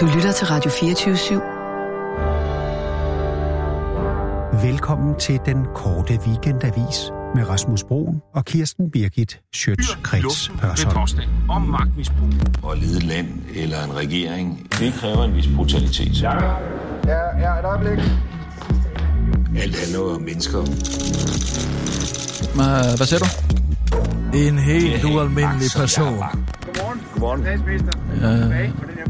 Du 0.00 0.06
lytter 0.06 0.32
til 0.32 0.46
Radio 0.46 0.70
24 0.70 1.14
/7. 1.14 1.34
Velkommen 4.66 5.14
til 5.18 5.40
den 5.46 5.64
korte 5.74 6.18
weekendavis 6.26 7.10
med 7.34 7.48
Rasmus 7.48 7.84
Broen 7.84 8.22
og 8.34 8.44
Kirsten 8.44 8.90
Birgit 8.90 9.40
Schøtz-Krets 9.56 10.52
Hørsholm. 10.62 11.30
om 11.48 11.62
magtmisbrug. 11.62 12.28
At 12.72 12.78
lede 12.78 13.00
land 13.06 13.28
eller 13.54 13.84
en 13.84 13.96
regering, 13.96 14.68
det 14.78 14.94
kræver 14.94 15.24
en 15.24 15.34
vis 15.34 15.48
brutalitet. 15.56 16.22
Ja, 16.22 16.34
ja, 17.06 17.58
et 17.58 17.64
øjeblik. 17.64 17.98
Alt 19.62 19.76
handler 19.78 20.14
om 20.14 20.22
mennesker. 20.22 20.58
Hvad, 22.54 22.96
hvad 22.96 23.06
siger 23.06 23.18
du? 23.18 23.26
En 24.38 24.58
helt 24.58 25.04
ualmindelig 25.04 25.68
person. 25.76 26.18
Godmorgen. 27.20 27.46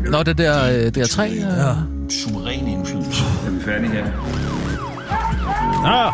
Øh, 0.06 0.10
nå, 0.10 0.22
det 0.22 0.38
der, 0.38 0.64
øh, 0.64 0.74
det 0.74 0.96
er 0.96 1.06
tre. 1.06 1.30
Øh. 1.30 1.36
Ja. 1.36 1.74
Suveræn 2.10 2.68
indflydelse. 2.68 3.22
Er 3.46 3.50
vi 3.50 3.60
færdige 3.60 3.90
her? 3.90 4.04
Ah! 5.86 6.12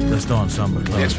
Der, 0.00 0.08
der 0.08 0.18
står 0.18 0.42
en 0.42 0.50
sammen 0.50 0.78
med 0.78 0.86
Claus. 0.86 1.16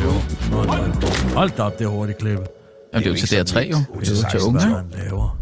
Hold 1.33 1.49
da 1.57 1.63
op. 1.63 1.79
Det 1.79 1.85
er 1.85 1.89
hurtigt 1.89 2.17
klippet. 2.17 2.47
Jamen, 2.93 3.03
det 3.03 3.11
er 3.11 3.37
jo 3.37 3.45
til 3.45 3.55
DR3, 3.55 3.59
jo. 3.59 3.77
Det 3.99 4.09
er 4.09 4.11
jo 4.23 4.29
til 4.31 4.39
unge, 4.47 4.59
Hvad 4.59 4.69
ikke? 4.69 4.75
han 4.99 5.05
laver. 5.09 5.37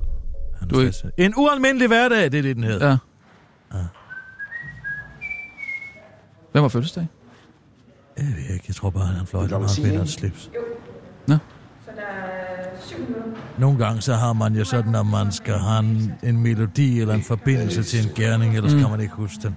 Han 0.60 0.68
Du 0.68 0.80
er- 0.80 0.86
fast- 0.86 1.06
En 1.18 1.34
ualmindelig 1.38 1.88
hverdag, 1.88 2.18
det 2.32 2.38
er 2.38 2.42
det, 2.42 2.56
den 2.56 2.64
hedder. 2.64 2.98
Ja. 3.74 3.78
Hvem 6.52 6.62
har 6.64 6.68
fødselsdag? 6.70 7.08
Jeg 8.18 8.26
ved 8.26 8.54
ikke, 8.54 8.66
jeg 8.68 8.76
tror 8.76 8.90
bare, 8.90 9.06
han 9.06 9.28
fløjter, 9.28 9.60
når 9.60 9.68
han 9.68 9.84
binder 9.84 10.02
et 10.02 10.10
slips. 10.10 10.50
Nå. 13.10 13.16
Nogle 13.58 13.78
gange 13.86 14.02
så 14.02 14.14
har 14.14 14.34
man 14.34 14.56
jo 14.56 14.64
sådan, 14.66 14.96
at 14.96 15.06
man 15.06 15.32
skal 15.32 15.54
have 15.54 15.80
en, 15.80 16.12
en 16.24 16.44
melodi 16.44 17.02
eller 17.02 17.14
en 17.14 17.24
forbindelse 17.24 17.84
til 17.84 18.00
en 18.06 18.12
gerning, 18.16 18.56
ellers 18.56 18.74
Mm. 18.74 18.80
kan 18.80 18.90
man 18.90 19.02
ikke 19.02 19.14
huske 19.14 19.40
den. 19.44 19.56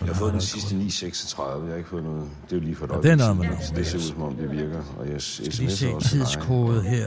Jeg 0.00 0.08
har 0.08 0.14
fået 0.14 0.32
den 0.32 0.40
sidste 0.40 0.74
936. 0.74 1.64
Jeg 1.64 1.72
har 1.72 1.76
ikke 1.78 1.90
fået 1.90 2.04
noget. 2.04 2.22
Det 2.50 2.52
er 2.52 2.56
jo 2.56 2.62
lige 2.62 2.76
for 2.76 2.84
et 2.86 2.90
Ja, 3.04 3.12
det 3.12 3.20
er 3.20 3.24
så 3.60 3.72
Det 3.76 3.86
ser 3.86 3.98
ud 3.98 4.02
som 4.02 4.22
om, 4.22 4.34
det 4.34 4.50
virker. 4.50 4.78
Og 4.98 5.06
jeg 5.12 5.20
Skal 5.20 5.52
lige 5.58 5.70
se 5.70 5.86
dig. 5.86 6.00
tidskode 6.02 6.82
her. 6.82 7.06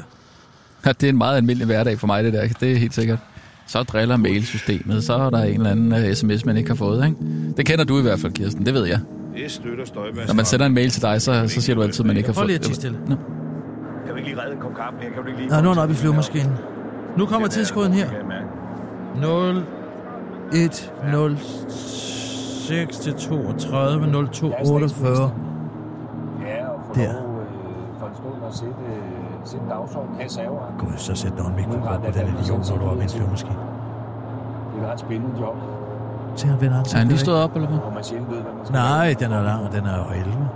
Ja, 0.85 0.91
det 0.91 1.03
er 1.03 1.09
en 1.09 1.17
meget 1.17 1.37
almindelig 1.37 1.65
hverdag 1.65 1.99
for 1.99 2.07
mig, 2.07 2.23
det 2.23 2.33
der. 2.33 2.47
Det 2.47 2.71
er 2.71 2.77
helt 2.77 2.93
sikkert. 2.93 3.19
Så 3.67 3.83
driller 3.83 4.17
mailsystemet, 4.17 5.03
så 5.03 5.13
er 5.13 5.29
der 5.29 5.43
en 5.43 5.53
eller 5.53 5.69
anden 5.71 5.93
uh, 6.09 6.13
sms, 6.13 6.45
man 6.45 6.57
ikke 6.57 6.69
har 6.69 6.75
fået, 6.75 7.05
ikke? 7.05 7.17
Det 7.57 7.65
kender 7.65 7.83
du 7.85 7.99
i 7.99 8.01
hvert 8.01 8.19
fald, 8.19 8.31
Kirsten, 8.33 8.65
det 8.65 8.73
ved 8.73 8.85
jeg. 8.85 8.99
Det 9.37 9.51
støtter 9.51 9.85
Støjberg. 9.85 10.27
Når 10.27 10.33
man 10.33 10.45
sender 10.45 10.65
en 10.65 10.73
mail 10.73 10.89
til 10.89 11.01
dig, 11.01 11.21
så, 11.21 11.47
så 11.47 11.61
siger 11.61 11.75
du 11.75 11.81
altid, 11.83 11.99
at 12.01 12.05
man 12.07 12.17
ikke 12.17 12.27
har 12.29 12.33
Prøv 12.33 12.41
fået... 12.41 12.47
lige 12.61 12.69
at 12.69 12.75
stille. 12.75 12.97
Ikke 14.19 14.29
lige 14.29 14.41
redde 14.41 14.53
en 14.55 14.59
kop 14.61 14.75
kaffe 14.75 14.97
her? 15.01 15.09
Kan 15.13 15.21
du 15.23 15.27
ikke 15.27 15.39
lige... 15.39 15.49
Nå, 15.49 15.61
nu 15.61 15.69
er 15.69 15.73
han 15.73 15.83
oppe 15.83 15.93
i 15.93 15.97
flyvemaskinen. 15.97 16.53
Nu 17.17 17.25
kommer 17.25 17.47
tidskoden 17.47 17.93
her. 17.93 18.07
0, 19.21 19.65
1, 20.53 20.93
0, 21.11 21.37
6 21.37 22.97
til 22.97 23.13
32, 23.13 24.27
02, 24.31 24.53
48. 24.65 25.31
Ja, 26.47 26.67
og 26.67 26.95
Der. 26.95 27.09
øh, 27.09 27.15
for 27.99 28.09
stund 28.13 28.35
at 28.47 28.53
sætte, 28.55 28.73
øh, 28.87 29.01
sætte 29.45 29.65
dagsorden. 29.69 30.15
Kan 30.19 30.29
server. 30.29 30.75
Gud, 30.79 30.91
så 30.97 31.15
sæt 31.15 31.31
dig 31.37 31.45
en 31.45 31.55
mikrofon 31.55 32.01
på 32.05 32.11
den 32.11 32.27
idiot, 32.43 32.69
når 32.69 32.77
du 32.77 32.85
er 32.85 32.89
oppe 32.89 33.01
i 33.01 33.03
en 33.03 33.09
flyvemaskine. 33.09 33.55
Det 34.75 34.81
er 34.81 34.85
et 34.87 34.91
ret 34.91 34.99
spændende 34.99 35.39
job, 35.41 35.55
Se, 36.35 36.47
han 36.47 36.61
vender 36.61 36.77
Er 36.77 36.97
han 36.97 37.07
lige 37.07 37.17
stået 37.17 37.43
op, 37.43 37.55
eller 37.55 37.67
hvad? 37.67 37.79
Nej, 38.71 39.15
den 39.19 39.31
er 39.31 39.43
lang, 39.43 39.65
og 39.67 39.71
den 39.71 39.85
er 39.85 39.97
jo 39.97 40.03
11. 40.19 40.49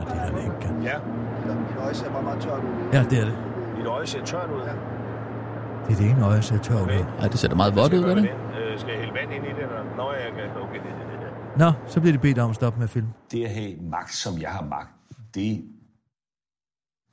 Og 0.00 0.06
det 0.06 0.14
er 0.24 0.28
den 0.28 0.38
ikke. 0.38 0.70
Ja, 0.82 0.96
Mit 1.54 1.76
øje 1.84 1.94
ser 1.94 2.22
meget 2.22 2.40
tørt 2.40 2.58
ud. 2.64 2.92
Ja, 2.92 3.02
det 3.10 3.18
er 3.18 3.24
det. 3.24 3.34
dit 3.78 3.86
øje 3.86 4.06
ser 4.06 4.24
tørt 4.24 4.50
ud. 4.50 4.60
Det 5.88 5.94
er 5.94 6.00
det 6.00 6.10
ene 6.10 6.24
øje, 6.26 6.42
ser 6.42 6.58
tørt 6.58 6.82
ud. 6.82 7.04
Ej, 7.20 7.28
det 7.28 7.38
ser 7.38 7.48
da 7.48 7.54
meget 7.54 7.76
vådt 7.76 7.92
ud, 7.92 7.98
det? 7.98 8.16
Øh, 8.18 8.78
Skal 8.78 8.90
jeg 8.90 8.98
hælde 9.00 9.14
vand 9.14 9.32
ind 9.32 9.44
i 9.44 9.48
det? 9.48 9.62
Eller? 9.62 9.96
Nå, 9.96 10.12
jeg 10.12 10.30
kan... 10.36 10.62
Okay. 10.62 10.78
Nå, 11.56 11.72
så 11.86 12.00
bliver 12.00 12.12
de 12.12 12.18
bedt 12.18 12.38
om 12.38 12.50
at 12.50 12.56
stoppe 12.56 12.78
med 12.78 12.84
at 12.84 12.90
filme. 12.90 13.08
Det 13.32 13.44
at 13.44 13.50
have 13.50 13.72
magt, 13.90 14.14
som 14.14 14.32
jeg 14.40 14.50
har 14.50 14.64
magt, 14.70 14.88
det 15.34 15.62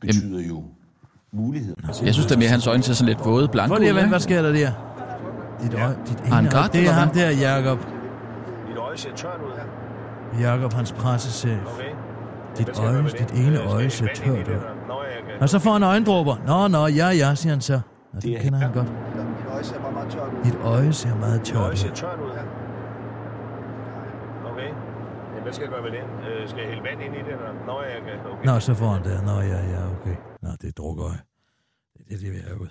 betyder 0.01 0.47
jo 0.47 0.63
mulighed. 1.33 1.75
Jeg 2.03 2.13
synes, 2.13 2.25
det 2.27 2.35
er 2.35 2.39
mere, 2.39 2.49
hans 2.49 2.67
øjne 2.67 2.83
ser 2.83 2.93
sådan 2.93 3.15
lidt 3.15 3.25
våde, 3.25 3.47
blanke 3.47 3.69
Prøv 3.69 3.75
ud, 3.75 3.79
lige 3.79 3.89
at 3.89 3.95
vente, 3.95 4.09
hvad 4.09 4.19
sker 4.19 4.41
der 4.41 4.51
der? 4.51 4.71
Dit 5.61 5.73
øje, 5.73 5.97
dit 6.07 6.19
ene 6.19 6.35
øje, 6.35 6.49
grædt, 6.49 6.73
det 6.73 6.87
er 6.87 6.91
ham 6.91 7.09
der, 7.09 7.29
Jakob. 7.29 7.79
Dit 8.67 8.77
øje 8.77 8.97
ser 8.97 9.15
tørt 9.15 9.39
ud. 9.45 9.51
Jakob, 10.41 10.73
hans 10.73 10.91
pressechef. 10.91 11.59
Okay. 11.75 12.04
Dit 12.57 12.79
øje, 12.79 13.03
dit 13.03 13.31
ene 13.31 13.57
øje 13.73 13.89
ser 13.89 14.07
tørt 14.15 14.47
ud. 14.47 14.59
Og 15.41 15.49
så 15.49 15.59
får 15.59 15.71
han 15.71 15.83
øjendråber. 15.83 16.35
Nå, 16.47 16.67
nå, 16.67 16.87
ja, 16.87 17.07
ja, 17.09 17.35
siger 17.35 17.53
han 17.53 17.61
så. 17.61 17.79
Og 18.13 18.21
det 18.23 18.35
er- 18.37 18.41
kender 18.41 18.59
han 18.59 18.73
godt. 18.73 18.87
Mit 18.91 19.47
øje 19.53 19.63
ser 19.63 19.79
meget 19.91 20.09
tørt 20.11 20.33
ud. 20.33 20.43
Dit 20.43 20.55
øje 20.63 20.93
ser 20.93 21.15
meget 21.15 21.39
Dit 21.45 21.53
tørt 21.53 21.71
ud. 21.71 21.91
tørt 21.95 22.19
ud. 22.19 22.31
Okay. 24.51 24.69
Hvad 25.43 25.53
skal 25.53 25.63
jeg 25.63 25.71
gøre 25.71 25.81
med 25.81 25.91
den? 25.91 26.05
Øh, 26.29 26.49
skal 26.49 26.59
jeg 26.61 26.69
hælde 26.69 26.83
vand 26.83 27.01
ind 27.01 27.13
i 27.15 27.17
det? 27.17 27.27
Eller? 27.37 27.65
Nå, 27.67 27.81
jeg 27.81 28.01
kan... 28.05 28.31
Okay. 28.31 28.45
Nå, 28.45 28.59
så 28.59 28.73
får 28.73 28.87
han 28.87 29.03
det. 29.03 29.23
Nå, 29.25 29.31
ja, 29.31 29.59
ja, 29.73 29.81
okay. 30.01 30.15
Nå, 30.41 30.49
det 30.61 30.67
er 30.67 30.71
drukøje. 30.77 31.19
Det 31.93 31.99
er 32.01 32.09
det, 32.09 32.21
det 32.21 32.31
vil 32.31 32.41
have 32.47 32.61
ud. 32.61 32.67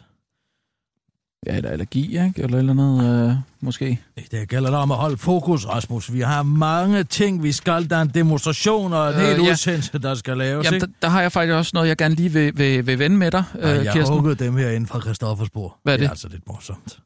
Ja, 1.47 1.57
eller 1.57 1.71
allergi, 1.71 2.05
ikke? 2.25 2.43
Eller 2.43 2.59
eller 2.59 2.73
andet, 2.73 3.29
øh, 3.31 3.37
måske. 3.61 4.01
Det 4.31 4.49
gælder 4.49 4.77
om 4.77 4.91
at 4.91 4.97
holde 4.97 5.17
fokus, 5.17 5.67
Rasmus. 5.67 6.13
Vi 6.13 6.21
har 6.21 6.43
mange 6.43 7.05
ting, 7.05 7.43
vi 7.43 7.53
skal. 7.53 7.91
Der 7.91 7.97
er 7.97 8.03
en 8.03 8.09
demonstration 8.15 8.93
og 8.93 9.09
en 9.11 9.15
Øh, 9.15 9.21
helt 9.21 9.45
ja. 9.45 9.51
udsendelse, 9.51 9.99
der 9.99 10.15
skal 10.15 10.37
laves. 10.37 10.65
Jamen, 10.65 10.75
ikke? 10.75 10.87
der, 10.87 10.93
der 11.03 11.09
har 11.09 11.21
jeg 11.21 11.33
faktisk 11.33 11.53
også 11.53 11.71
noget, 11.75 11.89
jeg 11.89 11.97
gerne 11.97 12.15
lige 12.15 12.29
vil, 12.33 12.59
vil, 12.59 12.87
vil 12.87 12.99
vende 12.99 13.17
med 13.17 13.31
dig, 13.31 13.45
øh, 13.59 13.69
jeg 13.71 13.85
har 13.85 13.93
Kirsten. 13.93 14.17
hugget 14.17 14.39
dem 14.39 14.57
her 14.57 14.69
inden 14.71 14.87
fra 14.87 15.01
Christoffersborg. 15.01 15.77
Hvad 15.83 15.93
er 15.93 15.97
det? 15.97 16.01
Det 16.03 16.07
er 16.07 16.11
altså 16.11 16.29
lidt 16.29 16.47
morsomt. 16.47 16.99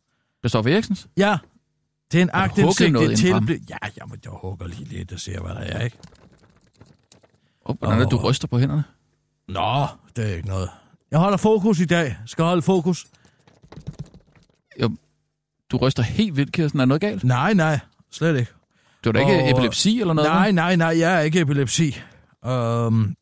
Christoffer 0.42 0.72
Eriksens? 0.72 1.06
Ja, 1.16 1.36
det 2.12 2.18
er 2.18 2.22
en 2.22 2.30
Har 2.34 2.46
du 2.46 2.50
hugget 2.50 2.62
agtindsigt, 2.68 2.92
noget 2.92 3.10
det 3.10 3.18
indenfra? 3.20 3.38
tilblik. 3.40 3.70
Ja, 3.70 3.76
jeg, 3.82 4.04
må, 4.08 4.14
jeg 4.24 4.32
hugger 4.42 4.66
lige 4.66 4.84
lidt 4.84 5.12
og 5.12 5.20
ser, 5.20 5.40
hvad 5.40 5.50
der 5.54 5.60
er, 5.60 5.84
ikke? 5.84 5.96
Oh, 7.64 7.76
hvordan 7.78 7.98
er 7.98 8.02
det, 8.02 8.10
du 8.10 8.16
ryster 8.16 8.48
på 8.48 8.58
hænderne? 8.58 8.84
Nå, 9.48 9.86
det 10.16 10.30
er 10.30 10.36
ikke 10.36 10.48
noget. 10.48 10.68
Jeg 11.10 11.18
holder 11.18 11.36
fokus 11.38 11.80
i 11.80 11.84
dag. 11.84 12.16
Skal 12.26 12.44
holde 12.44 12.62
fokus. 12.62 13.06
Du 15.70 15.76
ryster 15.76 16.02
helt 16.02 16.36
vildt, 16.36 16.52
Kirsten. 16.52 16.80
Er 16.80 16.84
noget 16.84 17.00
galt? 17.00 17.24
Nej, 17.24 17.54
nej, 17.54 17.80
slet 18.10 18.38
ikke. 18.38 18.52
Du 19.04 19.08
er 19.08 19.12
da 19.12 19.18
ikke 19.20 19.42
Åh. 19.42 19.50
epilepsi 19.50 20.00
eller 20.00 20.14
noget? 20.14 20.30
Nej, 20.30 20.50
nej, 20.50 20.76
nej, 20.76 20.98
jeg 20.98 21.14
er 21.14 21.20
ikke 21.20 21.40
epilepsi. 21.40 21.96
Um, 22.42 23.16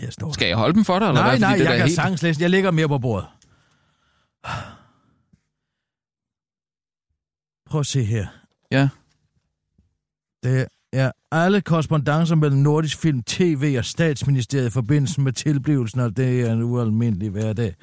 jeg 0.00 0.12
står 0.12 0.32
Skal 0.32 0.48
jeg 0.48 0.56
holde 0.56 0.74
dem 0.74 0.84
for 0.84 0.98
dig? 0.98 1.06
Eller 1.06 1.20
Nej, 1.20 1.30
hvad? 1.30 1.38
Nej, 1.40 1.56
det 1.56 1.64
jeg 1.64 1.76
kan 1.76 1.82
helt... 1.86 1.94
sagtens 1.94 2.22
læse. 2.22 2.42
Jeg 2.42 2.50
ligger 2.50 2.70
mere 2.70 2.88
på 2.88 2.98
bordet. 2.98 3.28
Prøv 7.70 7.80
at 7.80 7.86
se 7.86 8.04
her. 8.04 8.26
Ja. 8.70 8.88
Det 10.42 10.66
er 10.92 11.12
alle 11.32 11.60
korrespondencer 11.60 12.34
mellem 12.34 12.58
Nordisk 12.58 12.98
Film, 12.98 13.22
TV 13.22 13.74
og 13.78 13.84
Statsministeriet 13.84 14.66
i 14.66 14.70
forbindelse 14.70 15.20
med 15.20 15.32
tilblivelsen, 15.32 16.00
og 16.00 16.16
det 16.16 16.40
er 16.40 16.52
en 16.52 16.62
ualmindelig 16.62 17.30
hverdag. 17.30 17.74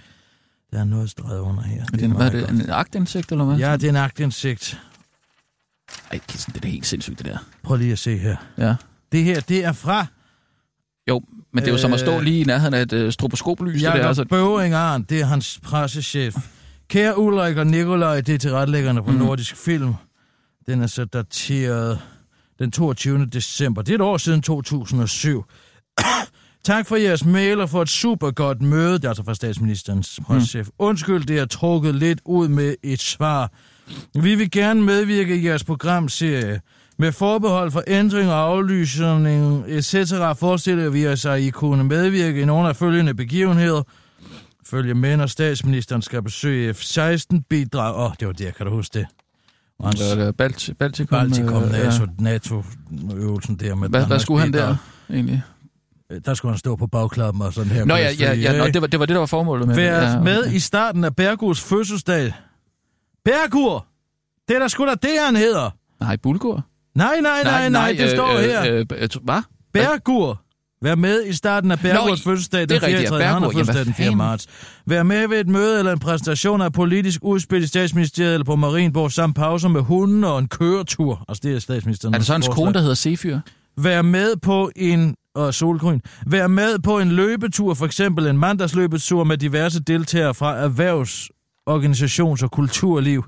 Der 0.72 0.80
er 0.80 0.84
noget 0.84 1.10
streget 1.10 1.40
under 1.40 1.64
her. 1.64 1.82
Er 1.82 1.86
det, 1.86 2.04
en, 2.04 2.12
hvad 2.12 2.26
er 2.26 2.30
det? 2.32 2.50
En 2.50 2.70
agtindsigt, 2.70 3.32
eller 3.32 3.46
hvad? 3.46 3.58
Ja, 3.58 3.74
det 3.74 3.84
er 3.84 3.90
en 3.90 3.96
agtindsigt. 3.96 4.82
Ej, 6.12 6.20
Kirsten, 6.28 6.54
det 6.54 6.60
er 6.60 6.62
da 6.62 6.68
helt 6.68 6.86
sindssygt, 6.86 7.18
det 7.18 7.26
der. 7.26 7.38
Prøv 7.64 7.78
lige 7.78 7.92
at 7.92 8.00
se 8.00 8.18
her. 8.18 8.36
Ja. 8.58 8.76
Det 9.12 9.24
her, 9.24 9.40
det 9.40 9.66
er 9.66 9.72
fra 9.72 10.06
Jo, 11.10 11.22
men 11.54 11.64
det 11.64 11.68
er 11.68 11.72
jo 11.72 11.78
som 11.78 11.94
at 11.94 12.00
stå 12.00 12.12
Øh, 12.16 12.22
lige 12.22 12.40
i 12.40 12.44
nærheden 12.44 12.74
af 12.74 12.82
et 12.82 12.94
uh, 12.94 13.12
stroboskoplys. 13.12 13.74
det 13.74 13.82
der, 13.82 13.96
Jakob 13.96 14.08
altså. 14.08 14.26
Bøving 14.26 14.74
Arndt, 14.74 15.10
det 15.10 15.22
er 15.22 15.26
hans 15.26 15.60
pressechef. 15.64 16.36
Kære 16.88 17.20
Ulrik 17.20 17.58
og 17.58 17.68
Nikolaj, 17.68 18.22
det 18.22 18.36
er 18.36 18.40
tilrettelæggerne 18.40 19.04
på 19.04 19.12
mm. 19.12 19.18
Nordisk 19.18 19.56
Film. 19.56 19.94
Den 20.68 20.82
er 20.82 20.88
så 20.88 21.06
dateret 21.06 22.00
den 22.60 22.72
22. 22.72 23.26
december. 23.26 23.82
Det 23.82 23.92
er 23.92 23.96
et 23.96 24.02
år 24.02 24.18
siden 24.18 24.42
2007. 24.42 25.46
tak 26.68 26.88
for 26.88 26.96
jeres 26.96 27.26
mail 27.26 27.62
og 27.62 27.70
for 27.70 27.82
et 27.82 27.90
super 27.90 28.32
godt 28.32 28.62
møde. 28.62 28.94
Det 28.94 29.06
er 29.06 29.10
altså 29.10 29.24
fra 29.24 29.34
statsministerens 29.34 30.20
pressechef. 30.26 30.68
Undskyld, 30.80 31.26
det 31.26 31.40
er 31.40 31.46
trukket 31.46 31.96
lidt 31.96 32.22
ud 32.26 32.48
med 32.48 32.76
et 32.84 33.02
svar. 33.02 33.52
Vi 34.22 34.36
vil 34.36 34.52
gerne 34.52 34.82
medvirke 34.82 35.36
i 35.38 35.46
jeres 35.46 35.64
programserie. 35.64 36.62
Med 37.00 37.12
forbehold 37.12 37.72
for 37.72 37.84
ændring 37.88 38.30
og 38.32 38.40
aflysning 38.40 39.64
etc. 39.68 39.94
forestiller 40.40 40.90
vi 40.90 41.08
os, 41.08 41.26
at 41.26 41.40
I 41.40 41.50
kunne 41.50 41.84
medvirke 41.84 42.42
i 42.42 42.46
nogle 42.46 42.70
af 42.70 42.76
følgende 42.76 43.14
begivenheder. 43.14 43.84
Følge 44.66 44.94
med, 44.94 45.18
når 45.18 45.26
statsministeren 45.26 46.02
skal 46.02 46.22
besøge 46.22 46.74
F-16-bidrag. 46.74 47.96
Åh, 47.96 48.06
oh, 48.06 48.12
det 48.20 48.28
var 48.28 48.34
det, 48.34 48.56
kan 48.56 48.66
du 48.66 48.72
huske 48.72 49.00
det? 49.00 49.08
Hans 49.84 50.00
det 50.00 50.12
er 50.12 50.32
Balt- 50.32 50.74
Baltikum. 50.80 51.18
Baltikum, 51.18 51.64
øh, 51.64 51.72
NATO, 51.72 52.04
ja. 52.04 52.10
NATO-øvelsen 52.20 53.56
der 53.56 53.76
med 53.76 53.90
Hvad, 53.90 54.06
hvad 54.06 54.20
skulle 54.20 54.42
han 54.42 54.54
der, 54.54 54.76
egentlig? 55.10 55.44
Der 56.26 56.34
skulle 56.34 56.52
han 56.52 56.60
stå 56.60 56.76
på 56.76 56.88
bagklappen 56.88 57.42
og 57.42 57.54
sådan 57.54 57.72
her. 57.72 57.86
Nå 57.86 57.96
ja, 57.96 58.10
det 58.10 58.20
ja, 58.20 58.34
ja 58.34 58.58
nå, 58.58 58.68
det, 58.68 58.82
var, 58.82 58.88
det 58.88 59.00
var 59.00 59.06
det, 59.06 59.14
der 59.14 59.20
var 59.20 59.26
formålet 59.26 59.68
med 59.68 59.76
det. 59.76 59.84
Vær 59.84 60.02
ja, 60.02 60.20
med 60.20 60.44
okay. 60.44 60.54
i 60.54 60.60
starten 60.60 61.04
af 61.04 61.16
Bergurs 61.16 61.62
fødselsdag. 61.62 62.34
Bergur! 63.26 63.86
Det 64.48 64.56
er 64.56 64.60
da 64.60 64.68
sgu 64.68 64.86
da 64.86 64.96
det, 65.02 65.20
han 65.26 65.36
hedder. 65.36 65.70
Nej, 66.00 66.18
Bulgur? 66.24 66.66
Nej, 66.96 67.20
nej, 67.22 67.44
nej, 67.44 67.70
nej, 67.70 67.96
det 67.98 68.12
står 68.12 68.38
øh, 68.38 68.44
her. 68.44 68.74
Øh, 68.74 68.86
øh, 68.98 69.10
hvad? 69.24 69.42
Bergur. 69.74 70.42
Vær 70.82 70.96
med 70.96 71.26
i 71.26 71.34
starten 71.34 71.72
af 71.72 71.80
Bergårds 71.80 72.26
Nå, 72.26 72.32
fødselsdag 72.32 72.62
det 72.62 72.70
den 72.70 72.76
er 72.76 72.80
4. 72.80 72.88
rigtigt, 72.88 73.12
ja. 73.12 73.18
3. 73.18 73.24
Han 73.24 73.34
har 73.34 73.40
Bergård, 73.40 73.54
fødselsdag 73.54 73.86
den 73.86 73.94
4. 73.94 74.06
fanden. 74.06 74.18
marts. 74.18 74.48
Vær 74.86 75.04
med 75.04 75.28
ved 75.28 75.40
et 75.40 75.48
møde 75.48 75.80
eller 75.80 75.92
en 75.92 76.00
præsentation 76.00 76.62
af 76.62 76.74
politisk 76.74 77.20
udspil 77.24 77.64
i 77.64 77.68
statsministeriet 77.68 78.34
eller 78.34 78.46
på 78.46 78.56
Marienborg 78.56 79.12
samt 79.12 79.36
pauser 79.36 79.70
med 79.70 79.82
hunden 79.82 80.24
og 80.24 80.40
en 80.40 80.48
køretur. 80.48 81.26
Altså 81.28 81.42
det 81.44 81.56
er 81.56 81.60
statsministeren. 81.60 82.14
Er 82.14 82.18
det 82.18 82.28
så 82.28 82.34
hans 82.34 82.48
kone, 82.48 82.74
der 82.74 82.80
hedder 82.80 82.94
Sefyr? 82.94 83.40
Vær 83.78 84.02
med 84.02 84.36
på 84.36 84.72
en 84.76 85.16
og 85.38 85.54
solgrøn. 85.54 86.02
Vær 86.28 86.48
med 86.48 86.80
på 86.80 87.00
en 87.00 87.12
løbetur, 87.12 87.74
for 87.74 87.86
eksempel 87.86 88.28
en 88.28 88.38
mandagsløbetur 88.38 89.24
med 89.24 89.38
diverse 89.38 89.80
deltagere 89.80 90.34
fra 90.34 90.56
erhvervs, 90.56 91.32
organisations- 91.70 92.44
og 92.44 92.52
kulturliv. 92.52 93.24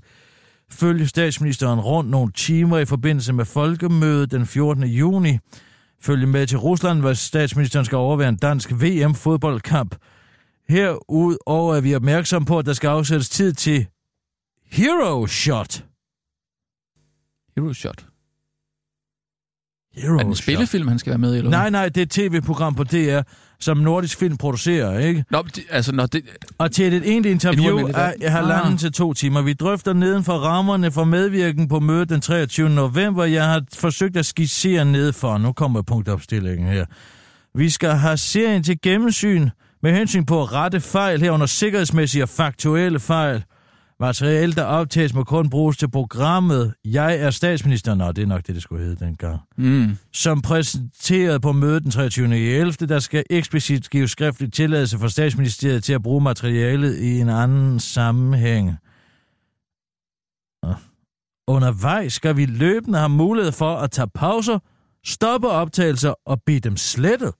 Følg 0.72 1.10
statsministeren 1.10 1.80
rundt 1.80 2.10
nogle 2.10 2.32
timer 2.32 2.78
i 2.78 2.86
forbindelse 2.86 3.34
med 3.34 3.46
folkemødet 3.46 4.32
den 4.32 4.46
14. 4.46 4.84
juni. 4.84 5.38
Følg 6.02 6.28
med 6.28 6.48
til 6.48 6.58
Rusland, 6.58 7.00
hvor 7.00 7.14
statsministeren 7.14 7.86
skal 7.86 7.96
overvære 7.96 8.30
en 8.30 8.38
dansk 8.38 8.72
VM-fodboldkamp. 8.72 9.96
Herudover 10.70 11.76
er 11.76 11.82
vi 11.82 11.96
opmærksom 11.96 12.46
på, 12.46 12.60
at 12.60 12.66
der 12.66 12.74
skal 12.74 12.88
afsættes 12.88 13.30
tid 13.30 13.54
til 13.54 13.88
Hero 14.72 15.28
Shot. 15.28 15.86
Hero 17.56 17.74
Shot. 17.74 18.09
Hero 19.98 20.14
Er 20.14 20.18
det 20.18 20.28
en 20.28 20.36
spillefilm, 20.36 20.88
han 20.88 21.00
skal 21.00 21.10
være 21.10 21.18
med 21.18 21.34
i? 21.34 21.38
Eller? 21.38 21.52
Nej, 21.52 21.70
nej, 21.70 21.90
det 21.90 21.98
er 21.98 22.02
et 22.02 22.10
tv-program 22.10 22.76
på 22.76 22.84
DR, 22.84 23.22
som 23.60 23.78
Nordisk 23.78 24.18
Film 24.20 24.38
producerer, 24.38 25.00
ikke? 25.00 25.24
Nå, 25.32 25.44
det, 25.56 25.64
altså, 25.70 25.92
når 25.92 26.06
det, 26.06 26.22
Og 26.58 26.72
til 26.72 26.94
et 26.94 27.04
egentligt 27.10 27.34
interview 27.34 27.78
af 27.88 27.94
valg. 27.94 28.32
halvanden 28.32 28.74
Ah. 28.74 28.80
til 28.80 28.92
to 28.92 29.14
timer. 29.14 29.42
Vi 29.42 29.54
drøfter 29.54 29.94
neden 29.94 30.24
for 30.24 30.34
rammerne 30.34 30.92
for 30.92 31.04
medvirken 31.04 31.68
på 31.68 31.80
mødet 31.80 32.10
den 32.10 32.22
23. 32.22 32.70
november. 32.70 33.26
Jeg 33.26 33.46
har 33.46 33.62
forsøgt 33.76 34.18
at 34.18 34.26
skitsere 34.26 34.86
nedfor. 34.86 35.38
Nu 35.38 35.52
kommer 35.52 35.82
punktopstillingen 35.82 36.68
her. 36.68 36.86
Vi 37.56 37.70
skal 37.70 37.92
have 37.92 38.18
serien 38.18 38.64
til 38.64 38.82
gennemsyn 38.82 39.50
med 39.84 39.94
hensyn 39.96 40.26
på 40.26 40.44
rette 40.44 40.82
fejl 40.82 41.22
herunder 41.22 41.46
sikkerhedsmæssige 41.46 42.24
og 42.24 42.30
faktuelle 42.30 43.00
fejl. 43.00 43.44
Materiale, 44.02 44.54
der 44.54 44.64
optages, 44.64 45.14
må 45.14 45.24
kun 45.24 45.50
bruges 45.50 45.78
til 45.78 45.90
programmet 45.92 46.74
Jeg 46.86 47.16
er 47.16 47.30
statsminister. 47.30 47.96
Nå, 47.96 48.12
det 48.12 48.22
er 48.22 48.28
nok 48.28 48.48
det, 48.48 48.56
det 48.56 48.64
skulle 48.64 48.86
hedde 48.86 49.06
dengang 49.06 49.40
mm, 49.58 49.98
som 50.14 50.42
præsenteret 50.42 51.42
på 51.42 51.52
mødet 51.52 51.84
den 51.84 51.92
23. 51.92 52.38
11. 52.38 52.72
Der 52.72 53.00
skal 53.00 53.24
eksplicit 53.30 53.90
give 53.90 54.08
skriftlig 54.08 54.54
tilladelse 54.54 54.98
for 54.98 55.08
statsministeriet 55.08 55.84
til 55.84 55.94
at 55.94 56.04
bruge 56.04 56.22
materialet 56.22 56.98
i 56.98 57.20
en 57.20 57.30
anden 57.30 57.80
sammenhæng. 57.80 58.78
Undervejs 61.48 62.14
skal 62.14 62.38
vi 62.38 62.46
løbende 62.46 62.98
have 62.98 63.10
mulighed 63.10 63.52
for 63.52 63.76
at 63.76 63.92
tage 63.92 64.08
pauser, 64.16 64.60
stoppe 65.06 65.50
optagelser 65.50 66.14
og 66.26 66.42
bede 66.46 66.60
dem 66.60 66.78
slettet. 66.78 67.34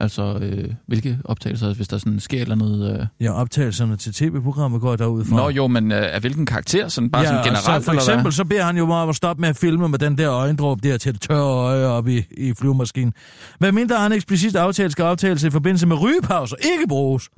Altså, 0.00 0.38
øh, 0.42 0.74
hvilke 0.86 1.18
optagelser, 1.24 1.74
hvis 1.74 1.88
der 1.88 1.98
sådan 1.98 2.20
sker 2.20 2.42
eller 2.42 2.54
noget... 2.54 3.00
Øh... 3.00 3.06
Ja, 3.20 3.32
optagelserne 3.32 3.96
til 3.96 4.12
tv-programmet 4.14 4.80
går 4.80 4.96
derud 4.96 5.24
fra. 5.24 5.36
Nå 5.36 5.48
jo, 5.48 5.66
men 5.66 5.92
øh, 5.92 6.14
af 6.14 6.20
hvilken 6.20 6.46
karakter? 6.46 6.88
Sådan 6.88 7.10
bare 7.10 7.22
ja, 7.22 7.28
sådan 7.28 7.44
generelt, 7.44 7.64
så 7.64 7.80
for 7.80 7.92
eksempel, 7.92 8.32
så 8.32 8.44
beder 8.44 8.64
han 8.64 8.76
jo 8.78 8.86
mig 8.86 8.96
om 8.96 9.08
at 9.08 9.16
stoppe 9.16 9.40
med 9.40 9.48
at 9.48 9.56
filme 9.56 9.88
med 9.88 9.98
den 9.98 10.18
der 10.18 10.32
øjendråb 10.32 10.82
der 10.82 10.96
til 10.98 11.12
det 11.12 11.20
tørre 11.20 11.54
øje 11.54 11.86
op 11.86 12.08
i, 12.08 12.22
i 12.30 12.54
flyvemaskinen. 12.54 13.12
Hvad 13.58 13.72
mindre 13.72 13.96
han 13.98 14.12
eksplicit 14.12 14.56
aftale 14.56 14.90
skal 14.90 15.04
optagelse 15.04 15.46
i 15.46 15.50
forbindelse 15.50 15.86
med 15.86 15.96
rygepauser 16.00 16.56
ikke 16.56 16.88
bruges. 16.88 17.28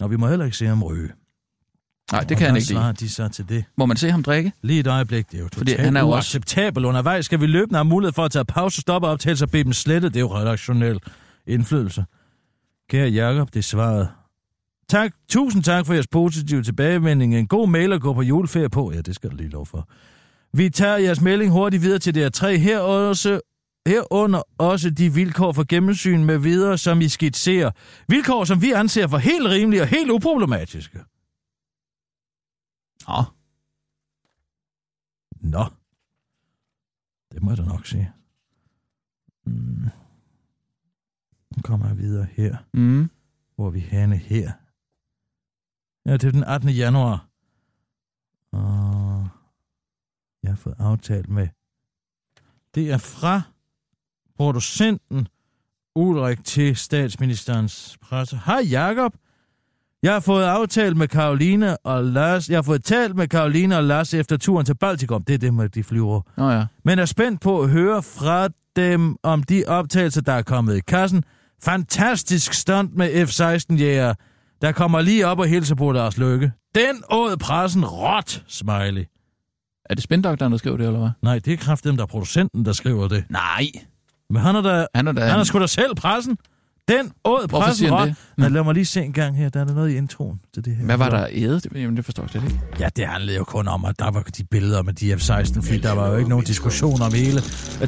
Nå, 0.00 0.06
vi 0.08 0.16
må 0.16 0.28
heller 0.28 0.44
ikke 0.44 0.56
se 0.56 0.66
ham 0.66 0.82
ryge. 0.82 1.08
Nej, 2.12 2.20
det 2.20 2.36
kan 2.36 2.46
han 2.46 2.56
ikke 2.56 2.68
lide. 2.68 2.92
de 3.00 3.08
så 3.08 3.28
til 3.28 3.48
det? 3.48 3.64
Må 3.78 3.86
man 3.86 3.96
se 3.96 4.10
ham 4.10 4.22
drikke? 4.22 4.52
Lige 4.62 4.80
et 4.80 4.86
øjeblik, 4.86 5.30
det 5.30 5.38
er 5.38 5.42
jo 5.42 5.48
Fordi 5.56 5.72
han 5.74 5.96
er 5.96 6.00
jo 6.00 6.06
også- 6.06 6.14
uacceptabel. 6.16 6.84
Undervejs 6.84 7.24
skal 7.24 7.40
vi 7.40 7.46
løbende 7.46 7.76
have 7.78 7.84
mulighed 7.84 8.12
for 8.12 8.24
at 8.24 8.30
tage 8.30 8.44
pause, 8.44 8.80
stoppe 8.80 9.08
optagelser 9.08 9.46
og 9.46 9.50
bede 9.50 9.64
dem 9.64 9.72
slettet. 9.72 10.14
Det 10.14 10.20
er 10.20 10.24
jo 10.24 10.34
redaktionel 10.36 10.98
indflydelse. 11.46 12.04
Kære 12.88 13.08
Jakob, 13.08 13.54
det 13.54 13.64
svaret. 13.64 14.08
Tak, 14.88 15.12
tusind 15.28 15.62
tak 15.62 15.86
for 15.86 15.92
jeres 15.92 16.06
positive 16.06 16.62
tilbagevending. 16.62 17.36
En 17.36 17.46
god 17.46 17.68
mail 17.68 17.92
at 17.92 18.00
gå 18.00 18.12
på 18.12 18.22
juleferie 18.22 18.68
på. 18.68 18.92
Ja, 18.92 19.00
det 19.00 19.14
skal 19.14 19.30
du 19.30 19.36
lige 19.36 19.48
lov 19.48 19.66
for. 19.66 19.88
Vi 20.52 20.70
tager 20.70 20.96
jeres 20.96 21.20
melding 21.20 21.52
hurtigt 21.52 21.82
videre 21.82 21.98
til 21.98 22.26
DR3. 22.26 22.46
Her 22.46 22.78
også, 22.78 23.40
herunder 23.86 24.42
også 24.58 24.90
de 24.90 25.14
vilkår 25.14 25.52
for 25.52 25.64
gennemsyn 25.68 26.24
med 26.24 26.38
videre, 26.38 26.78
som 26.78 27.00
I 27.00 27.08
skitserer. 27.08 27.70
Vilkår, 28.08 28.44
som 28.44 28.62
vi 28.62 28.72
anser 28.72 29.06
for 29.06 29.18
helt 29.18 29.46
rimelige 29.46 29.82
og 29.82 29.88
helt 29.88 30.10
uproblematiske. 30.10 30.98
Nå, 33.08 33.22
Nå. 35.40 35.64
Det 37.32 37.42
må 37.42 37.50
jeg 37.50 37.58
da 37.58 37.64
nok 37.64 37.86
sige. 37.86 38.12
Mm. 39.46 39.88
Nu 41.56 41.62
kommer 41.62 41.86
jeg 41.88 41.98
videre 41.98 42.26
her. 42.32 42.56
mm. 42.72 43.10
Hvor 43.56 43.66
er 43.66 43.70
vi 43.70 43.80
henne 43.80 44.16
her? 44.16 44.52
Ja, 46.06 46.12
det 46.12 46.24
er 46.24 46.30
den 46.30 46.44
18. 46.44 46.68
januar. 46.70 47.26
Og 48.52 49.28
jeg 50.42 50.50
har 50.50 50.56
fået 50.56 50.76
aftalt 50.78 51.28
med... 51.28 51.48
Det 52.74 52.90
er 52.90 52.98
fra 52.98 53.42
producenten 54.36 55.28
Ulrik 55.94 56.44
til 56.44 56.76
statsministerens 56.76 57.98
presse. 58.02 58.40
Hej 58.46 58.60
Jakob. 58.70 59.14
Jeg 60.02 60.12
har 60.12 60.20
fået 60.20 60.44
aftalt 60.44 60.96
med 60.96 61.08
Karoline 61.08 61.76
og 61.76 62.04
Lars. 62.04 62.48
Jeg 62.48 62.56
har 62.56 62.62
fået 62.62 62.84
talt 62.84 63.16
med 63.16 63.28
Karoline 63.28 63.76
og 63.76 63.84
Lars 63.84 64.14
efter 64.14 64.36
turen 64.36 64.66
til 64.66 64.74
Baltikum. 64.74 65.24
Det 65.24 65.34
er 65.34 65.38
det 65.38 65.54
med 65.54 65.68
de 65.68 65.84
flyver. 65.84 66.20
Nå 66.36 66.50
ja. 66.50 66.66
Men 66.84 66.98
er 66.98 67.04
spændt 67.04 67.40
på 67.40 67.62
at 67.62 67.70
høre 67.70 68.02
fra 68.02 68.48
dem 68.76 69.16
om 69.22 69.42
de 69.42 69.64
optagelser, 69.66 70.20
der 70.20 70.32
er 70.32 70.42
kommet 70.42 70.76
i 70.76 70.80
kassen. 70.80 71.24
Fantastisk 71.64 72.52
stunt 72.52 72.96
med 72.96 73.26
F-16-jæger, 73.26 74.14
der 74.62 74.72
kommer 74.72 75.00
lige 75.00 75.26
op 75.26 75.38
og 75.38 75.46
hilser 75.46 75.74
på 75.74 75.92
deres 75.92 76.18
lykke. 76.18 76.52
Den 76.74 77.02
åd 77.10 77.36
pressen 77.36 77.84
råt, 77.84 78.44
smiley. 78.48 79.04
Er 79.90 79.94
det 79.94 80.02
spindoktoren, 80.04 80.52
der 80.52 80.58
skriver 80.58 80.76
det, 80.76 80.86
eller 80.86 80.98
hvad? 80.98 81.10
Nej, 81.22 81.38
det 81.38 81.52
er 81.52 81.56
kraften, 81.56 81.96
der 81.96 82.02
er 82.02 82.06
producenten, 82.06 82.64
der 82.64 82.72
skriver 82.72 83.08
det. 83.08 83.24
Nej. 83.28 83.66
Men 84.30 84.42
han 84.42 84.56
er 84.56 84.60
da, 84.62 84.86
Han 84.94 85.08
er 85.08 85.12
da... 85.12 85.26
han 85.26 85.40
er 85.40 85.44
sgu 85.44 85.60
da 85.60 85.66
selv 85.66 85.94
pressen. 85.94 86.38
Den 86.88 87.12
åd 87.24 87.48
Hvorfor 87.48 87.64
pressen 87.64 87.78
siger 87.86 87.96
han 87.96 88.08
det? 88.08 88.16
Men 88.38 88.52
lad 88.52 88.64
mig 88.64 88.74
lige 88.74 88.84
se 88.84 89.02
en 89.02 89.12
gang 89.12 89.36
her. 89.36 89.48
Der 89.48 89.60
er 89.60 89.64
der 89.64 89.74
noget 89.74 89.90
i 89.90 89.96
introen 89.96 90.40
til 90.54 90.64
det 90.64 90.76
her. 90.76 90.84
Hvad 90.84 90.96
var 90.96 91.10
der 91.10 91.26
ædet? 91.32 91.66
Jamen, 91.74 91.96
det 91.96 92.04
forstår 92.04 92.22
jeg 92.22 92.30
slet 92.30 92.44
ikke. 92.44 92.58
Ja, 92.80 92.88
det 92.96 93.06
handlede 93.06 93.36
jo 93.36 93.44
kun 93.44 93.68
om, 93.68 93.84
at 93.84 93.98
der 93.98 94.10
var 94.10 94.20
de 94.22 94.44
billeder 94.44 94.82
med 94.82 94.92
de 94.92 95.16
F-16-fly. 95.16 95.78
Der 95.82 95.92
var 95.92 96.08
jo 96.10 96.16
ikke 96.16 96.28
nogen 96.30 96.44
diskussion 96.44 97.02
om 97.02 97.12
hele. 97.12 97.40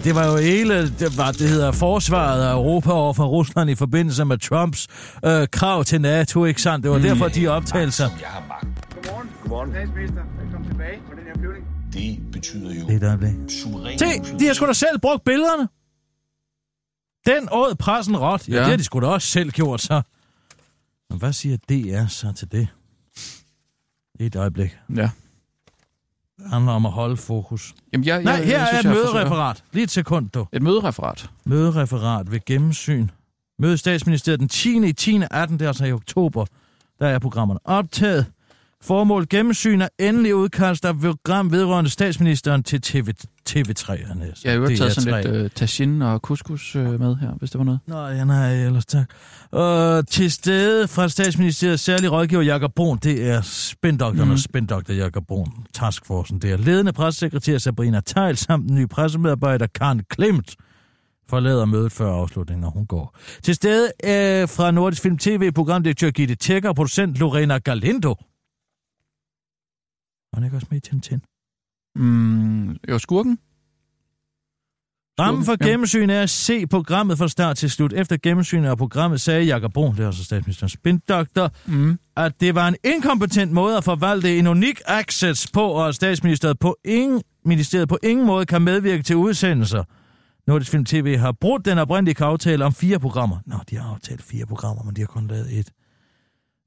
Det 0.04 0.14
var 0.14 0.26
jo 0.26 0.36
hele, 0.36 0.88
det, 0.90 1.18
var, 1.18 1.32
det 1.32 1.48
hedder 1.48 1.72
forsvaret 1.72 2.42
af 2.42 2.52
Europa 2.54 2.90
over 2.90 3.12
for 3.12 3.24
Rusland 3.26 3.70
i 3.70 3.74
forbindelse 3.74 4.24
med 4.24 4.38
Trumps 4.38 4.86
øh, 5.24 5.46
krav 5.52 5.84
til 5.84 6.00
NATO, 6.00 6.44
ikke 6.44 6.62
sandt? 6.62 6.82
Det 6.82 6.90
var 6.92 6.98
derfor, 6.98 7.28
de 7.28 7.48
optagelser. 7.48 8.04
Jeg 8.20 8.28
har 8.28 8.42
magt. 8.48 8.94
Godmorgen. 8.94 9.28
Godmorgen. 9.42 9.70
Statsminister, 9.70 10.22
velkommen 10.42 10.68
tilbage 10.70 10.98
på 11.08 11.12
den 11.18 11.24
her 11.26 11.34
flyvning. 11.40 11.64
Det 11.92 12.32
betyder 12.32 12.74
jo 12.74 12.86
Det 12.86 12.94
er 13.02 13.08
der, 13.10 13.16
det. 13.16 13.34
suveræn 13.48 13.98
Se, 13.98 14.06
de 14.38 14.46
har 14.46 14.54
sgu 14.54 14.66
da 14.66 14.72
selv 14.72 14.98
brugt 14.98 15.24
billederne. 15.24 15.68
Den 17.26 17.48
åd 17.52 17.74
pressen 17.74 18.16
råt. 18.16 18.48
Ja, 18.48 18.54
Ja. 18.54 18.60
det 18.60 18.66
har 18.70 18.76
de 18.76 18.84
sgu 18.84 19.00
da 19.00 19.06
også 19.06 19.28
selv 19.28 19.50
gjort, 19.50 19.80
så. 19.80 20.02
Men 21.10 21.18
hvad 21.18 21.32
siger 21.32 21.56
DR 21.68 22.06
så 22.06 22.32
til 22.32 22.52
det? 22.52 22.68
Et 24.20 24.36
øjeblik. 24.36 24.78
Ja. 24.96 25.10
Det 26.38 26.50
handler 26.50 26.72
om 26.72 26.86
at 26.86 26.92
holde 26.92 27.16
fokus. 27.16 27.74
Jamen, 27.92 28.04
jeg, 28.06 28.22
Nej, 28.22 28.32
jeg, 28.32 28.44
her 28.46 28.52
jeg, 28.58 28.62
er 28.62 28.66
synes, 28.66 28.80
et 28.80 28.88
jeg 28.88 28.94
forsøger- 28.96 29.14
mødereferat. 29.14 29.64
Lige 29.72 29.84
et 29.84 29.90
sekund, 29.90 30.28
du. 30.30 30.46
Et 30.52 30.62
mødereferat. 30.62 31.30
Mødereferat 31.44 32.30
ved 32.30 32.40
gennemsyn. 32.46 33.08
Møde 33.58 33.78
statsministeriet 33.78 34.40
den 34.40 34.48
10. 34.48 34.88
i 34.88 34.92
10. 34.92 35.20
18. 35.30 35.58
Det 35.58 35.64
er 35.64 35.68
altså 35.68 35.84
i 35.84 35.92
oktober. 35.92 36.46
Der 36.98 37.06
er 37.08 37.18
programmerne 37.18 37.60
optaget. 37.64 38.26
Formål 38.82 39.26
gennemsyn 39.30 39.80
er 39.80 39.88
endelig 39.98 40.34
udkast 40.34 40.84
af 40.84 40.94
program 41.00 41.52
vedrørende 41.52 41.90
statsministeren 41.90 42.62
til 42.62 42.80
TV, 42.80 43.08
TV3. 43.50 43.90
-erne. 43.90 44.42
Jeg 44.44 44.52
har 44.52 44.58
jo 44.58 44.76
taget 44.76 44.92
sådan 44.92 45.14
DR3. 45.14 45.28
lidt 45.28 45.36
øh, 45.36 45.50
tagine 45.50 46.08
og 46.08 46.20
couscous 46.20 46.76
øh, 46.76 47.00
med 47.00 47.16
her, 47.16 47.30
hvis 47.38 47.50
det 47.50 47.58
var 47.58 47.64
noget. 47.64 47.80
Nå, 47.86 48.06
ja, 48.06 48.24
nej, 48.24 48.64
ellers 48.64 48.86
tak. 48.86 49.10
Og 49.50 50.08
til 50.08 50.32
stede 50.32 50.88
fra 50.88 51.08
statsministeriets 51.08 51.82
særlige 51.82 52.10
rådgiver 52.10 52.42
Jakob 52.42 52.74
Brun, 52.74 52.98
det 53.02 53.30
er 53.30 53.40
spindoktoren 53.42 54.28
mm. 54.28 54.32
Og 54.32 54.38
spindoktor 54.38 54.94
Jakob 54.94 55.26
Brun, 55.26 55.52
taskforcen 55.74 56.38
der. 56.38 56.56
Ledende 56.56 56.92
pressekretær 56.92 57.58
Sabrina 57.58 58.00
Tejl 58.00 58.36
samt 58.36 58.68
den 58.68 58.74
nye 58.76 58.86
pressemedarbejder 58.86 59.66
Karen 59.74 60.02
Klemt 60.10 60.56
forlader 61.28 61.64
mødet 61.64 61.92
før 61.92 62.12
afslutningen, 62.12 62.60
når 62.60 62.70
hun 62.70 62.86
går. 62.86 63.16
Til 63.42 63.54
stede 63.54 63.86
øh, 64.04 64.48
fra 64.48 64.70
Nordisk 64.70 65.02
Film 65.02 65.18
TV, 65.18 65.52
programdirektør 65.52 66.10
Gitte 66.10 66.34
Tjekker 66.34 66.68
og 66.68 66.76
producent 66.76 67.18
Lorena 67.18 67.58
Galindo. 67.58 68.14
Var 70.36 70.40
hun 70.40 70.44
ikke 70.44 70.56
også 70.56 70.66
med 70.70 70.76
i 70.78 70.80
Tintin? 70.80 71.20
Mm, 71.96 72.76
jo, 72.90 72.98
skurken. 72.98 73.38
Rammen 75.20 75.44
for 75.44 75.64
gennemsyn 75.64 76.10
er 76.10 76.22
at 76.22 76.30
se 76.30 76.66
programmet 76.66 77.18
fra 77.18 77.28
start 77.28 77.56
til 77.56 77.70
slut. 77.70 77.92
Efter 77.92 78.16
gennemsynet 78.22 78.68
af 78.68 78.78
programmet 78.78 79.20
sagde 79.20 79.44
Jakob 79.44 79.72
Brun, 79.72 79.96
det 79.96 80.00
er 80.02 80.06
altså 80.06 80.24
statsministerens 80.24 80.72
spindoktor, 80.72 81.50
Mm. 81.66 81.98
at 82.16 82.40
det 82.40 82.54
var 82.54 82.68
en 82.68 82.76
inkompetent 82.84 83.52
måde 83.52 83.76
at 83.76 83.84
forvalte 83.84 84.38
en 84.38 84.46
unik 84.46 84.80
access 84.86 85.50
på, 85.52 85.62
og 85.62 85.88
at 85.88 85.94
statsministeriet 85.94 86.58
på 86.58 86.76
ingen, 86.84 87.22
ministeriet 87.44 87.88
på 87.88 87.98
ingen 88.02 88.26
måde 88.26 88.46
kan 88.46 88.62
medvirke 88.62 89.02
til 89.02 89.16
udsendelser. 89.16 89.84
Nordisk 90.46 90.70
Film 90.70 90.84
TV 90.84 91.16
har 91.18 91.32
brudt 91.32 91.64
den 91.64 91.78
oprindelige 91.78 92.24
aftale 92.24 92.64
om 92.64 92.72
fire 92.74 92.98
programmer. 92.98 93.38
Nå, 93.46 93.56
de 93.70 93.76
har 93.76 93.90
aftalt 93.94 94.22
fire 94.22 94.46
programmer, 94.46 94.82
men 94.84 94.96
de 94.96 95.00
har 95.00 95.06
kun 95.06 95.26
lavet 95.26 95.58
et. 95.58 95.70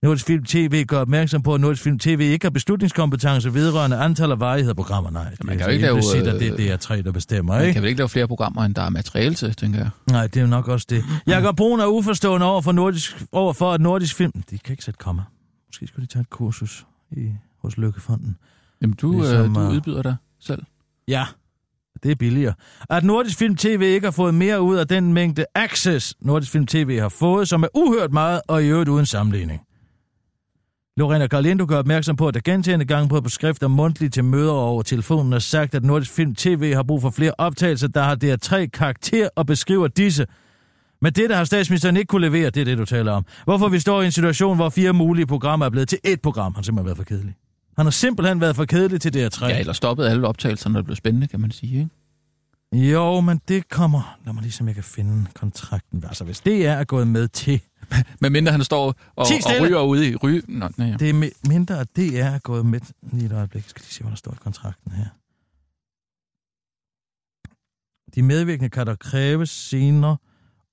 Nordisk 0.03 0.25
Film 0.25 0.43
TV 0.43 0.85
gør 0.85 0.99
opmærksom 0.99 1.41
på, 1.41 1.53
at 1.53 1.61
Nordisk 1.61 1.83
Film 1.83 1.99
TV 1.99 2.19
ikke 2.21 2.45
har 2.45 2.49
beslutningskompetence 2.49 3.53
vedrørende 3.53 3.97
antal 3.97 4.31
og 4.31 4.39
varighed 4.39 4.69
af 4.69 4.75
programmer. 4.75 5.09
Nej, 5.09 5.29
det 5.29 5.43
man 5.43 5.57
kan 5.57 5.67
jo 5.67 5.71
ikke 5.73 5.81
lave, 5.81 5.97
at 5.97 6.41
det, 6.41 6.51
øh, 6.51 6.57
det 6.57 6.71
er 6.71 6.77
tre, 6.77 7.01
der 7.01 7.11
bestemmer, 7.11 7.53
Man 7.53 7.61
ikke? 7.61 7.73
kan 7.73 7.81
vel 7.81 7.89
ikke 7.89 7.97
lave 7.97 8.09
flere 8.09 8.27
programmer, 8.27 8.63
end 8.63 8.75
der 8.75 8.81
er 8.81 8.89
materiale 8.89 9.35
til, 9.35 9.55
tænker 9.55 9.79
jeg. 9.79 9.89
Nej, 10.11 10.27
det 10.27 10.37
er 10.37 10.41
jo 10.41 10.47
nok 10.47 10.67
også 10.67 10.85
det. 10.89 11.03
Jakob 11.27 11.55
Brun 11.55 11.79
er 11.79 11.85
uforstående 11.85 12.45
over 12.45 12.61
for, 12.61 12.71
nordisk, 12.71 13.23
over 13.31 13.53
for 13.53 13.71
at 13.71 13.81
nordisk 13.81 14.15
film... 14.15 14.31
De 14.49 14.57
kan 14.57 14.73
ikke 14.73 14.83
sætte 14.83 14.97
komma. 14.97 15.21
Måske 15.69 15.87
skulle 15.87 16.07
de 16.07 16.11
tage 16.11 16.21
et 16.21 16.29
kursus 16.29 16.85
i, 17.11 17.31
hos 17.61 17.77
Lykkefonden. 17.77 18.37
Jamen, 18.81 18.95
du, 18.95 19.11
Ligesom, 19.11 19.37
ligesom, 19.37 19.57
øh, 19.57 19.63
du 19.63 19.69
øh, 19.69 19.75
udbyder 19.75 20.01
dig 20.01 20.15
selv. 20.39 20.63
Ja, 21.07 21.25
det 22.03 22.11
er 22.11 22.15
billigere. 22.15 22.53
At 22.89 23.03
Nordisk 23.03 23.37
Film 23.37 23.55
TV 23.55 23.81
ikke 23.81 24.07
har 24.07 24.11
fået 24.11 24.33
mere 24.33 24.61
ud 24.61 24.75
af 24.75 24.87
den 24.87 25.13
mængde 25.13 25.45
access, 25.55 26.15
Nordisk 26.21 26.51
Film 26.51 26.65
TV 26.67 26.99
har 26.99 27.09
fået, 27.09 27.49
som 27.49 27.63
er 27.63 27.67
uhørt 27.75 28.11
meget 28.13 28.41
og 28.47 28.63
i 28.63 28.67
øvrigt 28.67 28.89
uden 28.89 29.05
sammenligning. 29.05 29.61
Lorena 30.99 31.27
Garlindo 31.27 31.65
gør 31.65 31.77
opmærksom 31.79 32.15
på, 32.15 32.27
at 32.27 32.33
der 32.33 32.39
gentagende 32.39 32.85
gange 32.85 33.09
på 33.09 33.29
skrift 33.29 33.63
og 33.63 33.71
mundtligt 33.71 34.13
til 34.13 34.23
møder 34.23 34.51
og 34.51 34.63
over 34.63 34.81
telefonen 34.81 35.33
er 35.33 35.39
sagt, 35.39 35.75
at 35.75 35.83
Nordisk 35.83 36.11
Film 36.11 36.35
TV 36.35 36.73
har 36.73 36.83
brug 36.83 37.01
for 37.01 37.09
flere 37.09 37.31
optagelser, 37.37 37.87
der 37.87 38.03
har 38.03 38.15
der 38.15 38.37
tre 38.37 38.67
karakter 38.67 39.29
og 39.35 39.45
beskriver 39.45 39.87
disse. 39.87 40.25
Men 41.01 41.13
det, 41.13 41.29
der 41.29 41.35
har 41.35 41.43
statsministeren 41.43 41.97
ikke 41.97 42.07
kunne 42.07 42.27
levere, 42.27 42.49
det 42.49 42.61
er 42.61 42.65
det, 42.65 42.77
du 42.77 42.85
taler 42.85 43.11
om. 43.11 43.25
Hvorfor 43.43 43.67
vi 43.67 43.79
står 43.79 44.01
i 44.01 44.05
en 44.05 44.11
situation, 44.11 44.55
hvor 44.55 44.69
fire 44.69 44.93
mulige 44.93 45.25
programmer 45.25 45.65
er 45.65 45.69
blevet 45.69 45.89
til 45.89 45.99
ét 46.07 46.15
program, 46.23 46.55
har 46.55 46.61
simpelthen 46.61 46.85
været 46.85 46.97
for 46.97 47.03
kedelig. 47.03 47.35
Han 47.77 47.85
har 47.85 47.91
simpelthen 47.91 48.41
været 48.41 48.55
for 48.55 48.65
kedelig 48.65 49.01
til 49.01 49.09
DR3. 49.09 49.47
Ja, 49.47 49.59
eller 49.59 49.73
stoppet 49.73 50.05
alle 50.05 50.27
optagelserne, 50.27 50.73
når 50.73 50.79
det 50.79 50.85
blev 50.85 50.95
spændende, 50.95 51.27
kan 51.27 51.39
man 51.39 51.51
sige, 51.51 51.89
ikke? 52.73 52.91
Jo, 52.91 53.21
men 53.21 53.41
det 53.47 53.69
kommer... 53.69 54.17
Lad 54.25 54.33
mig 54.33 54.43
lige 54.43 54.51
se, 54.51 54.61
om 54.61 54.67
jeg 54.67 54.75
kan 54.75 54.83
finde 54.83 55.25
kontrakten. 55.33 56.03
Altså, 56.07 56.23
hvis 56.23 56.39
det 56.39 56.65
er 56.65 56.83
gået 56.83 57.07
med 57.07 57.27
til... 57.27 57.61
Men 58.21 58.31
mindre 58.31 58.51
han 58.51 58.63
står 58.63 58.85
og, 58.85 58.95
og 59.15 59.27
ryger 59.61 59.81
ude 59.81 60.09
i 60.09 60.15
ry... 60.15 60.41
Nå, 60.47 60.69
nej, 60.77 60.87
ja. 60.87 60.97
Det 60.97 61.09
er 61.09 61.13
mi- 61.13 61.49
mindre, 61.49 61.79
at 61.79 61.87
det 61.95 62.19
er 62.19 62.39
gået 62.39 62.65
med... 62.65 62.79
Lige 63.11 63.25
et 63.25 63.31
øjeblik. 63.31 63.63
Skal 63.67 63.81
lige 63.81 63.91
se, 63.93 64.01
hvor 64.01 64.09
der 64.09 64.17
står 64.17 64.31
i 64.31 64.37
kontrakten 64.39 64.91
her. 64.91 65.05
De 68.15 68.23
medvirkende 68.23 68.69
kan 68.69 68.87
der 68.87 68.95
kræves 68.95 69.49
senere 69.49 70.17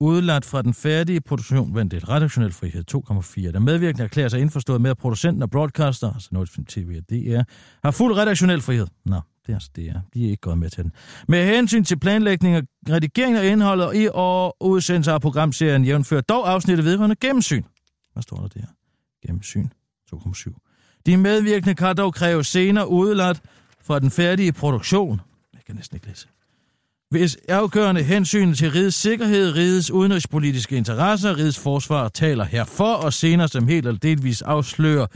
udladt 0.01 0.45
fra 0.45 0.63
den 0.63 0.75
færdige 0.75 1.21
produktion, 1.21 1.75
vent 1.75 1.93
det, 1.93 2.09
redaktionel 2.09 2.53
frihed 2.53 2.85
2,4. 2.95 3.53
Der 3.53 3.59
medvirkende 3.59 4.05
erklærer 4.05 4.29
sig 4.29 4.41
indforstået 4.41 4.81
med, 4.81 4.91
at 4.91 4.99
producenten 4.99 5.43
og 5.43 5.51
broadcaster, 5.51 6.15
altså 6.15 6.29
Nordisk 6.33 6.53
Film 6.53 6.67
TV 6.67 6.97
og 6.99 7.11
DR, 7.11 7.43
har 7.85 7.91
fuld 7.91 8.17
redaktionel 8.17 8.61
frihed. 8.61 8.87
Nå, 9.05 9.21
det 9.47 9.53
er 9.53 9.57
altså 9.57 9.71
DR. 9.77 9.99
De 10.15 10.27
er 10.27 10.31
ikke 10.31 10.41
gået 10.41 10.59
med 10.59 10.71
til 10.71 10.85
den. 10.85 10.93
Med 11.29 11.47
hensyn 11.47 11.85
til 11.85 11.99
planlægning 11.99 12.57
og 12.57 12.63
redigering 12.89 13.37
af 13.37 13.47
indholdet 13.47 13.91
i 13.95 14.09
og 14.15 14.57
udsendelse 14.61 15.13
af 15.13 15.21
programserien 15.21 15.85
jævnfører 15.85 16.21
dog 16.21 16.51
afsnittet 16.51 16.85
vedrørende 16.85 17.17
gennemsyn. 17.17 17.63
Hvad 18.13 18.23
står 18.23 18.37
der 18.37 18.49
der? 18.49 18.67
Gennemsyn 19.27 19.69
2,7. 20.15 21.03
De 21.07 21.17
medvirkende 21.17 21.75
kan 21.75 21.97
dog 21.97 22.15
kræve 22.15 22.45
senere 22.45 22.89
udladt 22.89 23.41
fra 23.81 23.99
den 23.99 24.11
færdige 24.11 24.53
produktion. 24.53 25.21
Jeg 25.55 25.61
kan 25.67 25.75
næsten 25.75 25.97
ikke 25.97 26.07
læse. 26.07 26.29
Hvis 27.11 27.37
afgørende 27.49 28.03
hensyn 28.03 28.55
til 28.55 28.71
rigets 28.71 28.97
sikkerhed, 28.97 29.55
rigets 29.55 29.91
udenrigspolitiske 29.91 30.77
interesser, 30.77 31.37
rigets 31.37 31.59
forsvar 31.59 32.09
taler 32.09 32.45
herfor, 32.45 32.95
og 32.95 33.13
senere 33.13 33.49
som 33.49 33.69
helt 33.69 33.87
eller 33.87 33.99
delvis 33.99 34.43
afslører 34.43 35.07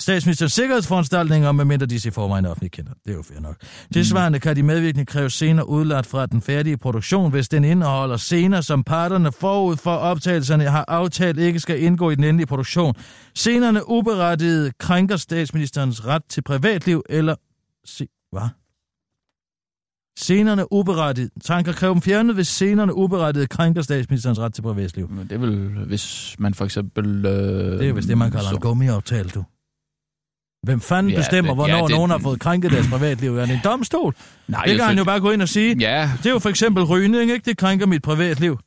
statsministerens 0.00 0.52
sikkerhedsforanstaltninger, 0.52 1.52
medmindre 1.52 1.86
disse 1.86 2.08
i 2.08 2.10
forvejen 2.10 2.46
offentligt 2.46 2.72
kendte. 2.72 2.92
Det 3.04 3.10
er 3.10 3.16
jo 3.16 3.22
fair 3.22 3.40
nok. 3.40 3.56
Tilsvarende 3.92 4.38
kan 4.40 4.56
de 4.56 4.62
medvirkende 4.62 5.06
kræve 5.06 5.30
senere 5.30 5.68
udladt 5.68 6.06
fra 6.06 6.26
den 6.26 6.42
færdige 6.42 6.76
produktion, 6.76 7.30
hvis 7.30 7.48
den 7.48 7.64
indeholder 7.64 8.16
scener, 8.16 8.60
som 8.60 8.84
parterne 8.84 9.32
forud 9.32 9.76
for 9.76 9.94
optagelserne 9.96 10.64
har 10.64 10.84
aftalt 10.88 11.38
ikke 11.38 11.60
skal 11.60 11.82
indgå 11.82 12.10
i 12.10 12.14
den 12.14 12.24
endelige 12.24 12.46
produktion. 12.46 12.94
Scenerne 13.34 13.88
uberettiget 13.88 14.78
krænker 14.78 15.16
statsministerens 15.16 16.06
ret 16.06 16.22
til 16.28 16.42
privatliv 16.42 17.02
eller... 17.08 17.34
Se, 17.84 18.06
hvad? 18.32 18.48
Scenerne 20.18 20.72
uberettiget. 20.72 21.30
Tanker 21.44 21.72
kræve 21.72 21.92
dem 21.94 22.02
fjernet, 22.02 22.34
hvis 22.34 22.48
scenerne 22.48 22.94
uberettiget 22.94 23.50
krænker 23.50 23.82
statsministerens 23.82 24.38
ret 24.38 24.54
til 24.54 24.62
privatliv. 24.62 25.10
Men 25.10 25.24
det 25.24 25.32
er 25.32 25.38
vel, 25.38 25.84
hvis 25.86 26.36
man 26.38 26.54
for 26.54 26.64
eksempel... 26.64 27.26
Øh, 27.26 27.32
Det 27.78 27.88
er 27.88 27.92
vist 27.92 28.08
det, 28.08 28.18
man 28.18 28.30
kalder 28.30 28.48
så- 28.48 28.54
en 28.54 28.60
gummiaftale, 28.60 29.28
du. 29.28 29.44
Hvem 30.62 30.80
fanden 30.80 31.12
Ja, 31.12 31.18
bestemmer, 31.18 31.50
det- 31.50 31.56
hvornår 31.56 31.76
ja, 31.76 31.82
det- 31.82 31.90
nogen 31.90 32.10
har 32.10 32.18
fået 32.18 32.40
krænket 32.40 32.70
deres 32.70 32.88
privatliv? 32.88 33.36
Er 33.36 33.46
det 33.46 33.54
en 33.54 33.60
domstol? 33.64 34.14
Nej, 34.48 34.62
Det 34.64 34.76
kan 34.76 34.84
han 34.86 34.98
jo 34.98 35.04
bare 35.04 35.20
gå 35.20 35.30
ind 35.30 35.42
og 35.42 35.48
sige. 35.48 35.76
Ja, 35.80 36.10
Det 36.18 36.26
er 36.26 36.30
jo 36.30 36.38
for 36.38 36.48
eksempel 36.48 36.84
rygning, 36.84 37.30
ikke? 37.30 37.44
Det 37.44 37.56
krænker 37.56 37.86
mit 37.86 38.02
privatliv. 38.02 38.58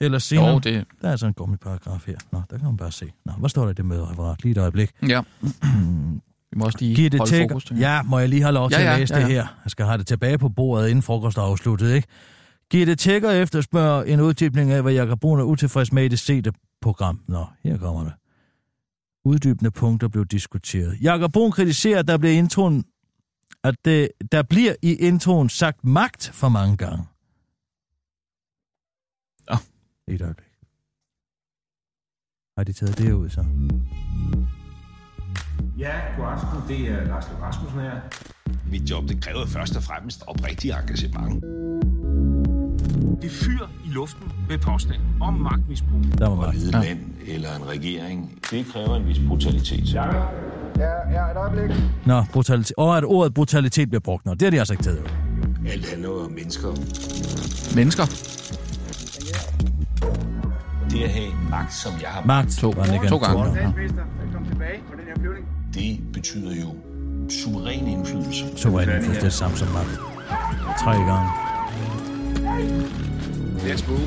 Eller 0.00 0.18
senere. 0.18 0.50
jo, 0.50 0.58
det... 0.58 0.84
Der 1.02 1.06
er 1.08 1.12
altså 1.12 1.26
en 1.26 1.32
gummiparagraf 1.34 2.02
her. 2.06 2.14
Nå, 2.32 2.42
der 2.50 2.56
kan 2.56 2.66
man 2.66 2.76
bare 2.76 2.92
se. 2.92 3.10
Nå, 3.26 3.32
hvad 3.38 3.48
står 3.50 3.62
der 3.64 3.70
i 3.70 3.74
det 3.74 3.84
mødereferat? 3.84 4.42
Lige 4.44 4.52
et 4.52 4.58
øjeblik. 4.58 4.90
Ja. 5.08 5.20
Vi 6.52 6.56
må 6.58 6.64
også 6.64 6.78
lige 6.80 6.94
Giv 6.96 7.10
det 7.10 7.20
holde 7.20 7.32
til. 7.32 7.46
fokus. 7.50 7.72
Ja, 7.78 8.02
må 8.02 8.18
jeg 8.18 8.28
lige 8.28 8.42
have 8.42 8.52
lov 8.54 8.70
til 8.70 8.80
Ja, 8.80 8.86
at 8.86 8.92
ja, 8.92 8.98
læse 8.98 9.14
ja, 9.14 9.20
det 9.20 9.28
ja. 9.28 9.32
her? 9.34 9.46
Jeg 9.64 9.70
skal 9.70 9.86
have 9.86 9.98
det 9.98 10.06
tilbage 10.06 10.38
på 10.38 10.48
bordet, 10.48 10.88
inden 10.88 11.02
frokost 11.02 11.36
er 11.38 11.42
afsluttet, 11.42 11.94
ikke? 11.94 12.08
Gitte 12.70 12.94
Tækker 12.94 13.30
efterspørger 13.30 14.02
en 14.02 14.20
uddybning 14.20 14.70
af, 14.72 14.82
hvad 14.82 14.92
Jakob 14.92 15.20
Brun 15.20 15.38
er 15.40 15.44
utilfreds 15.44 15.92
med 15.92 16.04
i 16.04 16.08
det 16.08 16.18
sete 16.18 16.52
program. 16.82 17.20
Nå, 17.28 17.44
her 17.64 17.78
kommer 17.78 18.04
det. 18.04 18.12
Uddybende 19.24 19.70
punkter 19.70 20.08
blev 20.08 20.24
diskuteret. 20.26 20.98
Jakob 21.02 21.32
Brun 21.32 21.50
kritiserer, 21.52 21.98
at 21.98 22.08
der 22.08 22.18
bliver 22.18 22.34
introen, 22.34 22.84
at 23.64 23.74
det, 23.84 24.08
der 24.32 24.42
bliver 24.42 24.74
i 24.82 24.94
introen 24.94 25.48
sagt 25.48 25.84
magt 25.84 26.30
for 26.34 26.48
mange 26.48 26.76
gange. 26.76 27.04
Nå. 29.50 29.56
Et 30.08 30.22
øjeblik. 30.22 30.46
Har 32.56 32.64
de 32.64 32.72
taget 32.72 32.98
det 32.98 33.12
ud 33.12 33.28
så? 33.28 33.44
Ja, 35.78 36.00
god 36.16 36.26
aften. 36.26 36.68
Det 36.68 36.88
er 36.88 37.04
Lars 37.04 37.24
Rasmussen 37.42 37.80
her. 37.80 38.00
Mit 38.70 38.90
job, 38.90 39.08
det 39.08 39.22
kræver 39.22 39.46
først 39.46 39.76
og 39.76 39.82
fremmest 39.82 40.22
oprigtig 40.26 40.70
engagement. 40.70 41.44
Det 43.22 43.30
fyr 43.30 43.66
i 43.84 43.88
luften 43.88 44.32
med 44.48 44.58
påstand 44.58 45.00
om 45.20 45.34
magtmisbrug. 45.34 46.00
Der 46.18 46.28
var 46.28 46.52
lede 46.52 46.66
et 46.68 46.72
land 46.84 46.98
eller 47.26 47.48
en 47.56 47.68
regering, 47.68 48.38
det 48.50 48.66
kræver 48.72 48.96
en 48.96 49.06
vis 49.08 49.20
brutalitet. 49.28 49.94
Ja, 49.94 50.04
ja, 51.12 51.30
et 51.30 51.36
øjeblik. 51.36 51.76
Nå, 52.06 52.24
brutalitet. 52.32 52.72
Og 52.76 52.96
at 52.96 53.04
ordet 53.04 53.34
brutalitet 53.34 53.88
bliver 53.88 54.00
brugt. 54.00 54.26
Nå, 54.26 54.34
det 54.34 54.42
har 54.42 54.50
de 54.50 54.58
altså 54.58 54.74
ikke 54.74 54.84
taget. 54.84 55.12
Alt 55.68 55.90
handler 55.90 56.08
om 56.08 56.32
mennesker. 56.32 56.68
Mennesker. 57.76 58.04
Det 60.90 61.02
at 61.04 61.10
have 61.10 61.30
magt, 61.50 61.74
som 61.74 61.92
jeg 62.02 62.08
har 62.08 62.24
Magt. 62.26 62.50
To. 62.50 62.72
To 62.72 62.80
an- 62.80 62.98
gange. 63.20 63.74
Det 65.74 66.00
betyder 66.12 66.54
jo 66.54 66.74
suveræn 67.28 67.86
indflydelse. 67.86 68.44
Suveræn 68.56 68.88
indflydelse, 68.88 69.10
det 69.10 69.18
er 69.18 69.22
det 69.22 69.32
samme 69.32 69.56
som 69.56 69.68
magt. 69.68 70.00
Tre 70.84 70.90
gange. 70.92 71.28
Let's 73.64 73.88
move. 73.88 74.00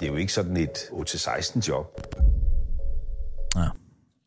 Det 0.00 0.06
er 0.06 0.10
jo 0.10 0.16
ikke 0.16 0.32
sådan 0.32 0.56
et 0.56 0.68
8-16 0.68 1.68
job. 1.68 1.86
Ja, 3.56 3.60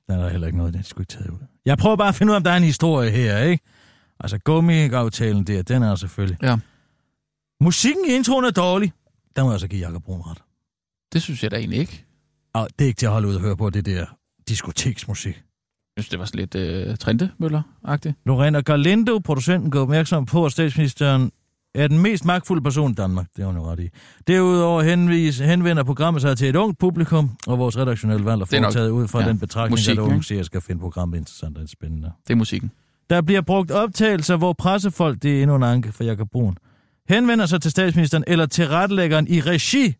der 0.07 0.17
er 0.17 0.21
der 0.23 0.29
heller 0.29 0.47
ikke 0.47 0.57
noget, 0.57 0.73
det 0.73 0.85
sgu 0.85 1.01
ikke 1.01 1.13
taget 1.13 1.29
ud. 1.29 1.37
Jeg 1.65 1.77
prøver 1.77 1.95
bare 1.95 2.07
at 2.07 2.15
finde 2.15 2.31
ud 2.31 2.35
af, 2.35 2.39
om 2.39 2.43
der 2.43 2.51
er 2.51 2.57
en 2.57 2.63
historie 2.63 3.11
her, 3.11 3.37
ikke? 3.37 3.63
Altså, 4.19 4.37
gummi-aftalen 4.37 5.43
der, 5.43 5.61
den 5.61 5.83
er 5.83 5.95
selvfølgelig. 5.95 6.37
Ja. 6.43 6.57
Musikken 7.61 8.05
i 8.09 8.13
introen 8.13 8.45
er 8.45 8.51
dårlig. 8.51 8.93
Der 9.35 9.43
må 9.43 9.49
jeg 9.49 9.53
altså 9.53 9.67
give 9.67 9.81
Jakob 9.81 10.03
Brun 10.03 10.21
ret. 10.21 10.41
Det 11.13 11.21
synes 11.21 11.43
jeg 11.43 11.51
da 11.51 11.55
egentlig 11.55 11.79
ikke. 11.79 12.05
Og 12.53 12.67
det 12.79 12.85
er 12.85 12.87
ikke 12.87 12.97
til 12.97 13.05
at 13.05 13.11
holde 13.11 13.27
ud 13.27 13.35
og 13.35 13.41
høre 13.41 13.57
på, 13.57 13.69
det 13.69 13.85
der 13.85 14.05
diskoteksmusik. 14.47 15.43
Jeg 15.97 16.03
synes, 16.03 16.09
det 16.09 16.19
var 16.19 16.25
sådan 16.25 16.39
lidt 16.39 16.55
øh, 16.55 16.97
Trente-møller-agtigt. 16.97 18.15
Lorena 18.25 18.61
Galindo, 18.61 19.19
producenten, 19.19 19.71
gør 19.71 19.81
opmærksom 19.81 20.25
på, 20.25 20.45
at 20.45 20.51
statsministeren 20.51 21.31
er 21.75 21.87
den 21.87 21.99
mest 21.99 22.25
magtfulde 22.25 22.61
person 22.61 22.91
i 22.91 22.93
Danmark. 22.93 23.27
Det 23.35 23.41
er 23.41 23.45
hun 23.45 23.55
jo 23.55 23.71
ret 23.71 23.79
i. 23.79 23.89
Derudover 24.27 24.81
henvis, 24.81 25.39
henvender 25.39 25.83
programmet 25.83 26.21
sig 26.21 26.37
til 26.37 26.49
et 26.49 26.55
ungt 26.55 26.79
publikum, 26.79 27.29
og 27.47 27.59
vores 27.59 27.77
redaktionelle 27.77 28.25
valg 28.25 28.41
er 28.41 28.45
foretaget 28.45 28.89
ud 28.89 29.07
fra 29.07 29.21
ja, 29.21 29.27
den 29.27 29.39
betragtning, 29.39 29.89
at 29.89 29.97
unge 29.97 30.23
seere 30.23 30.43
skal 30.43 30.61
finde 30.61 30.81
programmet 30.81 31.17
interessant 31.17 31.57
og 31.57 31.69
spændende. 31.69 32.11
Det 32.27 32.33
er 32.33 32.37
musikken. 32.37 32.71
Der 33.09 33.21
bliver 33.21 33.41
brugt 33.41 33.71
optagelser, 33.71 34.37
hvor 34.37 34.53
pressefolk, 34.53 35.23
det 35.23 35.37
er 35.37 35.41
endnu 35.41 35.55
en 35.55 35.63
anke 35.63 35.91
for 35.91 36.03
Jakob 36.03 36.29
Brun, 36.31 36.57
henvender 37.09 37.45
sig 37.45 37.61
til 37.61 37.71
statsministeren 37.71 38.23
eller 38.27 38.45
til 38.45 38.67
retlæggeren 38.67 39.27
i 39.27 39.41
regi. 39.41 39.93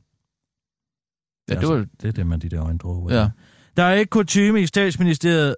Ja, 1.49 1.55
det 1.59 1.67
var, 1.67 1.75
Altså, 1.75 1.95
det 2.01 2.07
er 2.07 2.11
det, 2.11 2.27
man 2.27 2.39
de 2.39 2.49
der 2.49 2.63
øjne 2.63 2.77
droger. 2.77 3.15
ja. 3.19 3.29
Der 3.77 3.83
er 3.83 3.93
ikke 3.93 4.09
kutyme 4.09 4.61
i 4.61 4.65
statsministeriet 4.65 5.55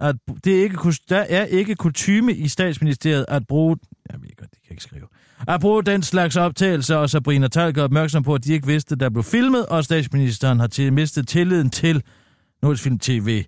at 0.00 0.16
det 0.44 0.58
er 0.58 0.62
ikke, 0.62 0.78
der 1.08 1.20
er 1.20 1.44
ikke 1.44 1.74
kutyme 1.74 2.34
i 2.34 2.48
statsministeriet 2.48 3.24
at 3.28 3.46
bruge... 3.46 3.76
Jeg 4.12 4.22
ved 4.22 4.28
godt, 4.36 4.50
ikke 4.76 4.82
skrive. 4.82 5.06
Bruge 5.60 5.82
den 5.82 6.02
slags 6.02 6.36
optagelser, 6.36 6.96
og 6.96 7.10
Sabrina 7.10 7.48
Tal 7.48 7.72
gør 7.72 7.84
opmærksom 7.84 8.22
på, 8.22 8.34
at 8.34 8.44
de 8.44 8.52
ikke 8.52 8.66
vidste, 8.66 8.96
der 8.96 9.10
blev 9.10 9.22
filmet, 9.24 9.66
og 9.66 9.84
statsministeren 9.84 10.60
har 10.60 10.66
til, 10.66 10.92
mistet 10.92 11.28
tilliden 11.28 11.70
til 11.70 12.02
Nordisk 12.62 12.82
Film 12.82 12.98
TV. 12.98 13.44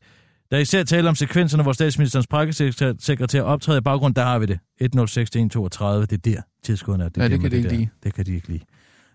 Der 0.50 0.56
er 0.56 0.60
især 0.60 0.82
tale 0.84 1.08
om 1.08 1.14
sekvenserne, 1.14 1.62
hvor 1.62 1.72
statsministerens 1.72 2.26
pressesekretær 2.26 3.42
optræder 3.42 3.78
i 3.78 3.82
baggrund. 3.82 4.14
Der 4.14 4.24
har 4.24 4.38
vi 4.38 4.46
det. 4.46 4.58
1.06.1.32. 4.82 6.06
Det 6.06 6.12
er 6.12 6.16
der, 6.24 6.42
tidskoden 6.64 7.00
er. 7.00 7.08
Det, 7.08 7.16
Ja, 7.16 7.22
det 7.22 7.30
gemmer 7.30 7.42
kan 7.48 7.50
de 7.50 7.56
ikke 7.56 7.68
der. 7.68 7.74
lide. 7.76 7.88
Det 8.02 8.14
kan 8.14 8.26
de 8.26 8.34
ikke 8.34 8.48
lide. 8.48 8.60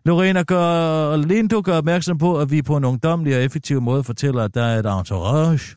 Lorena 0.05 0.43
gør, 0.43 1.15
Lindo 1.17 1.61
gør 1.65 1.77
opmærksom 1.77 2.17
på, 2.17 2.39
at 2.39 2.51
vi 2.51 2.61
på 2.61 2.77
en 2.77 2.83
ungdomlig 2.85 3.35
og 3.35 3.43
effektiv 3.43 3.81
måde 3.81 4.03
fortæller, 4.03 4.43
at 4.43 4.53
der 4.53 4.63
er 4.63 4.79
et 4.79 4.99
entourage 4.99 5.75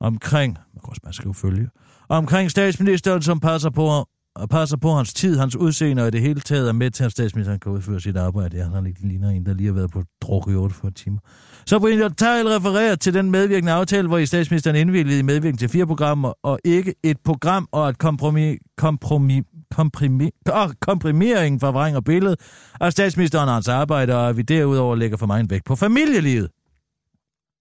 omkring, 0.00 0.52
man 0.74 0.80
kan 0.80 0.88
også 0.90 1.02
bare 1.02 1.12
skrive 1.12 1.34
følge, 1.34 1.68
omkring 2.08 2.50
statsministeren, 2.50 3.22
som 3.22 3.40
passer 3.40 3.70
på, 3.70 4.06
passer 4.50 4.76
på 4.76 4.92
hans 4.92 5.14
tid, 5.14 5.38
hans 5.38 5.56
udseende 5.56 6.02
og 6.02 6.08
i 6.08 6.10
det 6.10 6.20
hele 6.20 6.40
taget 6.40 6.68
er 6.68 6.72
med 6.72 6.90
til, 6.90 7.04
at 7.04 7.12
statsministeren 7.12 7.60
kan 7.60 7.72
udføre 7.72 8.00
sit 8.00 8.16
arbejde. 8.16 8.56
Ja, 8.56 8.64
han 8.64 8.94
ligner 9.00 9.30
en, 9.30 9.46
der 9.46 9.54
lige 9.54 9.66
har 9.66 9.74
været 9.74 9.90
på 9.90 10.02
druk 10.22 10.50
i 10.50 10.54
48 10.54 10.90
timer. 10.90 11.18
Så 11.66 11.78
Brian 11.78 12.14
Teil 12.14 12.48
refererer 12.48 12.94
til 12.94 13.14
den 13.14 13.30
medvirkende 13.30 13.72
aftale, 13.72 14.08
hvor 14.08 14.18
i 14.18 14.26
statsministeren 14.26 14.76
indvilligede 14.76 15.18
i 15.18 15.22
medvirkning 15.22 15.58
til 15.58 15.68
fire 15.68 15.86
programmer, 15.86 16.32
og 16.42 16.58
ikke 16.64 16.94
et 17.02 17.16
program 17.24 17.68
og 17.72 17.88
et 17.88 17.98
kompromis, 17.98 18.58
kompromis, 18.76 19.44
komprimi, 19.74 20.30
oh, 20.52 20.70
komprimering 20.80 21.60
forvrænger 21.60 22.00
billedet 22.00 22.40
af 22.80 22.92
statsministeren 22.92 23.48
og 23.48 23.54
hans 23.54 23.68
arbejde, 23.68 24.14
og 24.16 24.28
at 24.28 24.36
vi 24.36 24.42
derudover 24.42 24.96
lægger 24.96 25.16
for 25.16 25.26
meget 25.26 25.50
vægt 25.50 25.64
på 25.64 25.76
familielivet. 25.76 26.48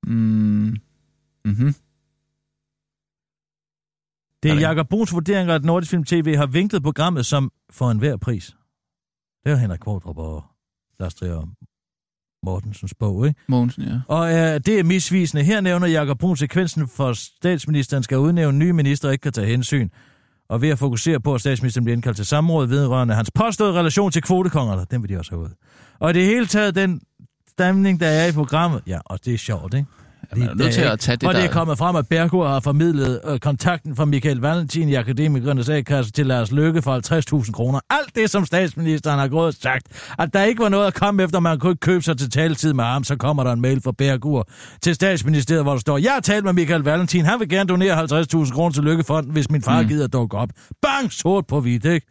Mm. 0.08 0.76
Mm-hmm. 1.46 1.76
Det 4.46 4.58
er. 4.58 4.60
Jakob 4.60 4.90
Bruns 4.90 5.14
vurdering, 5.14 5.50
at 5.50 5.66
Nordisk 5.66 5.90
Film 5.90 6.04
TV 6.04 6.36
har 6.36 6.46
vinklet 6.46 6.84
programmet 6.84 7.26
som 7.26 7.52
for 7.72 7.92
enhver 7.92 8.18
pris. 8.18 8.56
Det 9.44 9.52
er 9.52 9.56
Henrik 9.56 9.80
Kvartrup 9.80 10.18
og 10.18 10.44
Lars 11.00 11.16
Trier 11.16 11.48
Mortensens 12.46 12.94
bog, 12.94 13.28
ikke? 13.28 13.40
Mogensen, 13.48 13.84
ja. 13.84 14.00
Og 14.08 14.34
øh, 14.34 14.60
det 14.66 14.80
er 14.80 14.84
misvisende. 14.84 15.44
Her 15.44 15.62
nævner 15.62 15.88
Jakob 15.88 16.20
Brun 16.20 16.38
sekvensen 16.38 16.88
for 16.88 17.10
at 17.10 17.18
statsministeren 17.18 18.04
skal 18.04 18.18
udnævne 18.18 18.58
nye 18.58 18.74
minister 18.74 19.08
og 19.08 19.14
ikke 19.14 19.24
kan 19.24 19.34
tage 19.34 19.48
hensyn. 19.48 19.90
Og 20.50 20.62
ved 20.62 20.70
at 20.70 20.80
fokusere 20.80 21.20
på, 21.20 21.34
at 21.34 21.42
statsministeren 21.42 21.86
bliver 21.86 21.96
indkaldt 21.96 22.18
til 22.18 22.26
samråd 22.26 22.68
vedrørende 22.68 23.14
hans 23.14 23.32
påståede 23.32 23.74
relation 23.74 24.12
til 24.12 24.22
kvotekongerne. 24.22 24.86
Den 24.92 25.02
vil 25.02 25.10
de 25.10 25.18
også 25.18 25.32
have 25.32 25.44
ud. 25.44 25.50
Og 26.00 26.10
i 26.10 26.14
det 26.14 26.26
hele 26.26 26.46
taget 26.46 26.76
den 26.76 27.02
stemning, 27.48 28.00
der 28.00 28.08
er 28.08 28.28
i 28.28 28.32
programmet. 28.32 28.82
Ja, 28.88 29.00
og 29.06 29.26
det 29.26 29.34
er 29.34 29.38
sjovt, 29.38 29.74
ikke? 29.74 29.88
Man 30.36 30.50
er 30.50 30.54
nødt 30.54 30.74
til 30.74 30.82
at 30.82 31.00
tage 31.00 31.16
det, 31.18 31.28
og 31.28 31.34
det 31.34 31.42
er 31.44 31.46
der- 31.46 31.54
kommet 31.54 31.78
frem, 31.78 31.96
at 31.96 32.08
Bergur 32.08 32.48
har 32.48 32.60
formidlet 32.60 33.22
øh, 33.26 33.40
kontakten 33.40 33.96
fra 33.96 34.06
Michael 34.06 34.38
Valentin 34.38 34.90
i 34.90 34.94
Akademikernes 34.94 35.70
A-kasse 35.70 36.12
til 36.12 36.26
Lars 36.26 36.52
Løkke 36.52 36.82
for 36.82 37.42
50.000 37.46 37.52
kroner. 37.52 37.80
Alt 37.90 38.16
det, 38.16 38.30
som 38.30 38.46
statsministeren 38.46 39.20
har 39.20 39.28
gået 39.28 39.48
og 39.48 39.54
sagt, 39.54 40.14
at 40.20 40.34
der 40.34 40.44
ikke 40.44 40.64
var 40.64 40.70
noget 40.70 40.88
at 40.88 40.94
komme 40.94 41.24
efter, 41.24 41.40
man 41.40 41.60
kunne 41.60 41.72
ikke 41.72 41.80
købe 41.80 42.02
sig 42.04 42.18
til 42.18 42.30
taletid 42.30 42.74
med 42.74 42.84
ham, 42.84 43.04
så 43.04 43.16
kommer 43.16 43.44
der 43.44 43.54
en 43.54 43.62
mail 43.62 43.82
fra 43.82 43.92
Bergur 43.92 44.48
til 44.82 44.96
statsministeriet, 44.96 45.64
hvor 45.64 45.72
der 45.72 45.80
står, 45.80 45.98
jeg 45.98 46.14
har 46.14 46.20
talt 46.20 46.46
med 46.46 46.54
Michael 46.54 46.82
Valentin, 46.82 47.26
han 47.26 47.40
vil 47.40 47.50
gerne 47.50 47.68
donere 47.68 48.04
50.000 48.04 48.54
kroner 48.54 48.72
til 48.74 48.84
Lykkefonden, 48.84 49.32
hvis 49.32 49.50
min 49.52 49.62
far 49.62 49.82
mm. 49.82 49.88
gider 49.88 50.08
dukke 50.08 50.38
op. 50.38 50.50
Bang, 50.82 51.12
sort 51.12 51.48
på 51.48 51.60
hvidt, 51.62 51.86
ikke? 51.86 52.08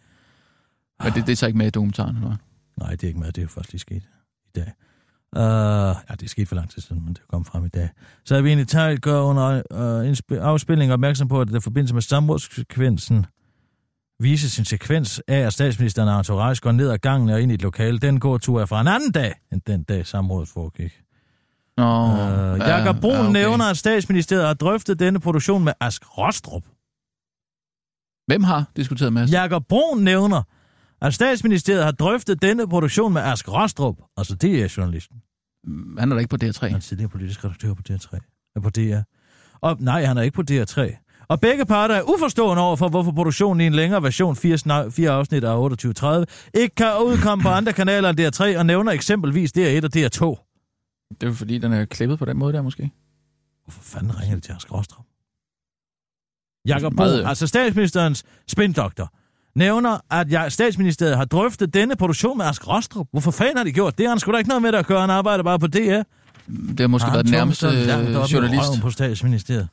Men 1.02 1.12
det, 1.12 1.26
det 1.26 1.32
er 1.32 1.36
så 1.36 1.46
ikke 1.46 1.58
med 1.58 1.66
i 1.66 1.70
dokumentaren, 1.70 2.16
eller? 2.16 2.36
Nej, 2.80 2.90
det 2.90 3.02
er 3.04 3.08
ikke 3.08 3.20
med, 3.20 3.32
det 3.32 3.42
er 3.44 3.62
lige 3.70 3.80
sket 3.80 4.02
i 4.46 4.58
dag. 4.58 4.72
Uh, 5.36 5.40
ja, 5.40 6.14
det 6.14 6.22
er 6.22 6.28
sket 6.28 6.48
for 6.48 6.54
lang 6.54 6.70
tid 6.70 6.82
siden, 6.82 7.04
men 7.04 7.14
det 7.14 7.22
kom 7.28 7.44
frem 7.44 7.64
i 7.64 7.68
dag. 7.68 7.88
Så 8.24 8.36
er 8.36 8.40
vi 8.40 8.48
egentlig 8.48 8.68
Tejl 8.68 9.00
gør 9.00 9.20
under 9.20 9.62
uh, 9.70 10.10
indspil- 10.10 10.40
afspilning 10.40 10.92
opmærksom 10.92 11.28
på, 11.28 11.40
at 11.40 11.48
der 11.48 11.56
i 11.56 11.60
forbindelse 11.60 11.94
med 11.94 12.02
samrådssekvensen 12.02 13.26
viser 14.20 14.48
sin 14.48 14.64
sekvens 14.64 15.20
af, 15.28 15.38
at 15.38 15.52
statsministeren 15.52 16.08
og 16.08 16.18
entourage 16.18 16.60
går 16.60 16.72
ned 16.72 16.90
ad 16.90 16.98
gangen 16.98 17.30
og 17.30 17.42
ind 17.42 17.50
i 17.52 17.54
et 17.54 17.62
lokale. 17.62 17.98
Den 17.98 18.20
går 18.20 18.38
tur 18.38 18.60
er 18.60 18.66
fra 18.66 18.80
en 18.80 18.88
anden 18.88 19.12
dag, 19.12 19.34
end 19.52 19.60
den 19.66 19.82
dag 19.82 20.06
samrådet 20.06 20.48
foregik. 20.48 21.00
Nå, 21.76 22.06
Uh, 22.06 22.58
ja, 22.58 22.76
Jakob 22.76 23.00
Brun 23.00 23.12
okay. 23.12 23.20
okay. 23.20 23.32
nævner, 23.32 23.64
at 23.64 23.76
statsministeriet 23.76 24.46
har 24.46 24.54
drøftet 24.54 24.98
denne 24.98 25.20
produktion 25.20 25.64
med 25.64 25.72
Ask 25.80 26.18
Rostrup. 26.18 26.62
Hvem 28.26 28.42
har 28.42 28.64
diskuteret 28.76 29.12
med 29.12 29.22
os? 29.22 29.32
Jakob 29.32 29.64
Brun 29.68 29.98
nævner, 29.98 30.42
at 31.06 31.14
statsministeriet 31.14 31.84
har 31.84 31.90
drøftet 31.92 32.42
denne 32.42 32.68
produktion 32.68 33.12
med 33.12 33.22
Ask 33.22 33.48
Rostrup. 33.48 33.96
Altså, 34.16 34.34
det 34.34 34.62
er 34.62 34.74
journalisten. 34.76 35.16
Han 35.98 36.10
er 36.12 36.16
da 36.16 36.20
ikke 36.20 36.38
på 36.38 36.44
DR3. 36.44 36.66
Han 36.66 36.74
er 36.74 36.78
tidligere 36.80 37.08
politisk 37.10 37.44
redaktør 37.44 37.74
på 37.74 37.82
DR3. 37.90 38.18
Er 38.56 38.60
på 38.60 38.70
DR. 38.70 38.98
Og 39.60 39.76
nej, 39.80 40.04
han 40.04 40.16
er 40.18 40.22
ikke 40.22 40.34
på 40.34 40.42
DR3. 40.50 41.00
Og 41.28 41.40
begge 41.40 41.66
parter 41.66 41.94
er 41.94 42.02
uforstående 42.02 42.62
over 42.62 42.76
for, 42.76 42.88
hvorfor 42.88 43.12
produktionen 43.12 43.60
i 43.60 43.66
en 43.66 43.74
længere 43.74 44.02
version, 44.02 44.36
fire, 44.36 44.54
sna- 44.56 44.90
fire 44.90 45.10
afsnit 45.10 45.44
af 45.44 45.68
28.30, 45.68 46.24
ikke 46.60 46.74
kan 46.74 46.86
udkomme 47.06 47.42
på 47.42 47.48
andre 47.48 47.72
kanaler 47.72 48.10
end 48.10 48.20
DR3, 48.20 48.58
og 48.58 48.66
nævner 48.66 48.92
eksempelvis 48.92 49.52
DR1 49.58 49.84
og 49.84 49.90
DR2. 49.96 50.50
Det 51.10 51.22
er 51.22 51.26
jo 51.26 51.32
fordi, 51.32 51.58
den 51.58 51.72
er 51.72 51.84
klippet 51.84 52.18
på 52.18 52.24
den 52.24 52.36
måde 52.38 52.52
der, 52.52 52.62
måske. 52.62 52.90
Hvorfor 53.64 53.82
fanden 53.82 54.20
ringer 54.20 54.34
de 54.36 54.40
til 54.40 54.52
Hans 54.52 54.64
Gråstrup? 54.64 55.04
Jakob 56.68 56.92
Meget- 56.92 57.20
Brun, 57.22 57.28
altså 57.28 57.46
statsministerens 57.46 58.24
spindoktor, 58.48 59.12
nævner, 59.54 59.98
at 60.10 60.30
jeg, 60.30 60.52
statsministeriet 60.52 61.16
har 61.16 61.24
drøftet 61.24 61.74
denne 61.74 61.96
produktion 61.96 62.38
med 62.38 62.46
Ask 62.46 62.68
Rostrup. 62.68 63.08
Hvorfor 63.10 63.30
fanden 63.30 63.56
har 63.56 63.64
de 63.64 63.72
gjort 63.72 63.98
det? 63.98 64.08
Han 64.08 64.18
skulle 64.18 64.34
da 64.34 64.38
ikke 64.38 64.48
noget 64.48 64.62
med 64.62 64.72
det 64.72 64.78
at 64.78 64.86
gøre. 64.86 65.00
Han 65.00 65.10
arbejder 65.10 65.44
bare 65.44 65.58
på 65.58 65.66
DR. 65.66 66.02
Det 66.46 66.80
har 66.80 66.86
måske 66.86 67.12
været 67.12 67.24
den 67.24 67.32
nærmeste 67.32 67.66
øh, 67.66 68.32
journalist. 68.32 68.80
på 68.82 68.90
statsministeriet. 68.90 69.68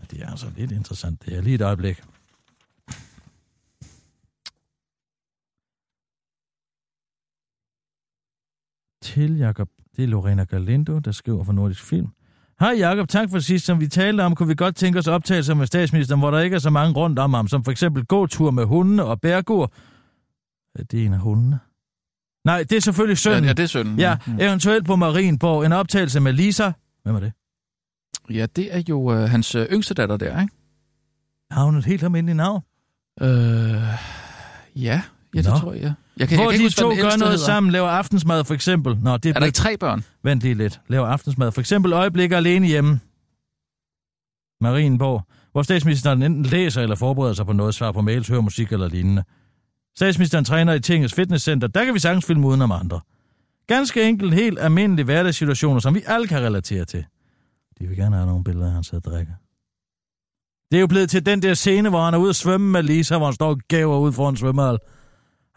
Ja, 0.00 0.16
det 0.16 0.22
er 0.24 0.30
altså 0.30 0.46
lidt 0.56 0.72
interessant. 0.72 1.24
Det 1.26 1.36
er 1.36 1.42
lige 1.42 1.54
et 1.54 1.62
øjeblik. 1.62 2.02
Til 9.02 9.36
Jakob, 9.36 9.68
det 9.96 10.04
er 10.04 10.08
Lorena 10.08 10.44
Galindo, 10.44 10.98
der 10.98 11.12
skriver 11.12 11.44
for 11.44 11.52
Nordisk 11.52 11.82
Film. 11.84 12.08
Hej 12.60 12.74
Jakob, 12.78 13.08
tak 13.08 13.30
for 13.30 13.38
sidst. 13.38 13.66
Som 13.66 13.80
vi 13.80 13.88
talte 13.88 14.20
om, 14.22 14.34
kunne 14.34 14.48
vi 14.48 14.54
godt 14.54 14.76
tænke 14.76 14.98
os 14.98 15.06
optagelser 15.06 15.54
med 15.54 15.66
statsministeren, 15.66 16.20
hvor 16.20 16.30
der 16.30 16.40
ikke 16.40 16.54
er 16.54 16.58
så 16.60 16.70
mange 16.70 16.94
rundt 16.94 17.18
om 17.18 17.34
ham, 17.34 17.48
som 17.48 17.64
for 17.64 17.70
eksempel 17.70 18.04
gåtur 18.04 18.50
med 18.50 18.64
hundene 18.64 19.04
og 19.04 19.20
bærgur. 19.20 19.72
Ja, 20.78 20.82
Det 20.82 21.02
er 21.02 21.06
en 21.06 21.12
af 21.12 21.18
hundene. 21.18 21.58
Nej, 22.44 22.62
det 22.62 22.72
er 22.76 22.80
selvfølgelig 22.80 23.12
Ja, 23.12 23.30
sønnen. 23.30 23.44
ja, 23.44 23.52
det 23.52 23.62
er 23.62 23.66
synden. 23.66 23.98
Ja, 23.98 24.16
eventuelt 24.40 24.86
på 24.86 24.96
Marienborg. 24.96 25.64
En 25.66 25.72
optagelse 25.72 26.20
med 26.20 26.32
Lisa. 26.32 26.72
Hvem 27.02 27.14
er 27.16 27.20
det? 27.20 27.32
ja, 28.30 28.46
det 28.56 28.76
er 28.76 28.82
jo 28.88 29.12
øh, 29.14 29.18
hans 29.30 29.54
øh, 29.54 29.66
yngste 29.72 29.94
datter 29.94 30.16
der, 30.16 30.40
ikke? 30.40 30.54
Har 31.50 31.64
hun 31.64 31.76
et 31.76 31.84
helt 31.84 32.02
almindeligt 32.02 32.36
navn? 32.36 32.62
Øh, 33.20 33.28
ja, 33.28 33.92
ja 34.76 35.02
det 35.34 35.44
Nå. 35.44 35.56
tror 35.58 35.72
jeg. 35.72 35.94
Jeg 36.16 36.28
kan, 36.28 36.36
Hvor 36.38 36.44
jeg 36.44 36.50
kan 36.50 36.60
de 36.60 36.64
ikke 36.64 36.64
huske, 36.64 36.80
to 36.80 36.88
gør 36.88 37.16
noget 37.16 37.32
hedder. 37.32 37.36
sammen, 37.46 37.72
laver 37.72 37.88
aftensmad 37.88 38.44
for 38.44 38.54
eksempel. 38.54 38.98
Nå, 39.02 39.16
det 39.16 39.36
Er 39.36 39.38
der 39.38 39.46
ikke 39.46 39.56
tre 39.56 39.76
børn? 39.76 40.04
Vent 40.22 40.42
lige 40.42 40.54
lidt. 40.54 40.80
Laver 40.88 41.06
aftensmad. 41.06 41.52
For 41.52 41.60
eksempel 41.60 41.92
øjeblik 41.92 42.32
alene 42.32 42.66
hjemme. 42.66 43.00
Marienborg. 44.60 45.22
Hvor 45.52 45.62
statsministeren 45.62 46.22
enten 46.22 46.42
læser 46.42 46.82
eller 46.82 46.96
forbereder 46.96 47.34
sig 47.34 47.46
på 47.46 47.52
noget, 47.52 47.74
svar 47.74 47.92
på 47.92 48.00
mails, 48.00 48.28
hører 48.28 48.40
musik 48.40 48.72
eller 48.72 48.88
lignende. 48.88 49.24
Statsministeren 49.96 50.44
træner 50.44 50.72
i 50.72 50.80
Tingets 50.80 51.14
Fitnesscenter. 51.14 51.68
Der 51.68 51.84
kan 51.84 51.94
vi 51.94 51.98
sagtens 51.98 52.24
filme 52.26 52.46
uden 52.46 52.62
om 52.62 52.72
andre. 52.72 53.00
Ganske 53.66 54.08
enkelt 54.08 54.34
helt 54.34 54.58
almindelige 54.58 55.04
hverdagssituationer, 55.04 55.80
som 55.80 55.94
vi 55.94 56.02
alle 56.06 56.26
kan 56.26 56.42
relatere 56.42 56.84
til. 56.84 57.04
De 57.78 57.86
vil 57.86 57.96
gerne 57.96 58.16
have 58.16 58.26
nogle 58.26 58.44
billeder, 58.44 58.66
af 58.66 58.72
han 58.72 58.84
sidder 58.84 59.08
og 59.08 59.12
drikker. 59.14 59.32
Det 60.70 60.76
er 60.76 60.80
jo 60.80 60.86
blevet 60.86 61.10
til 61.10 61.26
den 61.26 61.42
der 61.42 61.54
scene, 61.54 61.88
hvor 61.88 62.04
han 62.04 62.14
er 62.14 62.18
ude 62.18 62.28
at 62.28 62.36
svømme 62.36 62.70
med 62.70 62.82
Lisa, 62.82 63.16
hvor 63.16 63.26
han 63.26 63.34
står 63.34 63.48
og 63.48 63.60
gaver 63.68 63.98
ud 63.98 64.12
foran 64.12 64.36
svømmehal. 64.36 64.78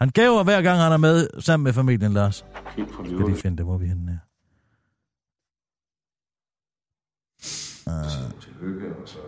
Han 0.00 0.08
gaver 0.10 0.42
hver 0.44 0.62
gang, 0.62 0.80
han 0.80 0.92
er 0.92 0.96
med 0.96 1.28
sammen 1.40 1.64
med 1.64 1.72
familien, 1.72 2.12
Lars. 2.12 2.44
Helt 2.76 2.90
fra 2.94 3.04
Skal 3.04 3.18
de 3.18 3.36
finde 3.36 3.56
det, 3.56 3.64
hvor 3.64 3.78
vi 3.78 3.84
er 3.84 3.88
henne 3.88 4.10
her? 4.12 4.18
til 8.40 8.52
hygge, 8.60 8.96
og 8.96 9.08
så... 9.08 9.18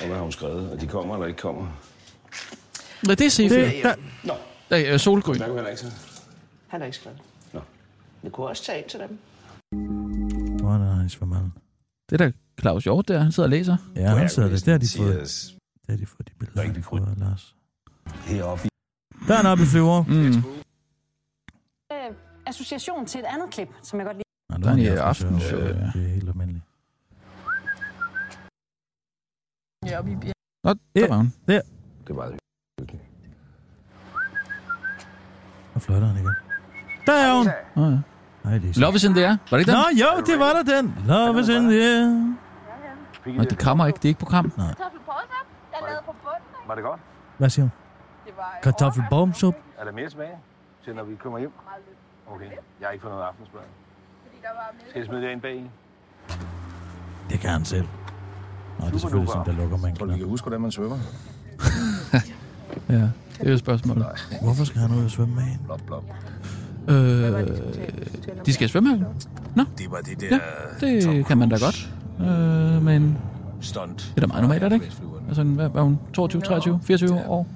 Og 0.00 0.06
hvad 0.06 0.16
har 0.16 0.22
hun 0.22 0.32
skrevet? 0.32 0.70
At 0.70 0.80
de 0.80 0.86
kommer 0.86 1.14
eller 1.14 1.26
ikke 1.26 1.40
kommer? 1.40 1.66
Nej, 3.06 3.14
det 3.14 3.26
er 3.26 3.30
Sefe. 3.30 3.54
Det, 3.54 3.82
der, 3.82 3.94
Nå, 4.24 4.34
Det 4.70 4.88
er 4.88 4.96
solgrøn. 4.98 5.38
der 5.38 5.46
kunne 5.46 5.54
heller 5.54 5.70
ikke 5.70 5.80
så. 5.80 5.92
Han 6.68 6.80
har 6.80 6.86
ikke 6.86 6.96
skrevet. 6.96 7.18
Nå. 7.52 7.60
Du 8.24 8.30
kunne 8.30 8.46
også 8.46 8.64
tage 8.64 8.78
ind 8.82 8.88
til 8.88 9.00
dem. 9.00 9.18
hvor 10.60 10.74
er 10.74 10.78
der 10.78 11.08
svømmehallen? 11.08 11.52
Det 12.10 12.20
er 12.20 12.24
da 12.26 12.32
Claus 12.60 12.84
Hjort 12.84 13.08
der, 13.08 13.18
han 13.18 13.32
sidder 13.32 13.46
og 13.46 13.50
læser. 13.50 13.76
Ja, 13.96 14.08
han 14.08 14.28
sidder 14.28 14.48
der. 14.48 14.58
Der 14.58 14.72
har 14.72 14.78
de 14.78 14.86
fået, 14.96 15.54
der 15.86 15.92
har 15.92 15.98
de 15.98 16.06
fået 16.06 16.28
de 16.28 16.34
billeder, 16.38 16.72
de 16.72 16.82
fået 16.82 17.08
af 17.08 17.18
Lars. 17.18 17.54
Heroppe 18.06 18.68
Der 19.28 19.32
er 19.32 19.36
han 19.36 19.46
oppe 19.46 19.62
i 19.64 19.66
flyver. 19.66 20.02
Mm. 20.02 20.36
Øh, 21.92 22.16
association 22.46 23.06
til 23.06 23.20
et 23.20 23.26
andet 23.26 23.50
klip, 23.50 23.68
som 23.82 23.98
jeg 23.98 24.06
godt 24.06 24.16
lide. 24.16 24.24
Nej, 24.50 24.58
Der 24.58 24.66
er 24.66 24.70
han 24.70 24.78
i 24.78 24.86
aften, 24.86 25.36
ja. 25.38 25.56
Det 25.56 26.04
er 26.04 26.08
helt 26.08 26.28
almindeligt. 26.28 26.64
Ja, 29.86 30.00
vi 30.00 30.16
bliver... 30.16 30.32
Nå, 30.64 30.74
der 30.94 31.08
var 31.08 31.16
hun. 31.16 31.32
Det 31.46 32.16
var 32.16 32.26
det. 32.26 32.38
Og 35.74 35.82
fløjter 35.82 36.06
han 36.06 36.16
igen. 36.16 36.34
Der 37.06 37.12
er 37.12 37.36
hun! 37.36 37.46
Nå, 37.76 37.84
ja. 37.90 37.98
Nej, 38.44 38.58
det 38.58 38.76
er 38.76 38.80
Love 38.80 38.94
is 38.94 39.04
in 39.04 39.14
the 39.14 39.26
air. 39.26 39.36
Var 39.50 39.58
det 39.58 39.58
ikke 39.58 39.70
den? 39.70 39.78
Nå, 39.78 39.84
jo, 40.02 40.22
det 40.26 40.38
var 40.38 40.52
der 40.52 40.62
den. 40.62 40.94
Love 41.06 41.40
is 41.40 41.48
in 41.48 41.62
the 41.68 41.82
air. 41.82 42.36
Nå, 43.36 43.44
de 43.44 43.56
krammer 43.56 43.86
ikke. 43.86 43.96
Det 43.96 44.04
er 44.04 44.08
ikke 44.08 44.20
på 44.20 44.26
bunden. 44.26 44.52
Var 46.66 46.74
det 46.74 46.84
godt? 46.84 47.00
Hvad 47.38 47.50
siger 47.50 47.62
hun? 47.62 47.70
Kartoffelbomsup. 48.62 49.54
Er 49.78 49.84
der 49.84 49.92
mere 49.92 50.08
tilbage 50.10 50.36
til, 50.84 50.94
når 50.94 51.04
vi 51.04 51.14
kommer 51.14 51.38
hjem? 51.38 51.52
Okay, 52.26 52.44
jeg 52.80 52.86
har 52.88 52.92
ikke 52.92 53.02
fået 53.02 53.12
noget 53.14 53.26
aftensmad. 53.26 53.60
Skal 54.88 54.98
jeg 54.98 55.06
smide 55.06 55.22
det 55.22 55.30
ind 55.32 55.40
bag 55.40 55.56
i? 55.56 55.70
Det 57.30 57.40
kan 57.40 57.50
han 57.50 57.64
selv. 57.64 57.86
Nej, 58.78 58.88
det 58.88 58.94
er 58.94 58.98
selvfølgelig 58.98 59.32
sådan, 59.32 59.46
der 59.46 59.52
lukker 59.62 59.76
man 59.76 59.96
Tror 59.96 60.06
du, 60.06 60.12
vi 60.12 60.18
kan 60.18 60.28
huske, 60.28 60.44
hvordan 60.44 60.60
man 60.60 60.70
svømmer? 60.70 60.98
Ja, 62.88 62.94
det 62.94 63.46
er 63.46 63.50
jo 63.50 63.58
spørgsmålet. 63.58 64.06
Hvorfor 64.42 64.64
skal 64.64 64.80
han 64.80 64.98
ud 64.98 65.04
og 65.04 65.10
svømme 65.10 65.34
med 65.34 65.42
hende? 65.42 65.64
Blop, 65.64 65.80
blop. 65.86 66.04
Øh, 66.88 67.46
de 68.46 68.52
skal 68.52 68.68
svømme 68.68 69.06
Nå, 69.54 69.64
Det 69.78 69.90
var 69.90 69.96
det 69.96 70.20
der... 70.20 70.38
ja, 70.82 70.86
det 70.86 71.26
kan 71.26 71.38
man 71.38 71.48
da 71.48 71.56
godt. 71.56 71.90
Øh, 72.20 72.82
men 72.82 73.18
Stunt. 73.60 73.98
det 73.98 74.16
er 74.16 74.20
da 74.20 74.26
meget 74.26 74.42
normalt, 74.42 74.62
er 74.62 74.68
det 74.68 74.74
ikke? 74.74 74.92
Altså, 75.28 75.44
hvad 75.44 75.68
var 75.68 75.82
hun? 75.82 75.98
22, 76.14 76.42
23, 76.42 76.80
24 76.82 77.26
år? 77.28 77.46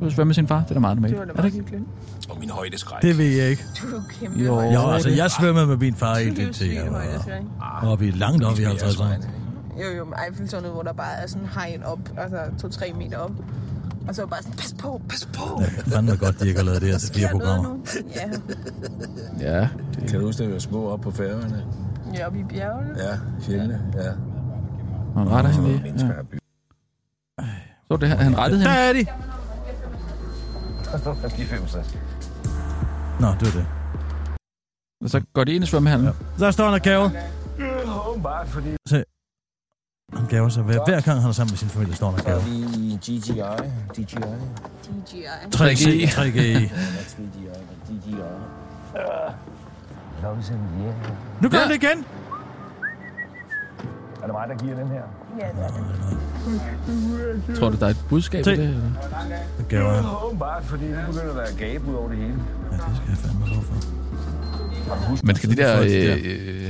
Du 0.00 0.04
vil 0.04 0.14
svømme 0.14 0.28
med 0.28 0.34
sin 0.34 0.46
far. 0.48 0.60
Det 0.62 0.70
er 0.70 0.74
da 0.74 0.80
meget 0.80 0.96
normalt. 0.96 1.16
Er 1.38 1.42
det 1.42 1.54
ikke? 1.54 1.80
Og 2.30 2.36
min 2.40 2.50
højdeskræk. 2.50 3.02
Det 3.02 3.18
ved 3.18 3.24
jeg 3.24 3.48
ikke. 3.50 3.64
Jo, 4.36 4.60
Jo, 4.60 4.90
altså, 4.90 5.08
det- 5.08 5.16
jeg 5.16 5.30
svømmede 5.30 5.66
med 5.66 5.76
min 5.76 5.94
far 5.94 6.16
i 6.16 6.30
det 6.30 6.54
til 6.54 6.72
jeg 6.72 6.86
var 7.82 7.88
oppe 7.90 8.06
i 8.06 8.10
langt 8.10 8.44
op 8.44 8.58
i 8.58 8.62
50 8.62 9.00
år. 9.00 9.04
Jo, 9.80 9.96
jo, 9.98 10.04
med 10.04 10.14
Eiffeltårnet, 10.28 10.70
hvor 10.70 10.82
der 10.82 10.92
bare 10.92 11.12
er 11.22 11.26
sådan 11.26 11.46
hegn 11.54 11.82
op, 11.82 11.98
altså 12.16 12.36
2-3 12.68 12.92
meter 12.98 13.18
op. 13.18 13.30
Og 14.08 14.14
så 14.14 14.22
var 14.22 14.26
bare 14.28 14.42
sådan, 14.42 14.56
pas 14.56 14.74
på, 14.78 15.00
pas 15.08 15.28
på. 15.34 15.62
Ja, 15.62 15.96
fandme 15.96 16.16
godt, 16.16 16.40
de 16.40 16.48
ikke 16.48 16.58
har 16.60 16.64
lavet 16.64 16.80
det 16.82 16.90
her 16.90 16.98
til 16.98 17.14
fire 17.14 17.28
Sker 17.28 17.38
noget 17.38 17.60
programmer. 17.60 17.78
Ja, 19.40 19.60
Ja, 19.60 19.68
Kan 20.08 20.20
du 20.20 20.26
huske, 20.26 20.42
at 20.42 20.48
vi 20.48 20.52
var 20.54 20.58
små 20.60 20.88
op 20.88 21.00
på 21.00 21.10
færgerne? 21.10 21.64
ja 22.14 22.26
oppe 22.26 22.38
i 22.38 22.42
bjergene. 22.44 22.94
Ja, 22.98 23.18
fjellene. 23.42 23.80
Ja. 23.94 24.10
han 25.20 25.28
retter 25.30 25.50
hende 25.50 25.68
lige. 25.68 25.94
Ja. 25.98 26.04
er. 27.38 27.44
Så 27.90 27.96
det 27.96 28.08
her, 28.08 28.16
han 28.16 28.38
rettede 28.38 28.62
Der 28.64 28.70
hende. 28.94 29.00
er 29.00 29.04
de! 29.14 29.20
De 30.92 31.44
65. 31.46 31.98
Nå, 33.20 33.26
det 33.40 33.54
var 33.54 33.60
det. 33.60 33.66
Og 35.04 35.10
så 35.10 35.20
går 35.34 35.44
de 35.44 35.52
ind 35.52 35.64
i 35.64 35.66
svømmehallen. 35.66 36.06
Ja. 36.06 36.44
Der 36.44 36.50
står 36.50 36.64
han 36.64 36.74
og 36.74 36.80
gaver. 36.80 37.10
Åbenbart, 38.08 38.48
fordi... 38.48 38.76
Se. 38.88 39.04
Han 40.12 40.26
gaver 40.26 40.48
sig 40.48 40.62
hver, 40.62 40.84
hver 40.86 41.00
gang, 41.00 41.20
han 41.20 41.28
er 41.28 41.32
sammen 41.32 41.52
med 41.52 41.58
sin 41.58 41.68
familie, 41.68 41.94
står 41.94 42.10
han 42.10 42.20
og 42.20 42.26
gaver. 42.26 42.40
Vi 42.40 42.50
i 42.50 42.98
GGI. 43.02 43.40
DGI. 43.96 44.16
DJI. 44.86 45.24
3G, 45.56 46.08
3G. 46.14 46.40
Ja, 46.40 46.66
3GI. 47.12 47.88
DGI. 47.88 48.14
Loves 50.22 50.48
in 50.50 50.54
the 50.56 50.86
air. 50.88 51.14
Nu 51.42 51.48
gør 51.48 51.58
Ja. 51.58 51.68
det 51.68 51.74
igen! 51.82 52.04
Er 54.22 54.26
det 54.26 54.32
mig, 54.32 54.48
der 54.48 54.56
giver 54.64 54.76
den 54.78 54.88
her? 54.88 55.02
Ja, 55.40 55.48
det 55.48 55.64
er 55.64 57.46
det. 57.46 57.56
Tror 57.58 57.68
du, 57.68 57.76
der 57.76 57.86
er 57.86 57.90
et 57.90 58.04
budskab 58.08 58.44
Se. 58.44 58.52
i 58.52 58.56
det? 58.56 58.64
eller? 58.68 58.90
Det 59.58 59.68
gaver 59.68 59.92
han. 59.92 60.04
Åbenbart, 60.26 60.64
fordi 60.64 60.84
det 60.84 61.04
begynder 61.06 61.30
at 61.30 61.36
være 61.36 61.56
gab 61.58 61.88
ud 61.88 61.94
over 61.94 62.08
det 62.08 62.18
hele. 62.18 62.28
Ja, 62.72 62.76
det 62.76 62.96
skal 62.96 63.08
jeg 63.08 63.16
fandme 63.18 63.46
lov 63.46 63.62
for. 63.62 65.26
Men 65.26 65.36
skal 65.36 65.50
de 65.50 65.56
der 65.56 65.80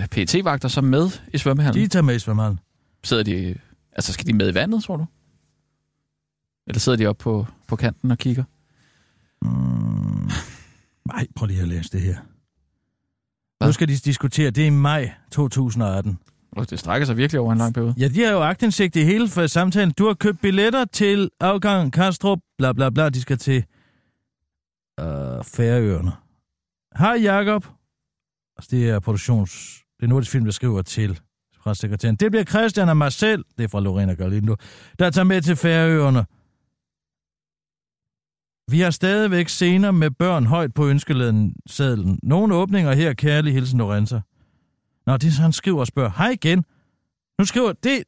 øh, 0.01 0.07
PT-vagter 0.07 0.69
så 0.69 0.81
med 0.81 1.11
i 1.33 1.39
svømmehallen? 1.39 1.83
De 1.83 1.89
tager 1.89 2.03
med 2.03 2.15
i 2.15 2.19
svømmehallen. 2.19 2.61
Sidder 3.05 3.23
de... 3.23 3.59
Altså, 3.93 4.13
skal 4.13 4.27
de 4.27 4.33
med 4.33 4.51
i 4.51 4.55
vandet, 4.55 4.85
tror 4.85 4.97
du? 4.97 5.07
Eller 6.67 6.81
sidder 6.81 6.99
de 6.99 7.07
oppe 7.07 7.23
på, 7.23 7.47
på 7.67 7.77
kanten 7.77 8.11
og 8.11 8.19
kigger? 8.19 8.45
Mm. 9.43 10.31
Nej, 11.07 11.27
prøv 11.37 11.47
lige 11.47 11.63
at 11.63 11.69
læse 11.69 11.91
det 11.93 12.01
her. 12.01 12.17
Hvad? 13.59 13.69
Nu 13.69 13.73
skal 13.73 13.89
de 13.89 13.97
diskutere, 13.97 14.51
det 14.51 14.63
er 14.63 14.67
i 14.67 14.71
maj 14.71 15.13
2018. 15.33 16.19
Og 16.53 16.71
det 16.71 16.79
strækker 16.79 17.07
sig 17.07 17.17
virkelig 17.17 17.41
over 17.41 17.53
en 17.53 17.59
lang 17.59 17.75
periode. 17.75 17.95
Ja, 17.99 18.09
de 18.09 18.23
har 18.23 18.33
jo 18.33 18.43
agtindsigt 18.43 18.97
i 18.97 19.05
hele 19.05 19.29
for 19.29 19.47
samtalen. 19.47 19.93
Du 19.99 20.07
har 20.07 20.15
købt 20.15 20.41
billetter 20.41 20.85
til 20.85 21.31
afgang 21.41 21.93
Kastrup, 21.93 22.39
bla 22.59 22.73
bla 22.73 22.91
bla, 22.91 23.09
de 23.09 23.21
skal 23.21 23.39
til 23.39 23.65
øh, 25.01 25.07
Færøerne. 25.45 26.13
Hej 26.99 27.19
Jakob. 27.23 27.67
Altså, 28.57 28.69
det 28.71 28.91
er 28.91 29.01
produktions... 29.01 29.77
Det 30.01 30.07
er 30.07 30.09
Nordisk 30.11 30.31
Film, 30.31 30.45
der 30.45 30.53
skriver 30.53 30.83
til 30.83 31.21
pressekretæren. 31.63 32.17
Det 32.17 32.31
bliver 32.31 32.45
Christian 32.45 32.89
og 32.89 32.97
mig 32.97 33.13
selv, 33.13 33.45
det 33.59 33.65
er 33.65 33.69
fra 33.69 33.81
Lorena 33.81 34.15
Galindo, 34.15 34.57
der 34.99 35.11
tager 35.11 35.25
med 35.25 35.43
til 35.43 35.57
Færøerne. 35.57 36.25
Vi 38.71 38.81
har 38.81 38.91
stadigvæk 38.91 39.49
scener 39.49 39.91
med 39.91 40.11
børn 40.11 40.47
højt 40.47 40.75
på 40.75 40.87
ønskelæden 40.87 41.55
sadlen. 41.67 42.19
Nogle 42.23 42.55
åbninger 42.55 42.93
her, 42.93 43.13
kærlig 43.13 43.55
hilsen 43.55 43.79
Lorenza. 43.79 44.21
Nå, 45.11 45.17
det 45.17 45.29
er 45.29 45.33
så, 45.33 45.43
han 45.43 45.53
skriver 45.53 45.81
og 45.81 45.87
spørger. 45.87 46.11
Hej 46.17 46.29
igen. 46.29 46.65
Nu 47.39 47.45
skriver... 47.45 47.73
Det, 47.73 48.03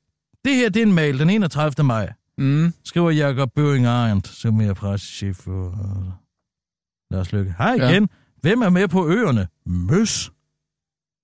det 0.44 0.54
her, 0.54 0.68
det 0.68 0.82
er 0.82 0.86
en 0.86 0.92
mail 0.92 1.18
den 1.18 1.30
31. 1.30 1.84
maj. 1.86 2.12
Mm. 2.38 2.72
Skriver 2.84 3.10
Jakob 3.10 3.50
Børing 3.54 3.86
Arendt, 3.86 4.28
som 4.28 4.60
er 4.60 4.74
pressechef 4.74 5.36
for 5.36 5.66
uh, 5.68 6.12
Lars 7.10 7.32
Lykke. 7.32 7.54
Hej 7.58 7.76
Ja. 7.78 7.88
igen. 7.90 8.08
Hvem 8.40 8.62
er 8.62 8.70
med 8.70 8.88
på 8.88 9.08
øerne? 9.08 9.48
Møs? 9.66 10.32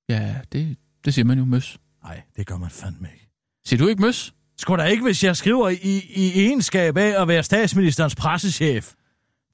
Ja, 0.09 0.35
det, 0.53 0.77
det 1.05 1.15
siger 1.15 1.25
man 1.25 1.39
jo 1.39 1.45
møs. 1.45 1.79
Nej, 2.05 2.23
det 2.37 2.47
gør 2.47 2.57
man 2.57 2.71
fandme 2.71 3.09
ikke. 3.15 3.29
Siger 3.67 3.79
du 3.79 3.89
ikke 3.89 4.03
møs? 4.03 4.35
Skulle 4.59 4.83
da 4.83 4.89
ikke, 4.89 5.03
hvis 5.03 5.25
jeg 5.25 5.37
skriver 5.37 5.69
i, 5.69 6.03
i 6.15 6.41
egenskab 6.47 6.97
af 6.97 7.23
at 7.23 7.29
være 7.29 7.43
statsministerens 7.43 8.15
pressechef 8.15 8.93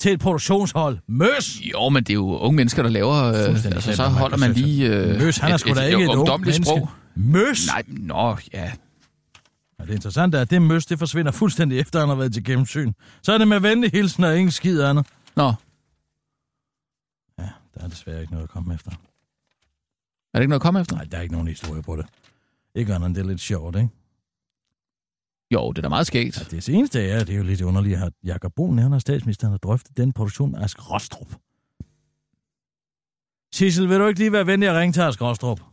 til 0.01 0.13
et 0.13 0.21
produktionshold. 0.21 0.99
Møs! 1.07 1.61
Jo, 1.61 1.89
men 1.89 2.05
det 2.05 2.11
er 2.11 2.15
jo 2.15 2.39
unge 2.39 2.57
mennesker, 2.57 2.83
der 2.83 2.91
laver... 2.91 3.15
Øh, 3.25 3.35
altså, 3.65 3.93
så 3.97 4.03
holder 4.09 4.37
man 4.37 4.55
sætte 4.55 4.61
lige... 4.71 4.89
Øh, 4.89 5.21
Møs, 5.21 5.37
han 5.39 5.53
er 5.53 5.57
sgu 5.57 5.75
da 5.75 5.81
ikke 5.87 6.03
et 6.03 6.09
ungt 6.09 6.19
ungdommeligt 6.19 6.55
menneske. 6.55 6.71
sprog. 6.77 6.89
Møs! 7.15 7.67
Nej, 7.67 7.83
nå, 7.89 8.37
ja. 8.53 8.73
Ja, 9.81 9.85
det 9.87 9.95
interessante 9.95 10.39
er, 10.39 10.43
at 10.43 10.51
det 10.51 10.63
møs, 10.63 10.87
det 10.87 10.99
forsvinder 10.99 11.33
fuldstændig 11.33 11.79
efter, 11.79 12.01
han 12.01 12.09
har 12.09 12.17
været 12.17 12.35
til 12.35 12.45
gennemsyn. 12.45 12.93
Så 13.23 13.33
er 13.33 13.39
det 13.39 13.49
med 13.49 13.61
venlig 13.61 13.91
hilsen 13.91 14.25
og 14.25 14.37
ingen 14.39 14.51
skid 14.53 14.81
andet. 14.83 15.07
Nå, 15.37 15.53
Ja, 17.39 17.49
der 17.75 17.85
er 17.85 17.89
desværre 17.89 18.21
ikke 18.21 18.33
noget 18.33 18.45
at 18.45 18.51
komme 18.51 18.75
efter. 18.75 18.91
er 18.91 18.95
det 20.39 20.41
ikke 20.43 20.49
noget 20.51 20.61
at 20.61 20.63
komme 20.63 20.81
efter? 20.81 20.97
Nej, 20.97 21.05
der 21.05 21.19
er 21.19 21.23
ikke 21.23 21.35
nogen 21.35 21.49
historie 21.49 21.83
på 21.83 21.97
det. 21.97 22.07
Ikke 22.75 22.95
andet 22.95 23.07
end 23.07 23.15
det 23.15 23.23
er 23.25 23.27
lidt 23.29 23.41
sjovt, 23.41 23.77
ikke? 23.77 23.89
Jo, 25.51 25.73
det 25.73 25.79
er 25.79 25.83
da 25.83 25.89
meget 25.89 26.07
skægt. 26.07 26.39
Ja, 26.53 26.57
det 26.57 26.69
eneste 26.69 27.09
er, 27.09 27.21
at 27.21 27.27
det 27.27 27.33
er 27.33 27.37
jo 27.39 27.43
lidt 27.45 27.61
underligt, 27.63 28.03
at 28.03 28.13
Jakob 28.25 28.53
Brun 28.57 28.77
nævner, 28.77 28.97
at 28.97 29.03
statsministeren 29.03 29.51
har 29.51 29.59
drøftet 29.59 29.97
den 29.97 30.13
produktion 30.13 30.53
med 30.53 30.61
Ask 30.63 30.91
Rostrup. 30.91 31.33
Sissel, 33.55 33.89
vil 33.89 33.99
du 33.99 34.07
ikke 34.07 34.21
lige 34.21 34.33
være 34.33 34.47
venlig 34.47 34.69
at 34.69 34.75
ringe 34.77 34.93
til 34.93 35.01
Ask 35.01 35.23
Rostrup? 35.23 35.61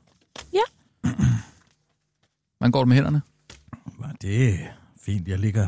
Hvordan 2.58 2.72
går 2.72 2.80
det 2.80 2.88
med 2.88 2.96
hænderne? 2.96 3.22
Ja, 4.02 4.08
det 4.22 4.50
er 4.54 4.58
fint. 5.06 5.28
Jeg 5.28 5.40
ligger... 5.40 5.68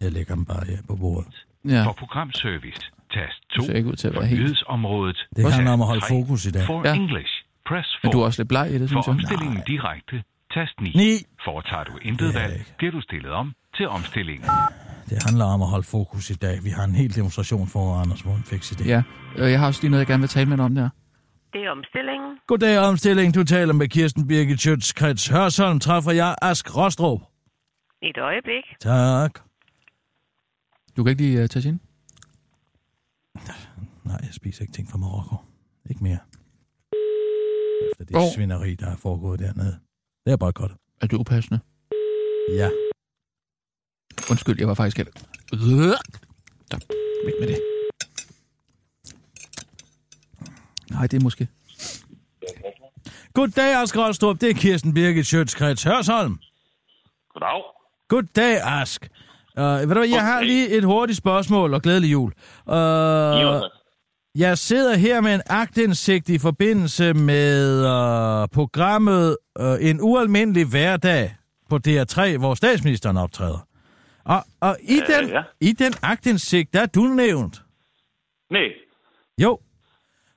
Jeg 0.00 0.12
lægger 0.12 0.34
dem 0.34 0.44
bare 0.44 0.64
her 0.66 0.78
på 0.88 0.96
bordet. 0.96 1.46
Ja, 1.64 1.84
For 1.86 1.92
programservice, 1.92 2.82
tast 3.14 3.42
2. 3.50 3.56
det 3.60 3.66
ser 3.66 3.74
ikke 3.74 3.88
ud 3.88 3.96
til 3.96 4.08
at 4.08 4.14
For 4.14 4.20
være 4.20 4.28
helt... 4.28 4.42
nyhedsområdet, 4.42 5.28
Det 5.36 5.52
handler 5.52 5.72
om 5.72 5.80
at 5.80 5.86
holde 5.86 6.02
fokus 6.08 6.46
i 6.46 6.50
dag. 6.50 6.66
For 6.66 6.88
Ja. 6.88 6.94
English, 6.94 7.32
press 7.68 7.88
4. 7.88 7.98
Men 8.02 8.12
du 8.12 8.20
er 8.20 8.24
også 8.24 8.42
lidt 8.42 8.48
bleg 8.48 8.70
i 8.70 8.78
det, 8.78 8.80
For 8.80 8.86
synes 8.86 9.06
jeg. 9.06 9.14
omstillingen 9.14 9.62
direkte, 9.66 10.22
tast 10.56 10.80
9. 10.80 10.90
Ni. 11.02 11.12
Foretager 11.44 11.84
du 11.84 11.94
intet 12.08 12.28
Det 12.34 12.34
valg, 12.40 12.54
bliver 12.78 12.92
du 12.92 13.00
stillet 13.00 13.32
om 13.32 13.46
til 13.76 13.88
omstillingen. 13.88 14.50
Det 15.10 15.18
handler 15.26 15.44
om 15.44 15.62
at 15.62 15.68
holde 15.68 15.86
fokus 15.96 16.30
i 16.30 16.34
dag. 16.34 16.56
Vi 16.64 16.70
har 16.70 16.84
en 16.84 16.94
hel 16.94 17.16
demonstration 17.16 17.66
for 17.66 17.84
Anders, 18.02 18.20
han 18.20 18.42
fik 18.52 18.62
sit 18.62 18.86
Ja, 18.86 19.02
øh, 19.38 19.50
jeg 19.50 19.60
har 19.60 19.66
også 19.66 19.80
lige 19.82 19.90
noget, 19.90 20.00
jeg 20.00 20.06
gerne 20.06 20.20
vil 20.20 20.28
tale 20.28 20.48
med 20.48 20.56
dig 20.56 20.64
om 20.64 20.74
der. 20.74 20.88
Det 21.52 21.60
er 21.66 21.70
omstillingen. 21.70 22.38
Goddag, 22.46 22.78
omstilling. 22.78 23.34
Du 23.34 23.44
taler 23.44 23.72
med 23.72 23.88
Kirsten 23.88 24.26
Birgit 24.28 24.60
Schøtz, 24.60 24.92
Krets 24.92 25.28
Hørsholm. 25.28 25.78
Træffer 25.80 26.12
jeg 26.12 26.34
Ask 26.42 26.76
Rostrup. 26.76 27.20
Et 28.02 28.18
øjeblik. 28.18 28.64
Tak. 28.80 29.40
Du 30.96 31.02
kan 31.02 31.10
ikke 31.10 31.22
lige 31.22 31.42
uh, 31.42 31.46
tage 31.46 31.62
sin? 31.62 31.80
Nej, 34.04 34.18
jeg 34.22 34.32
spiser 34.32 34.62
ikke 34.62 34.72
ting 34.72 34.88
fra 34.90 34.98
Marokko. 34.98 35.36
Ikke 35.90 36.02
mere. 36.02 36.18
Efter 37.90 38.04
det 38.04 38.16
oh. 38.16 38.22
svineri, 38.36 38.74
der 38.74 38.90
er 38.90 38.96
foregået 38.96 39.40
dernede. 39.40 39.78
Det 40.24 40.32
er 40.32 40.36
bare 40.36 40.52
godt. 40.52 40.72
Er 41.00 41.06
det 41.06 41.16
upassende? 41.16 41.60
Ja. 42.48 42.70
Undskyld, 44.30 44.56
jeg 44.58 44.68
var 44.68 44.74
faktisk 44.74 44.96
helt... 44.96 45.18
Så, 45.48 45.98
væk 47.24 47.34
med 47.40 47.48
det. 47.48 47.60
Nej, 50.90 51.06
det 51.06 51.16
er 51.16 51.22
måske... 51.22 51.48
Goddag, 53.34 53.82
Ask 53.82 53.96
Rostrup. 53.96 54.40
Det 54.40 54.50
er 54.50 54.54
Kirsten 54.54 54.94
Birgit 54.94 55.26
Schøtz, 55.26 55.54
Krets 55.54 55.82
Hørsholm. 55.82 56.38
Goddag. 57.32 57.62
Goddag, 58.08 58.60
Ask. 58.80 59.08
Uh, 59.56 59.62
ved 59.62 59.80
du 59.80 59.94
hvad, 59.94 60.08
jeg 60.08 60.22
har 60.22 60.42
lige 60.42 60.68
et 60.68 60.84
hurtigt 60.84 61.18
spørgsmål, 61.18 61.74
og 61.74 61.82
glædelig 61.82 62.12
jul. 62.12 62.32
Uh, 62.66 62.74
jeg 64.34 64.58
sidder 64.58 64.96
her 64.96 65.20
med 65.20 65.34
en 65.34 65.40
agtindsigt 65.46 66.28
i 66.28 66.38
forbindelse 66.38 67.14
med 67.14 67.80
uh, 67.80 68.48
programmet 68.52 69.36
uh, 69.60 69.66
En 69.80 70.00
ualmindelig 70.00 70.66
hverdag 70.66 71.34
på 71.70 71.78
DR3, 71.88 72.36
hvor 72.36 72.54
statsministeren 72.54 73.16
optræder. 73.16 73.66
Og, 74.24 74.44
og 74.60 74.76
i, 74.82 74.94
Øh, 74.94 75.16
den, 75.16 75.28
ja. 75.28 75.42
i 75.60 75.72
den 75.72 75.94
agtindsigt, 76.02 76.72
der 76.72 76.80
er 76.80 76.86
du 76.86 77.02
nævnt. 77.02 77.62
Nej. 78.50 78.68
Jo, 79.38 79.58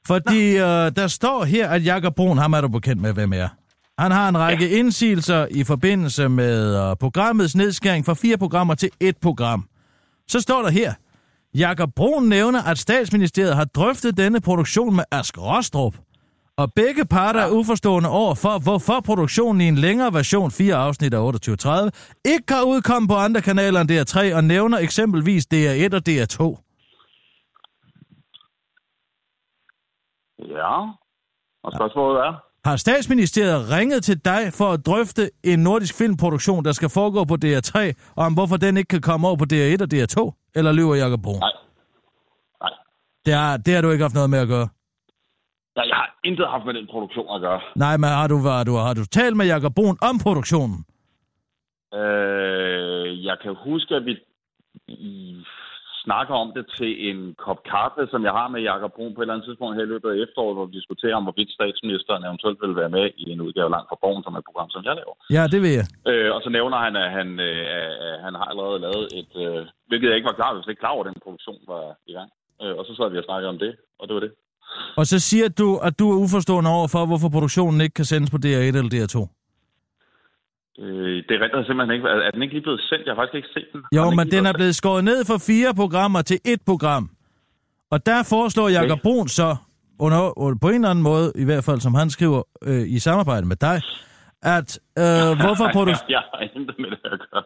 fordi 0.08 0.56
uh, 0.56 0.62
der 0.96 1.08
står 1.08 1.44
her, 1.44 1.70
at 1.70 1.86
Jakob 1.86 2.16
Brun, 2.16 2.38
ham 2.38 2.54
er 2.54 2.62
du 2.62 2.68
bekendt 2.68 3.02
med, 3.02 3.14
hvem 3.14 3.34
er. 3.34 3.50
Han 4.00 4.12
har 4.12 4.30
en 4.30 4.38
række 4.38 4.70
ja. 4.70 4.78
indsigelser 4.78 5.48
i 5.52 5.64
forbindelse 5.64 6.30
med 6.30 6.90
uh, 6.90 6.98
programmets 6.98 7.56
nedskæring 7.56 8.06
fra 8.06 8.14
fire 8.14 8.38
programmer 8.38 8.76
til 8.76 8.90
et 9.00 9.18
program. 9.18 9.68
Så 10.28 10.40
står 10.40 10.62
der 10.62 10.70
her, 10.70 10.94
Jakob 11.58 11.90
Brun 11.96 12.24
nævner, 12.30 12.64
at 12.64 12.78
statsministeriet 12.78 13.56
har 13.56 13.66
drøftet 13.66 14.18
denne 14.18 14.42
produktion 14.42 14.96
med 14.96 15.04
Ask 15.12 15.38
Rostrup, 15.38 15.96
Og 16.58 16.74
begge 16.74 17.06
parter 17.06 17.40
er 17.40 17.52
uforstående 17.52 18.10
over 18.10 18.36
for, 18.36 18.64
hvorfor 18.64 19.00
produktionen 19.06 19.62
i 19.62 19.68
en 19.68 19.76
længere 19.76 20.14
version, 20.14 20.52
4 20.52 20.76
afsnit 20.76 21.14
af 21.14 21.32
28.30, 21.32 21.90
ikke 22.26 22.46
kan 22.48 22.64
udkomme 22.64 23.08
på 23.08 23.14
andre 23.14 23.42
kanaler 23.42 23.82
end 23.82 23.92
DR3, 23.92 24.36
og 24.36 24.44
nævner 24.44 24.78
eksempelvis 24.78 25.46
DR1 25.54 25.96
og 25.96 26.02
DR2. 26.10 26.40
Ja. 30.40 30.74
Og 31.64 31.72
spørgsmålet 31.78 32.20
er? 32.28 32.47
Har 32.68 32.76
statsministeriet 32.76 33.72
ringet 33.78 34.04
til 34.04 34.18
dig 34.26 34.42
for 34.60 34.68
at 34.76 34.86
drøfte 34.86 35.24
en 35.44 35.60
nordisk 35.60 35.98
filmproduktion, 35.98 36.66
der 36.66 36.72
skal 36.72 36.90
foregå 36.90 37.24
på 37.32 37.36
DR3, 37.46 37.78
og 38.18 38.26
om 38.26 38.34
hvorfor 38.34 38.58
den 38.58 38.78
ikke 38.78 38.88
kan 38.88 39.02
komme 39.02 39.28
over 39.28 39.38
på 39.44 39.46
DR1 39.54 39.82
og 39.86 39.90
DR2? 39.94 40.18
Eller 40.56 40.72
lyver 40.72 40.96
Jacob 40.96 41.22
Brun? 41.22 41.40
Nej. 41.40 41.52
Nej. 42.64 42.74
Det 43.26 43.34
har, 43.34 43.58
det 43.58 43.74
har 43.76 43.82
du 43.82 43.90
ikke 43.92 44.04
haft 44.04 44.14
noget 44.14 44.30
med 44.30 44.40
at 44.40 44.48
gøre. 44.48 44.68
Nej, 45.78 45.86
jeg 45.92 45.96
har 45.96 46.10
intet 46.24 46.48
haft 46.54 46.66
med 46.66 46.74
den 46.74 46.88
produktion 46.94 47.28
at 47.36 47.42
gøre. 47.42 47.62
Nej, 47.76 47.98
men 47.98 48.10
har 48.10 48.28
du, 48.28 48.38
har 48.38 48.64
du, 48.64 48.74
har 48.76 48.94
du 48.94 49.06
talt 49.06 49.38
med 49.38 49.46
Jacob 49.46 49.76
Brun 49.76 49.98
om 50.10 50.20
produktionen? 50.20 50.78
Øh, 52.00 53.26
jeg 53.26 53.38
kan 53.44 53.56
huske, 53.68 53.96
at 53.96 54.06
vi 54.06 54.14
i- 54.88 55.44
snakker 56.08 56.36
om 56.44 56.50
det 56.58 56.66
til 56.80 56.92
en 57.10 57.20
kop 57.46 57.60
kaffe, 57.74 58.02
som 58.12 58.22
jeg 58.28 58.34
har 58.40 58.48
med 58.54 58.62
Jakob 58.72 58.92
Brun 58.96 59.14
på 59.14 59.20
et 59.20 59.24
eller 59.24 59.36
andet 59.36 59.48
tidspunkt 59.48 59.76
her 59.78 59.86
i 59.88 59.94
løbet 59.94 60.10
af 60.12 60.18
efteråret, 60.24 60.56
hvor 60.58 60.68
vi 60.70 60.78
diskuterer 60.80 61.16
om, 61.20 61.26
hvorvidt 61.28 61.52
statsministeren 61.58 62.28
eventuelt 62.30 62.60
vil 62.64 62.80
være 62.82 62.96
med 62.98 63.06
i 63.24 63.26
en 63.34 63.42
udgave 63.48 63.70
langt 63.76 63.90
fra 63.90 64.02
borgen, 64.04 64.24
som 64.24 64.34
er 64.36 64.40
et 64.42 64.50
program, 64.50 64.70
som 64.74 64.82
jeg 64.88 64.96
laver. 65.00 65.16
Ja, 65.38 65.44
det 65.54 65.60
ved 65.66 65.74
jeg. 65.80 65.88
Øh, 66.12 66.30
og 66.36 66.40
så 66.46 66.50
nævner 66.58 66.78
han, 66.86 66.94
at 67.04 67.10
han, 67.18 67.28
øh, 67.50 68.14
han 68.26 68.34
har 68.40 68.46
allerede 68.52 68.80
lavet 68.86 69.06
et, 69.20 69.34
øh, 69.46 69.62
hvilket 69.90 70.08
jeg 70.08 70.18
ikke 70.18 70.30
var 70.32 70.40
klar 70.40 70.50
over, 70.50 70.60
hvis 70.60 70.72
ikke 70.72 70.84
klar 70.84 70.96
over, 70.96 71.04
at 71.06 71.10
den 71.12 71.24
produktion 71.26 71.62
var 71.74 71.86
i 72.12 72.14
gang. 72.18 72.30
Øh, 72.64 72.74
og 72.80 72.84
så 72.88 72.92
sad 72.98 73.08
vi 73.12 73.18
og 73.22 73.28
snakkede 73.30 73.50
om 73.54 73.60
det, 73.64 73.72
og 74.00 74.04
det 74.08 74.14
var 74.18 74.24
det. 74.28 74.34
Og 75.00 75.06
så 75.12 75.18
siger 75.30 75.48
du, 75.62 75.68
at 75.88 75.94
du 76.00 76.06
er 76.14 76.18
uforstående 76.24 76.70
over 76.78 76.88
for, 76.94 77.02
hvorfor 77.10 77.30
produktionen 77.30 77.80
ikke 77.82 77.98
kan 78.00 78.10
sendes 78.12 78.30
på 78.32 78.38
DR1 78.46 78.76
eller 78.80 78.94
DR2. 78.96 79.18
Øh, 80.80 81.24
det 81.30 81.36
renter 81.42 81.64
simpelthen 81.64 81.96
ikke. 81.96 82.08
Er, 82.08 82.32
den 82.32 82.42
ikke 82.42 82.54
lige 82.54 82.68
blevet 82.68 82.82
sendt? 82.90 83.06
Jeg 83.06 83.12
har 83.14 83.20
faktisk 83.22 83.36
ikke 83.36 83.54
set 83.56 83.68
den. 83.74 83.82
Jo, 83.96 84.04
ikke 84.06 84.16
men 84.16 84.32
den 84.32 84.46
er 84.46 84.54
blevet 84.54 84.76
skåret 84.76 85.04
ned 85.04 85.26
fra 85.30 85.38
fire 85.38 85.74
programmer 85.82 86.22
til 86.22 86.40
et 86.46 86.62
program. 86.66 87.10
Og 87.92 88.06
der 88.06 88.24
foreslår 88.24 88.70
Jacob 88.70 89.00
Brun 89.02 89.28
så, 89.28 89.56
under, 90.00 90.40
under, 90.40 90.58
på 90.60 90.70
en 90.70 90.76
eller 90.76 90.90
anden 90.90 91.04
måde, 91.04 91.32
i 91.36 91.46
hvert 91.46 91.64
fald 91.64 91.80
som 91.80 91.94
han 91.96 92.10
skriver 92.10 92.42
øh, 92.64 92.84
i 92.96 93.00
samarbejde 93.00 93.46
med 93.48 93.56
dig, 93.56 93.82
at 94.42 94.80
øh, 94.98 95.04
hvorfor 95.44 95.66
Nej, 95.70 95.74
produktionen... 95.74 96.12
jeg 96.18 96.24
har 96.32 96.40
intet 96.56 96.76
med 96.80 96.90
det 96.90 97.00
at 97.16 97.20
gøre. 97.32 97.44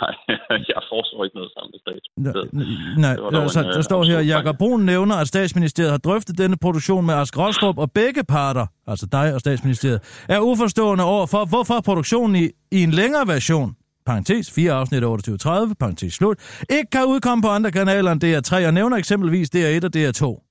Nej, 0.00 0.14
jeg 0.74 0.82
foreslår 0.92 1.24
ikke 1.24 1.36
noget 1.36 1.52
sammen 1.56 1.70
med 1.74 1.80
statsministeriet. 1.86 2.98
Nej, 2.98 3.16
dog 3.16 3.42
altså, 3.42 3.60
en, 3.60 3.66
øh, 3.66 3.72
der 3.72 3.82
står 3.82 4.04
her, 4.04 4.20
Jakob 4.20 4.58
Brun 4.58 4.80
nævner, 4.84 5.14
at 5.16 5.28
statsministeriet 5.28 5.90
har 5.90 5.98
drøftet 5.98 6.38
denne 6.38 6.56
produktion 6.56 7.06
med 7.06 7.14
Ask 7.14 7.38
Rostrup, 7.38 7.78
og 7.78 7.92
begge 7.92 8.24
parter, 8.24 8.66
altså 8.86 9.06
dig 9.12 9.34
og 9.34 9.40
statsministeriet, 9.40 10.24
er 10.28 10.40
uforstående 10.40 11.04
over 11.04 11.26
for, 11.26 11.44
hvorfor 11.44 11.80
produktionen 11.80 12.36
i, 12.36 12.46
i 12.70 12.82
en 12.82 12.90
længere 12.90 13.26
version, 13.26 13.76
parentes 14.06 14.52
4 14.52 14.72
afsnit 14.72 15.02
af 15.02 15.06
28.30, 15.06 15.74
parentes 15.80 16.14
slut, 16.14 16.38
ikke 16.70 16.90
kan 16.92 17.04
udkomme 17.04 17.42
på 17.42 17.48
andre 17.48 17.70
kanaler 17.70 18.12
end 18.12 18.24
DR3, 18.24 18.66
og 18.66 18.74
nævner 18.74 18.96
eksempelvis 18.96 19.50
DR1 19.54 19.84
og 19.84 19.92
DR2. 19.96 20.42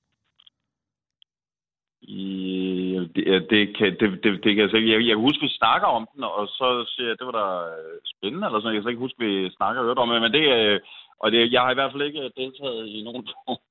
I, 2.02 2.75
det, 3.14 3.24
det, 3.52 3.62
kan, 3.76 3.88
det, 4.00 4.08
det, 4.22 4.30
det 4.44 4.50
kan 4.52 4.62
jeg, 4.64 4.70
sige. 4.70 4.90
jeg, 4.92 4.98
jeg 5.08 5.14
kan 5.16 5.26
huske, 5.28 5.46
vi 5.48 5.58
snakker 5.62 5.88
om 5.98 6.04
den, 6.12 6.22
og 6.24 6.44
så 6.58 6.68
siger 6.92 7.08
jeg, 7.08 7.18
det 7.18 7.26
var 7.28 7.36
da 7.42 7.46
øh, 7.76 7.96
spændende, 8.12 8.46
eller 8.46 8.58
sådan 8.60 8.72
Jeg 8.74 8.78
kan 8.78 8.86
så 8.86 8.92
ikke 8.92 9.06
huske, 9.06 9.18
at 9.20 9.26
vi 9.26 9.56
snakker 9.58 9.78
og 9.80 9.98
om 10.04 10.10
det, 10.10 10.22
men 10.22 10.32
det, 10.38 10.44
øh, 10.58 10.78
og 11.22 11.26
det, 11.32 11.52
jeg 11.54 11.62
har 11.62 11.70
i 11.72 11.78
hvert 11.78 11.92
fald 11.92 12.08
ikke 12.08 12.32
deltaget 12.40 12.82
i 12.96 12.98
nogen 13.08 13.24
form 13.32 13.62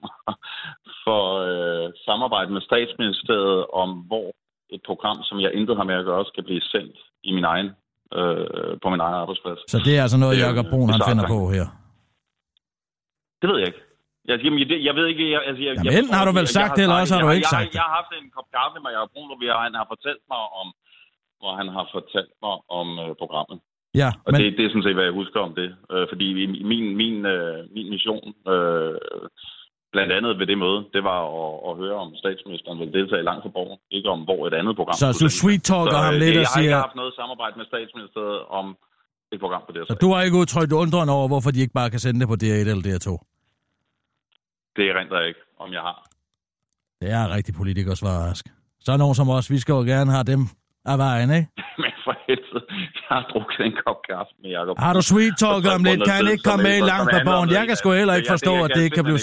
for 1.05 1.21
øh, 1.49 1.87
samarbejde 2.07 2.51
med 2.55 2.61
statsministeriet 2.69 3.61
om, 3.81 3.89
hvor 4.09 4.27
et 4.75 4.81
program, 4.89 5.17
som 5.29 5.37
jeg 5.45 5.51
intet 5.53 5.77
har 5.77 5.87
med 5.89 5.95
at 6.01 6.05
gøre, 6.05 6.25
skal 6.31 6.43
blive 6.43 6.61
sendt 6.73 6.97
i 7.23 7.31
min 7.37 7.45
egen, 7.53 7.69
øh, 8.17 8.73
på 8.83 8.87
min 8.93 9.01
egen 9.05 9.17
arbejdsplads. 9.21 9.59
Så 9.71 9.77
det 9.85 9.93
er 9.97 10.01
altså 10.05 10.17
noget, 10.23 10.35
Det 10.35 10.43
er 10.43 10.47
jo 10.47 10.51
Jakob 10.51 10.65
en 10.65 10.71
Brun 10.71 10.89
han 10.89 11.01
finder 11.09 11.27
på 11.35 11.39
her. 11.55 11.65
Det 13.41 13.47
ved 13.49 13.57
jeg 13.61 13.67
ikke. 13.67 13.84
Jeg, 14.29 14.35
jamen, 14.45 14.59
jeg, 14.61 14.67
jeg 14.87 14.93
ved 14.99 15.05
ikke... 15.11 15.23
Jeg, 15.35 15.41
altså, 15.49 15.61
jeg, 15.67 15.73
Jamen, 15.75 15.85
jeg 15.87 15.99
enten 16.01 16.13
har 16.19 16.25
du 16.29 16.33
vel 16.39 16.47
jeg- 16.47 16.57
sagt 16.59 16.69
jeg 16.71 16.75
det, 16.77 16.83
eller 16.85 16.97
også 17.01 17.13
har 17.15 17.21
du 17.25 17.29
ikke 17.37 17.47
jeg, 17.49 17.55
sagt 17.57 17.67
jeg, 17.69 17.75
Jeg 17.79 17.85
har 17.87 17.93
haft 17.99 18.11
en 18.19 18.27
kop 18.35 18.47
kaffe 18.57 18.77
med 18.83 18.91
Jacob 18.95 19.09
Brun, 19.13 19.27
hvor 19.39 19.59
han 19.65 19.73
har 19.79 19.85
fortalt 19.93 20.23
mig 20.33 20.43
om, 20.61 20.67
hvor 21.41 21.51
han 21.59 21.67
har 21.75 21.85
fortalt 21.97 22.33
mig 22.45 22.55
om 22.79 22.87
øh, 23.03 23.09
programmet. 23.21 23.57
Ja, 24.01 24.09
Og 24.25 24.29
men 24.31 24.37
det, 24.41 24.47
det 24.57 24.63
er 24.65 24.71
sådan 24.73 24.85
set, 24.87 24.97
hvad 24.97 25.07
jeg 25.09 25.15
husker 25.21 25.39
om 25.47 25.53
det. 25.61 25.69
Øh, 25.93 26.03
fordi 26.11 26.25
i- 26.43 26.63
min, 26.71 26.85
min, 27.01 27.15
øh, 27.35 27.57
min 27.75 27.87
mission, 27.93 28.25
øh, 28.53 28.95
blandt 29.93 30.11
andet 30.17 30.31
ved 30.39 30.45
det 30.51 30.57
møde, 30.63 30.79
det 30.95 31.01
var 31.11 31.19
at, 31.43 31.53
at 31.67 31.73
høre 31.81 31.97
om 32.05 32.09
statsministeren 32.23 32.77
vil 32.81 32.89
deltage 32.97 33.23
langt 33.29 33.41
for 33.45 33.51
borgen. 33.57 33.79
Ikke 33.97 34.09
om, 34.15 34.19
hvor 34.27 34.39
et 34.49 34.53
andet 34.59 34.73
program 34.79 34.95
Så 35.03 35.07
du 35.23 35.27
sweet-talker 35.41 35.97
ham 36.07 36.13
øh, 36.15 36.19
lidt 36.23 36.35
og 36.37 36.43
Jeg 36.43 36.49
har 36.53 36.59
ikke 36.61 36.69
siger- 36.71 36.85
haft 36.87 36.97
noget 37.01 37.13
samarbejde 37.21 37.55
med 37.59 37.65
statsministeriet 37.73 38.41
om 38.59 38.65
et 39.33 39.39
program 39.43 39.61
på 39.67 39.71
det. 39.75 39.81
så 39.89 39.93
du 40.05 40.09
har 40.13 40.21
ikke 40.27 40.37
udtrykt 40.43 40.71
undren 40.83 41.09
over, 41.17 41.25
hvorfor 41.31 41.49
de 41.55 41.59
ikke 41.65 41.75
bare 41.81 41.89
kan 41.93 41.99
sende 42.05 42.17
det 42.21 42.27
på 42.33 42.37
DR1 42.43 42.67
eller 42.73 42.85
DR2. 42.89 43.09
Det 44.75 44.95
renter 44.95 45.17
jeg 45.19 45.27
ikke, 45.27 45.39
om 45.59 45.73
jeg 45.73 45.81
har. 45.81 46.07
Det 47.01 47.11
er 47.11 47.29
rigtig 47.35 47.55
politikersvar, 47.55 48.29
Ask. 48.31 48.45
Så 48.79 48.91
er 48.91 48.97
nogen 48.97 49.15
som 49.15 49.29
os, 49.29 49.51
vi 49.51 49.59
skal 49.59 49.73
jo 49.73 49.81
gerne 49.81 50.11
have 50.11 50.23
dem 50.23 50.41
af 50.85 50.97
vejen, 50.97 51.29
ikke? 51.31 51.49
Men 51.83 51.91
for 52.03 52.15
helvede, 52.27 52.65
jeg 52.69 53.07
har 53.09 53.21
drukket 53.33 53.65
en 53.65 53.73
kop 53.85 53.95
kaffe 54.09 54.33
med 54.41 54.49
Jacob. 54.49 54.77
Har 54.79 54.93
du 54.93 55.01
sweet-talket 55.01 55.71
om 55.73 55.83
lidt? 55.83 56.03
Kan 56.03 56.27
ikke 56.31 56.43
komme 56.43 56.63
med 56.63 56.77
i 56.77 56.81
langt 56.81 57.11
på 57.13 57.19
borgen? 57.25 57.49
Jeg 57.49 57.67
kan 57.67 57.75
sgu 57.75 57.91
heller 57.91 58.13
ikke 58.15 58.29
forstå, 58.29 58.63
at 58.63 58.71
det 58.75 58.81
ikke 58.83 58.95
kan 58.95 59.03
blive... 59.03 59.19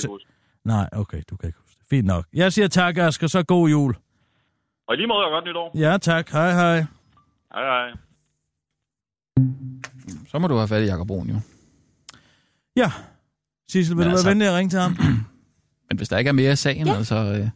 Nej, 0.65 0.89
okay, 0.93 1.23
du 1.31 1.37
kan 1.37 1.47
ikke 1.49 1.59
huske 1.65 1.77
det. 1.81 1.87
Fint 1.91 2.07
nok. 2.07 2.25
Jeg 2.35 2.53
siger 2.53 2.69
tak, 2.69 2.99
Ask, 2.99 3.23
og 3.23 3.31
så 3.31 3.43
god 3.43 3.69
jul. 3.69 3.95
Og 4.89 4.95
i 4.95 4.97
lige 4.97 5.07
måde, 5.07 5.25
og 5.25 5.31
godt 5.31 5.45
nytår. 5.45 5.79
Ja, 5.79 5.97
tak. 5.99 6.31
Hej, 6.31 6.51
hej. 6.53 6.77
Hej, 7.55 7.65
hej. 7.73 7.91
Så 10.29 10.39
må 10.39 10.47
du 10.47 10.57
have 10.57 10.69
fat 10.69 10.83
i 10.83 10.87
Jacob 10.87 11.07
Brun, 11.07 11.27
jo. 11.29 11.37
Ja. 12.77 12.91
Sissel, 13.69 13.97
vil 13.97 13.99
Men 13.99 14.05
du 14.07 14.11
altså- 14.11 14.27
være 14.27 14.31
venlig 14.33 14.49
at 14.49 14.55
ringe 14.55 14.71
til 14.71 14.81
ham? 14.81 14.97
Men 15.93 15.97
hvis 15.97 16.09
der 16.09 16.19
ikke 16.19 16.29
er 16.29 16.33
mere 16.33 16.53
i 16.53 16.57
sagen, 16.57 16.87
ja. 16.87 16.95
altså... 16.97 17.15
Øh, 17.17 17.49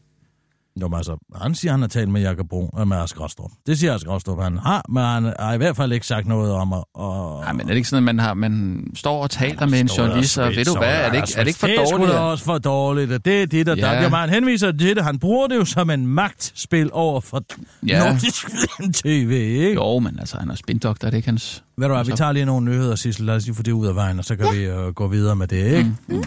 Jo, 0.80 0.88
men 0.88 0.96
altså, 0.96 1.16
han 1.42 1.54
siger, 1.54 1.72
han 1.72 1.80
har 1.80 1.88
talt 1.88 2.08
med 2.08 2.20
Jakob 2.20 2.48
Brun 2.48 2.70
og 2.72 2.88
med 2.88 2.96
Ask 2.96 3.20
Rostrup. 3.20 3.50
Det 3.66 3.78
siger 3.78 3.94
Ask 3.94 4.08
Rostrup, 4.08 4.42
han 4.42 4.58
har, 4.58 4.84
men 4.88 5.02
han 5.02 5.34
har 5.38 5.54
i 5.54 5.56
hvert 5.56 5.76
fald 5.76 5.92
ikke 5.92 6.06
sagt 6.06 6.26
noget 6.26 6.52
om 6.52 6.72
at... 6.72 6.84
Og... 6.94 7.40
nej, 7.40 7.52
men 7.52 7.60
er 7.60 7.66
det 7.66 7.76
ikke 7.76 7.88
sådan, 7.88 8.08
at 8.08 8.14
man, 8.14 8.18
har, 8.24 8.34
man 8.34 8.84
står 8.94 9.22
og 9.22 9.30
taler 9.30 9.66
med 9.66 9.80
en 9.80 9.86
journalist, 9.86 10.38
og 10.38 10.50
ved 10.50 10.64
du 10.64 10.72
så 10.72 10.78
hvad, 10.78 10.88
er 10.88 11.04
det 11.08 11.14
ikke, 11.14 11.18
altså, 11.18 11.38
er 11.38 11.42
det 11.44 11.48
ikke 11.48 11.58
for 11.58 11.66
Det 11.66 11.76
er 11.80 11.86
sgu 11.86 11.96
dårligt? 11.96 12.12
da 12.12 12.16
at- 12.16 12.22
også 12.22 12.44
for 12.44 12.58
dårligt, 12.58 13.12
og 13.12 13.24
det 13.24 13.42
er 13.42 13.46
det, 13.46 13.66
der... 13.66 13.74
Ja. 13.76 13.82
Der, 14.02 14.16
han 14.16 14.30
henviser 14.30 14.72
til 14.72 14.96
det. 14.96 15.04
Han 15.04 15.18
bruger 15.18 15.46
det 15.46 15.56
jo 15.56 15.64
som 15.64 15.90
en 15.90 16.06
magtspil 16.06 16.90
over 16.92 17.20
for 17.20 17.42
Ja. 17.86 17.98
Nordisk 18.12 18.46
TV, 18.94 19.30
ikke? 19.32 19.72
Jo, 19.74 19.98
men 19.98 20.18
altså, 20.18 20.36
han 20.38 20.50
er 20.50 20.54
spindoktor, 20.54 21.06
det 21.08 21.14
er 21.14 21.16
ikke 21.16 21.28
hans... 21.28 21.64
Ved 21.78 21.88
du 21.88 21.94
hvad, 21.94 22.04
vi 22.04 22.10
Så- 22.10 22.16
tager 22.16 22.32
lige 22.32 22.44
nogle 22.44 22.66
nyheder, 22.66 22.94
Sissel. 22.96 23.26
Lad 23.26 23.34
os 23.36 23.44
lige 23.46 23.54
få 23.56 23.62
det 23.62 23.72
ud 23.72 23.86
af 23.86 23.94
vejen, 23.94 24.18
og 24.18 24.24
så 24.24 24.36
kan 24.36 24.46
ja. 24.46 24.52
vi 24.80 24.86
uh, 24.86 24.94
gå 24.94 25.06
videre 25.08 25.36
med 25.36 25.46
det, 25.46 25.76
ikke? 25.76 25.92
Mm. 26.08 26.24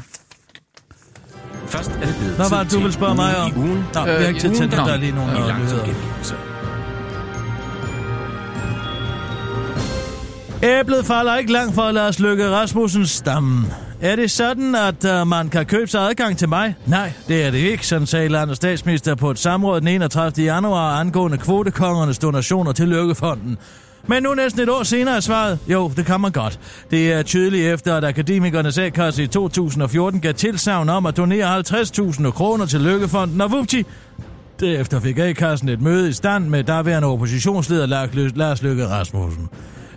Først 1.69 1.91
er 2.01 2.05
det 2.05 2.15
blevet 2.19 2.37
Nå, 2.37 2.43
tid 2.43 2.55
hvad 2.55 2.65
du 2.65 2.79
vil 2.79 2.93
spørge 2.93 3.15
mig 3.15 3.37
om? 3.37 3.51
i 3.51 3.53
ugen. 3.55 3.85
Nå, 3.93 4.03
vi 4.03 4.09
har 4.09 4.27
ikke 4.27 4.39
tid 4.39 4.55
til 4.55 4.71
det. 4.71 4.77
Der 4.77 4.93
er 4.93 4.97
lige 4.97 5.11
nogle 5.11 5.31
i 5.31 5.35
øh, 5.35 5.59
nyheder. 5.59 5.85
Æblet 10.63 11.05
falder 11.05 11.37
ikke 11.37 11.51
langt 11.51 11.75
fra 11.75 11.91
Lars 11.91 12.19
Løkke 12.19 12.49
Rasmussens 12.49 13.09
stamme. 13.09 13.65
Er 14.01 14.15
det 14.15 14.31
sådan, 14.31 14.75
at 14.75 15.21
uh, 15.21 15.27
man 15.27 15.49
kan 15.49 15.65
købe 15.65 15.87
sig 15.87 16.01
adgang 16.01 16.37
til 16.37 16.49
mig? 16.49 16.75
Nej, 16.85 17.11
det 17.27 17.43
er 17.43 17.51
det 17.51 17.57
ikke, 17.57 17.87
sådan 17.87 18.07
sagde 18.07 18.29
landets 18.29 18.57
statsminister 18.57 19.15
på 19.15 19.31
et 19.31 19.39
samråd 19.39 19.79
den 19.79 19.87
31. 19.87 20.45
januar 20.45 20.99
angående 20.99 21.37
kvotekongernes 21.37 22.19
donationer 22.19 22.71
til 22.71 22.87
Lykkefonden. 22.87 23.57
Men 24.09 24.23
nu 24.23 24.33
næsten 24.33 24.61
et 24.61 24.69
år 24.69 24.83
senere 24.83 25.15
er 25.15 25.19
svaret, 25.19 25.59
jo, 25.67 25.91
det 25.97 26.05
kan 26.05 26.21
man 26.21 26.31
godt. 26.31 26.59
Det 26.91 27.11
er 27.13 27.23
tydeligt 27.23 27.73
efter, 27.73 27.95
at 27.95 28.03
Akademikernes 28.03 28.77
A-kasse 28.77 29.23
i 29.23 29.27
2014 29.27 30.21
gav 30.21 30.33
tilsavn 30.33 30.89
om 30.89 31.05
at 31.05 31.17
donere 31.17 31.59
50.000 31.59 32.31
kroner 32.31 32.65
til 32.65 32.81
Lykkefonden, 32.81 33.41
og 33.41 33.51
vupti, 33.51 33.83
Derefter 34.59 34.99
fik 34.99 35.17
A-kassen 35.19 35.69
et 35.69 35.81
møde 35.81 36.09
i 36.09 36.13
stand 36.13 36.47
med 36.47 36.63
daværende 36.63 37.07
oppositionsleder 37.07 37.85
Lars 37.85 38.09
Lø- 38.09 38.31
Lars 38.35 38.61
Løkke 38.61 38.87
Rasmussen. 38.87 39.49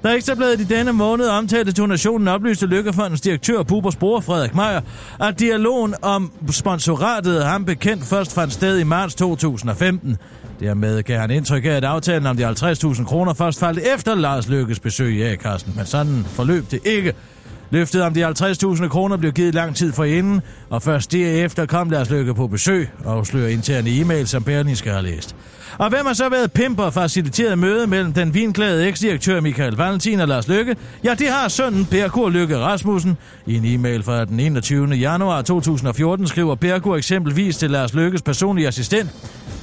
Der 0.02 0.10
ekstrabladet 0.10 0.60
i 0.60 0.64
denne 0.64 0.92
måned 0.92 1.28
omtalte 1.28 1.72
donationen 1.72 2.28
oplyste 2.28 2.66
Lykkefondens 2.66 3.20
direktør 3.20 3.62
Bubers 3.62 3.96
bror 3.96 4.20
Frederik 4.20 4.54
Meier, 4.54 4.80
at 5.20 5.40
dialogen 5.40 5.94
om 6.02 6.32
sponsoratet 6.50 7.44
ham 7.44 7.64
bekendt 7.64 8.04
først 8.04 8.34
fandt 8.34 8.52
sted 8.52 8.78
i 8.78 8.84
marts 8.84 9.14
2015. 9.14 10.16
Dermed 10.62 11.02
gav 11.02 11.20
han 11.20 11.30
indtryk 11.30 11.64
af, 11.64 11.70
at 11.70 11.84
aftalen 11.84 12.26
om 12.26 12.36
de 12.36 12.48
50.000 12.48 13.04
kroner 13.04 13.34
først 13.34 13.60
faldt 13.60 13.78
efter 13.94 14.14
Lars 14.14 14.48
Lykkes 14.48 14.80
besøg 14.80 15.16
i 15.16 15.22
A-kassen, 15.22 15.72
men 15.76 15.86
sådan 15.86 16.24
forløb 16.24 16.70
det 16.70 16.80
ikke. 16.84 17.14
Løftet 17.72 18.02
om 18.02 18.14
de 18.14 18.28
50.000 18.28 18.88
kroner 18.88 19.16
blev 19.16 19.32
givet 19.32 19.54
lang 19.54 19.76
tid 19.76 19.92
forinden, 19.92 20.40
og 20.70 20.82
først 20.82 21.12
derefter 21.12 21.66
kom 21.66 21.90
Lars 21.90 22.10
Løkke 22.10 22.34
på 22.34 22.46
besøg 22.46 22.88
og 23.04 23.16
afslører 23.16 23.48
interne 23.48 23.90
e-mail, 23.90 24.28
som 24.28 24.44
Berlingske 24.44 24.90
har 24.90 25.00
læst. 25.00 25.36
Og 25.78 25.88
hvem 25.88 26.06
har 26.06 26.12
så 26.12 26.28
været 26.28 26.52
pimper 26.52 26.82
og 26.82 26.94
faciliteret 26.94 27.58
møde 27.58 27.86
mellem 27.86 28.12
den 28.12 28.34
vinklæde 28.34 28.88
eksdirektør 28.88 29.40
Michael 29.40 29.76
Valentin 29.76 30.20
og 30.20 30.28
Lars 30.28 30.48
Løkke? 30.48 30.76
Ja, 31.04 31.14
det 31.14 31.28
har 31.28 31.48
sønnen 31.48 31.86
Perkur 31.86 32.30
Løkke 32.30 32.58
Rasmussen. 32.58 33.16
I 33.46 33.56
en 33.56 33.64
e-mail 33.64 34.02
fra 34.02 34.24
den 34.24 34.40
21. 34.40 34.88
januar 34.88 35.42
2014 35.42 36.26
skriver 36.26 36.54
Perkur 36.54 36.96
eksempelvis 36.96 37.56
til 37.56 37.70
Lars 37.70 37.94
Lykkes 37.94 38.22
personlige 38.22 38.68
assistent. 38.68 39.10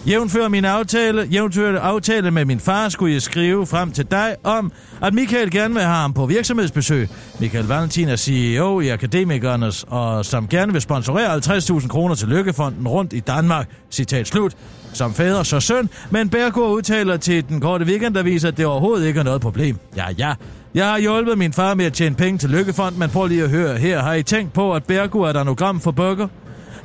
Jævnfør 0.07 0.47
min 0.47 0.65
aftale, 0.65 1.27
jævnfør 1.31 1.79
aftale 1.79 2.31
med 2.31 2.45
min 2.45 2.59
far, 2.59 2.89
skulle 2.89 3.13
jeg 3.13 3.21
skrive 3.21 3.67
frem 3.67 3.91
til 3.91 4.05
dig 4.11 4.35
om, 4.43 4.71
at 5.01 5.13
Michael 5.13 5.51
gerne 5.51 5.73
vil 5.73 5.83
have 5.83 5.95
ham 5.95 6.13
på 6.13 6.25
virksomhedsbesøg. 6.25 7.09
Michael 7.39 7.65
Valentin 7.65 7.98
er 8.07 8.15
CEO 8.15 8.79
i 8.79 8.89
Akademikernes, 8.89 9.85
og 9.87 10.25
som 10.25 10.47
gerne 10.47 10.71
vil 10.71 10.81
sponsorere 10.81 11.35
50.000 11.35 11.87
kroner 11.87 12.15
til 12.15 12.27
Lykkefonden 12.27 12.87
rundt 12.87 13.13
i 13.13 13.19
Danmark. 13.19 13.69
Citat 13.91 14.27
slut. 14.27 14.53
Som 14.93 15.13
fader 15.13 15.43
så 15.43 15.59
søn, 15.59 15.89
men 16.09 16.29
Bergård 16.29 16.71
udtaler 16.71 17.17
til 17.17 17.49
den 17.49 17.61
korte 17.61 17.85
weekendavis, 17.85 18.43
at 18.43 18.57
det 18.57 18.65
overhovedet 18.65 19.07
ikke 19.07 19.19
er 19.19 19.23
noget 19.23 19.41
problem. 19.41 19.77
Ja, 19.95 20.05
ja. 20.17 20.33
Jeg 20.73 20.85
har 20.85 20.99
hjulpet 20.99 21.37
min 21.37 21.53
far 21.53 21.73
med 21.73 21.85
at 21.85 21.93
tjene 21.93 22.15
penge 22.15 22.37
til 22.37 22.49
Lykkefond, 22.49 22.95
men 22.95 23.09
prøv 23.09 23.27
lige 23.27 23.43
at 23.43 23.49
høre 23.49 23.77
her. 23.77 24.01
Har 24.01 24.13
I 24.13 24.23
tænkt 24.23 24.53
på, 24.53 24.73
at 24.73 24.83
Bergo 24.83 25.21
er 25.21 25.29
et 25.29 25.37
anagram 25.37 25.79
for 25.79 25.91
burger? 25.91 26.27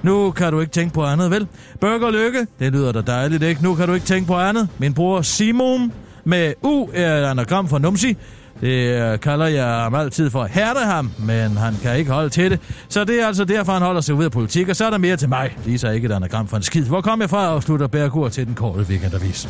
Nu 0.03 0.31
kan 0.31 0.53
du 0.53 0.61
ikke 0.61 0.73
tænke 0.73 0.95
på 0.95 1.05
andet, 1.05 1.31
vel? 1.31 1.47
Burger 1.81 2.11
Lykke, 2.11 2.47
det 2.59 2.73
lyder 2.73 2.93
da 2.93 3.01
dejligt, 3.01 3.43
ikke? 3.43 3.63
Nu 3.63 3.75
kan 3.75 3.89
du 3.89 3.95
ikke 3.95 4.07
tænke 4.07 4.27
på 4.27 4.35
andet. 4.35 4.69
Min 4.79 4.95
bror 4.95 5.23
Simon 5.23 5.93
med 6.25 6.53
U 6.63 6.89
er 6.95 7.17
et 7.17 7.25
anagram 7.25 7.69
for 7.69 7.79
Numsi. 7.79 8.17
Det 8.61 9.03
øh, 9.13 9.21
kalder 9.21 9.47
jeg 9.47 9.67
ham 9.67 9.95
altid 9.95 10.31
for 10.31 10.45
Herdeham, 10.45 11.11
men 11.19 11.57
han 11.57 11.75
kan 11.83 11.97
ikke 11.97 12.11
holde 12.11 12.29
til 12.29 12.51
det. 12.51 12.61
Så 12.89 13.05
det 13.05 13.21
er 13.21 13.27
altså 13.27 13.45
derfor, 13.45 13.73
han 13.73 13.83
holder 13.83 14.01
sig 14.01 14.15
ud 14.15 14.25
af 14.25 14.31
politik, 14.31 14.69
og 14.69 14.77
så 14.77 14.87
er 14.87 14.91
der 14.91 14.99
mere 14.99 15.17
til 15.17 15.29
mig. 15.29 15.57
Lige 15.65 15.79
så 15.79 15.91
ikke 15.91 16.07
et 16.07 16.13
anagram 16.13 16.49
for 16.49 16.57
en 16.57 16.63
skid. 16.63 16.85
Hvor 16.85 17.01
kom 17.01 17.21
jeg 17.21 17.31
fra, 17.31 17.47
afslutter 17.47 17.87
Bergur 17.87 18.29
til 18.29 18.47
den 18.47 18.55
korte 18.55 18.83
weekendavis. 18.83 19.49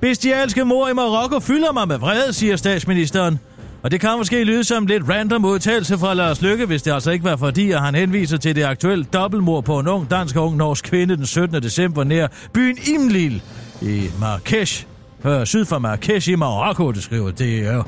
Bestialske 0.00 0.64
mor 0.64 0.88
i 0.88 0.92
Marokko 0.92 1.40
fylder 1.40 1.72
mig 1.72 1.88
med 1.88 1.98
vrede, 1.98 2.32
siger 2.32 2.56
statsministeren. 2.56 3.38
Og 3.82 3.90
det 3.90 4.00
kan 4.00 4.10
måske 4.18 4.44
lyde 4.44 4.64
som 4.64 4.86
lidt 4.86 5.08
random 5.08 5.44
udtalelse 5.44 5.98
fra 5.98 6.14
Lars 6.14 6.42
Lykke, 6.42 6.66
hvis 6.66 6.82
det 6.82 6.92
altså 6.92 7.10
ikke 7.10 7.24
var 7.24 7.36
fordi, 7.36 7.70
at 7.70 7.80
han 7.80 7.94
henviser 7.94 8.36
til 8.36 8.56
det 8.56 8.64
aktuelle 8.64 9.04
dobbeltmord 9.04 9.64
på 9.64 9.78
en 9.78 9.88
ung 9.88 10.10
dansk 10.10 10.36
og 10.36 10.46
ung 10.46 10.56
norsk 10.56 10.84
kvinde 10.84 11.16
den 11.16 11.26
17. 11.26 11.62
december 11.62 12.04
nær 12.04 12.28
byen 12.52 12.78
Imlil 12.94 13.42
i 13.82 14.10
Marrakesh. 14.20 14.89
Øh, 15.24 15.46
syd 15.46 15.64
for 15.64 15.78
Marrakesh 15.78 16.28
i 16.28 16.34
Marokko, 16.34 16.92
det 16.92 17.02
skriver 17.02 17.30
det 17.30 17.66
er 17.66 17.82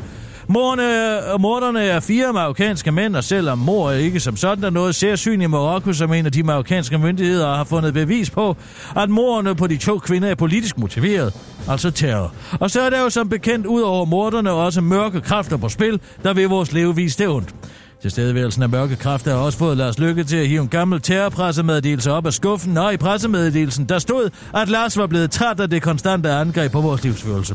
Morne, 0.48 1.38
morderne 1.38 1.82
er 1.82 2.00
fire 2.00 2.32
marokkanske 2.32 2.92
mænd, 2.92 3.16
og 3.16 3.24
selvom 3.24 3.58
mor 3.58 3.90
ikke 3.90 4.20
som 4.20 4.36
sådan 4.36 4.64
er 4.64 4.70
noget 4.70 4.94
særsyn 4.94 5.40
i 5.40 5.46
Marokko, 5.46 5.92
som 5.92 6.12
en 6.12 6.26
af 6.26 6.32
de 6.32 6.42
marokkanske 6.42 6.98
myndigheder 6.98 7.54
har 7.54 7.64
fundet 7.64 7.94
bevis 7.94 8.30
på, 8.30 8.56
at 8.96 9.10
morderne 9.10 9.54
på 9.54 9.66
de 9.66 9.76
to 9.76 9.98
kvinder 9.98 10.28
er 10.28 10.34
politisk 10.34 10.78
motiveret, 10.78 11.34
altså 11.68 11.90
terror. 11.90 12.32
Og 12.60 12.70
så 12.70 12.80
er 12.80 12.90
der 12.90 13.00
jo 13.00 13.10
som 13.10 13.28
bekendt 13.28 13.66
ud 13.66 13.80
over 13.80 14.04
morderne 14.04 14.50
også 14.50 14.80
mørke 14.80 15.20
kræfter 15.20 15.56
på 15.56 15.68
spil, 15.68 16.00
der 16.22 16.32
vil 16.34 16.48
vores 16.48 16.72
levevis 16.72 17.16
det 17.16 17.28
ondt. 17.28 17.54
Tilstedeværelsen 18.02 18.62
af 18.62 18.68
mørke 18.68 18.96
kræfter 18.96 19.30
har 19.30 19.38
også 19.38 19.58
fået 19.58 19.76
Lars 19.76 19.98
Lykke 19.98 20.24
til 20.24 20.36
at 20.36 20.48
hive 20.48 20.62
en 20.62 20.68
gammel 20.68 21.00
terrorpressemeddelelse 21.00 22.12
op 22.12 22.26
af 22.26 22.32
skuffen, 22.32 22.76
og 22.76 22.94
i 22.94 22.96
pressemeddelelsen 22.96 23.84
der 23.84 23.98
stod, 23.98 24.30
at 24.54 24.68
Lars 24.68 24.98
var 24.98 25.06
blevet 25.06 25.30
træt 25.30 25.60
af 25.60 25.70
det 25.70 25.82
konstante 25.82 26.30
angreb 26.30 26.72
på 26.72 26.80
vores 26.80 27.04
livsførelse. 27.04 27.54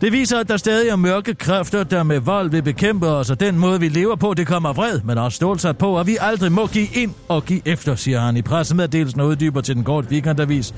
Det 0.00 0.12
viser, 0.12 0.38
at 0.38 0.48
der 0.48 0.56
stadig 0.56 0.88
er 0.88 0.96
mørke 0.96 1.34
kræfter, 1.34 1.84
der 1.84 2.02
med 2.02 2.20
vold 2.20 2.50
vil 2.50 2.62
bekæmpe 2.62 3.06
os, 3.06 3.30
og 3.30 3.40
den 3.40 3.58
måde, 3.58 3.80
vi 3.80 3.88
lever 3.88 4.16
på, 4.16 4.34
det 4.34 4.46
kommer 4.46 4.72
vred, 4.72 5.00
men 5.04 5.18
også 5.18 5.36
stålsat 5.36 5.78
på, 5.78 6.00
at 6.00 6.06
vi 6.06 6.16
aldrig 6.20 6.52
må 6.52 6.66
give 6.66 6.88
ind 6.94 7.12
og 7.28 7.44
give 7.44 7.60
efter, 7.64 7.94
siger 7.94 8.20
han 8.20 8.36
i 8.36 8.42
pressemeddelelsen 8.42 9.20
og 9.20 9.26
uddyber 9.26 9.60
til 9.60 9.74
den 9.74 9.84
korte 9.84 10.08
weekendavis. 10.10 10.74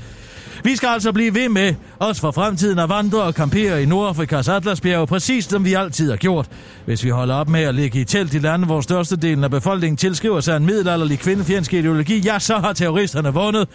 Vi 0.63 0.75
skal 0.75 0.87
altså 0.87 1.11
blive 1.11 1.35
ved 1.35 1.49
med, 1.49 1.73
også 1.99 2.21
for 2.21 2.31
fremtiden, 2.31 2.79
at 2.79 2.89
vandre 2.89 3.21
og 3.23 3.35
kampere 3.35 3.83
i 3.83 3.85
Nordafrikas 3.85 4.47
Atlasbjerg, 4.47 5.07
præcis 5.07 5.45
som 5.45 5.65
vi 5.65 5.73
altid 5.73 6.09
har 6.09 6.17
gjort. 6.17 6.47
Hvis 6.85 7.03
vi 7.03 7.09
holder 7.09 7.35
op 7.35 7.49
med 7.49 7.61
at 7.61 7.75
ligge 7.75 7.99
i 7.99 8.03
telt 8.03 8.33
i 8.33 8.39
lande, 8.39 8.65
hvor 8.65 8.81
størstedelen 8.81 9.43
af 9.43 9.51
befolkningen 9.51 9.97
tilskriver 9.97 10.39
sig 10.39 10.57
en 10.57 10.65
middelalderlig 10.65 11.19
kvindefjendsk 11.19 11.73
ideologi, 11.73 12.19
ja, 12.19 12.39
så 12.39 12.57
har 12.57 12.73
terroristerne 12.73 13.33
vundet. 13.33 13.67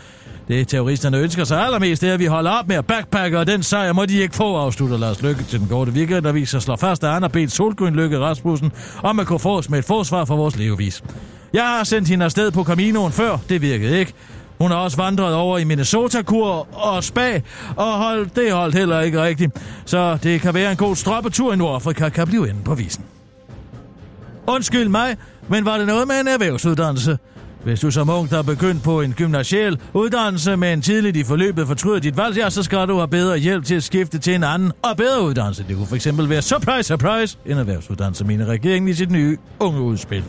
Det 0.48 0.68
terroristerne 0.68 1.18
ønsker 1.18 1.44
sig 1.44 1.64
allermest, 1.64 2.02
det 2.02 2.08
er, 2.08 2.14
at 2.14 2.20
vi 2.20 2.26
holder 2.26 2.50
op 2.50 2.68
med 2.68 2.76
at 2.76 2.86
backpacke, 2.86 3.38
og 3.38 3.46
den 3.46 3.62
sejr 3.62 3.92
må 3.92 4.04
de 4.04 4.18
ikke 4.18 4.36
få, 4.36 4.56
afslutter 4.56 4.98
Lars 4.98 5.22
Lykke 5.22 5.42
til 5.42 5.60
den 5.60 5.68
korte 5.68 5.92
weekend, 5.92 6.24
der 6.24 6.32
viser 6.32 6.58
slår 6.58 6.76
fast, 6.76 7.04
at 7.04 7.10
Anna 7.10 7.28
B. 7.28 7.36
Solgrøn 7.48 7.94
Lykke 7.94 8.18
Rasmussen 8.18 8.72
om 9.02 9.20
at 9.20 9.26
kunne 9.26 9.38
få 9.38 9.58
os 9.58 9.70
med 9.70 9.78
et 9.78 9.84
forsvar 9.84 10.24
for 10.24 10.36
vores 10.36 10.56
levevis. 10.56 11.02
Jeg 11.52 11.62
har 11.62 11.84
sendt 11.84 12.08
hende 12.08 12.24
afsted 12.24 12.50
på 12.50 12.64
Caminoen 12.64 13.12
før, 13.12 13.38
det 13.48 13.62
virkede 13.62 13.98
ikke. 13.98 14.12
Hun 14.60 14.70
har 14.70 14.78
også 14.78 14.96
vandret 14.96 15.34
over 15.34 15.58
i 15.58 15.64
Minnesota-kur 15.64 16.68
og 16.72 17.04
spa, 17.04 17.40
og 17.76 17.92
hold, 17.92 18.26
det 18.36 18.52
holdt 18.52 18.74
heller 18.74 19.00
ikke 19.00 19.22
rigtigt. 19.22 19.52
Så 19.84 20.18
det 20.22 20.40
kan 20.40 20.54
være 20.54 20.70
en 20.70 20.76
god 20.76 20.96
stroppetur 20.96 21.52
i 21.52 21.56
Nordafrika, 21.56 22.08
kan 22.08 22.26
blive 22.26 22.48
inde 22.48 22.60
på 22.64 22.74
visen. 22.74 23.04
Undskyld 24.46 24.88
mig, 24.88 25.16
men 25.48 25.64
var 25.64 25.78
det 25.78 25.86
noget 25.86 26.08
med 26.08 26.20
en 26.20 26.28
erhvervsuddannelse? 26.28 27.18
Hvis 27.64 27.80
du 27.80 27.90
som 27.90 28.10
ung, 28.10 28.30
der 28.30 28.38
er 28.38 28.42
begyndt 28.42 28.82
på 28.82 29.00
en 29.00 29.12
gymnasial 29.12 29.78
uddannelse, 29.94 30.56
men 30.56 30.82
tidligt 30.82 31.16
i 31.16 31.24
forløbet 31.24 31.66
fortryder 31.66 31.98
dit 31.98 32.16
valg, 32.16 32.36
ja, 32.36 32.50
så 32.50 32.62
skal 32.62 32.88
du 32.88 32.96
have 32.96 33.08
bedre 33.08 33.38
hjælp 33.38 33.64
til 33.64 33.74
at 33.74 33.82
skifte 33.82 34.18
til 34.18 34.34
en 34.34 34.44
anden 34.44 34.72
og 34.82 34.96
bedre 34.96 35.22
uddannelse. 35.22 35.64
Det 35.68 35.76
kunne 35.76 35.86
for 35.86 35.96
eksempel 35.96 36.28
være 36.28 36.42
surprise, 36.42 36.88
surprise, 36.88 37.38
en 37.46 37.58
erhvervsuddannelse, 37.58 38.24
mener 38.24 38.46
regeringen 38.46 38.88
i 38.88 38.94
sit 38.94 39.10
nye 39.10 39.38
unge 39.60 39.80
udspil. 39.80 40.24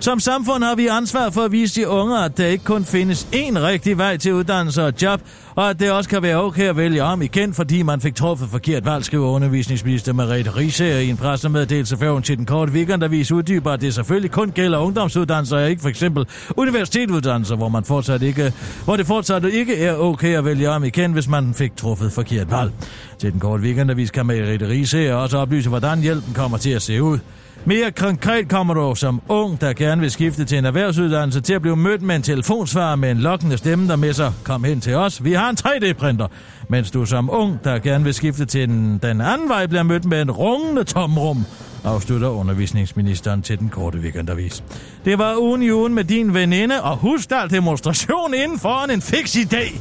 Som 0.00 0.20
samfund 0.20 0.64
har 0.64 0.74
vi 0.74 0.86
ansvar 0.86 1.30
for 1.30 1.40
at 1.40 1.52
vise 1.52 1.80
de 1.80 1.88
unge, 1.88 2.24
at 2.24 2.36
der 2.36 2.46
ikke 2.46 2.64
kun 2.64 2.84
findes 2.84 3.28
én 3.32 3.58
rigtig 3.58 3.98
vej 3.98 4.16
til 4.16 4.34
uddannelse 4.34 4.84
og 4.84 4.92
job, 5.02 5.20
og 5.54 5.70
at 5.70 5.80
det 5.80 5.90
også 5.90 6.10
kan 6.10 6.22
være 6.22 6.36
okay 6.36 6.68
at 6.68 6.76
vælge 6.76 7.02
om 7.02 7.22
igen, 7.22 7.54
fordi 7.54 7.82
man 7.82 8.00
fik 8.00 8.14
truffet 8.14 8.48
forkert 8.48 8.84
valg, 8.84 9.04
skriver 9.04 9.28
undervisningsminister 9.28 10.12
Merete 10.12 10.56
Riese 10.56 11.04
i 11.04 11.10
en 11.10 11.16
pressemeddelelse 11.16 11.96
før 11.96 12.12
hun 12.12 12.22
til 12.22 12.38
den 12.38 12.46
korte 12.46 12.72
weekend, 12.72 13.00
der 13.00 13.08
viser 13.08 13.34
uddyber, 13.34 13.72
at 13.72 13.80
det 13.80 13.94
selvfølgelig 13.94 14.30
kun 14.30 14.50
gælder 14.50 14.78
ungdomsuddannelser, 14.78 15.56
og 15.56 15.70
ikke 15.70 15.82
for 15.82 15.88
eksempel 15.88 16.26
universitetsuddannelser, 16.56 17.56
hvor, 17.56 17.68
man 17.68 17.84
fortsat 17.84 18.22
ikke, 18.22 18.52
hvor 18.84 18.96
det 18.96 19.06
fortsat 19.06 19.44
ikke 19.44 19.82
er 19.82 19.96
okay 19.96 20.36
at 20.36 20.44
vælge 20.44 20.70
om 20.70 20.84
igen, 20.84 21.12
hvis 21.12 21.28
man 21.28 21.54
fik 21.54 21.76
truffet 21.76 22.12
forkert 22.12 22.50
valg. 22.50 22.72
Til 23.18 23.32
den 23.32 23.40
korte 23.40 23.62
weekend, 23.62 23.88
der 23.88 23.94
viser 23.94 24.12
kan 24.12 24.26
Merete 24.26 24.68
Riese 24.68 25.16
også 25.16 25.38
oplyse, 25.38 25.68
hvordan 25.68 26.00
hjælpen 26.00 26.34
kommer 26.34 26.58
til 26.58 26.70
at 26.70 26.82
se 26.82 27.02
ud. 27.02 27.18
Mere 27.64 27.90
konkret 27.90 28.48
kommer 28.48 28.74
du 28.74 28.94
som 28.94 29.22
ung, 29.28 29.60
der 29.60 29.72
gerne 29.72 30.00
vil 30.00 30.10
skifte 30.10 30.44
til 30.44 30.58
en 30.58 30.64
erhvervsuddannelse, 30.64 31.40
til 31.40 31.54
at 31.54 31.62
blive 31.62 31.76
mødt 31.76 32.02
med 32.02 32.16
en 32.16 32.22
telefonsvar 32.22 32.96
med 32.96 33.10
en 33.10 33.18
lokkende 33.18 33.58
stemme, 33.58 33.88
der 33.88 33.96
med 33.96 34.12
sig, 34.12 34.32
kom 34.44 34.64
hen 34.64 34.80
til 34.80 34.94
os, 34.94 35.24
vi 35.24 35.32
har 35.32 35.50
en 35.50 35.56
3D-printer. 35.60 36.26
Mens 36.68 36.90
du 36.90 37.04
som 37.04 37.30
ung, 37.32 37.64
der 37.64 37.78
gerne 37.78 38.04
vil 38.04 38.14
skifte 38.14 38.44
til 38.44 38.68
den, 38.68 38.98
den 39.02 39.20
anden 39.20 39.48
vej, 39.48 39.66
bliver 39.66 39.82
mødt 39.82 40.04
med 40.04 40.22
en 40.22 40.30
rungende 40.30 40.84
tomrum, 40.84 41.44
afslutter 41.84 42.28
undervisningsministeren 42.28 43.42
til 43.42 43.58
den 43.58 43.68
korte 43.68 43.98
weekendavis. 43.98 44.64
Det 45.04 45.18
var 45.18 45.36
ugen 45.36 45.62
i 45.62 45.70
ugen 45.70 45.94
med 45.94 46.04
din 46.04 46.34
veninde, 46.34 46.82
og 46.82 46.96
husk 46.96 47.30
der 47.30 47.46
demonstration 47.46 48.34
inden 48.34 48.58
foran 48.58 48.90
en 48.90 49.02
fix 49.02 49.36
idé. 49.36 49.80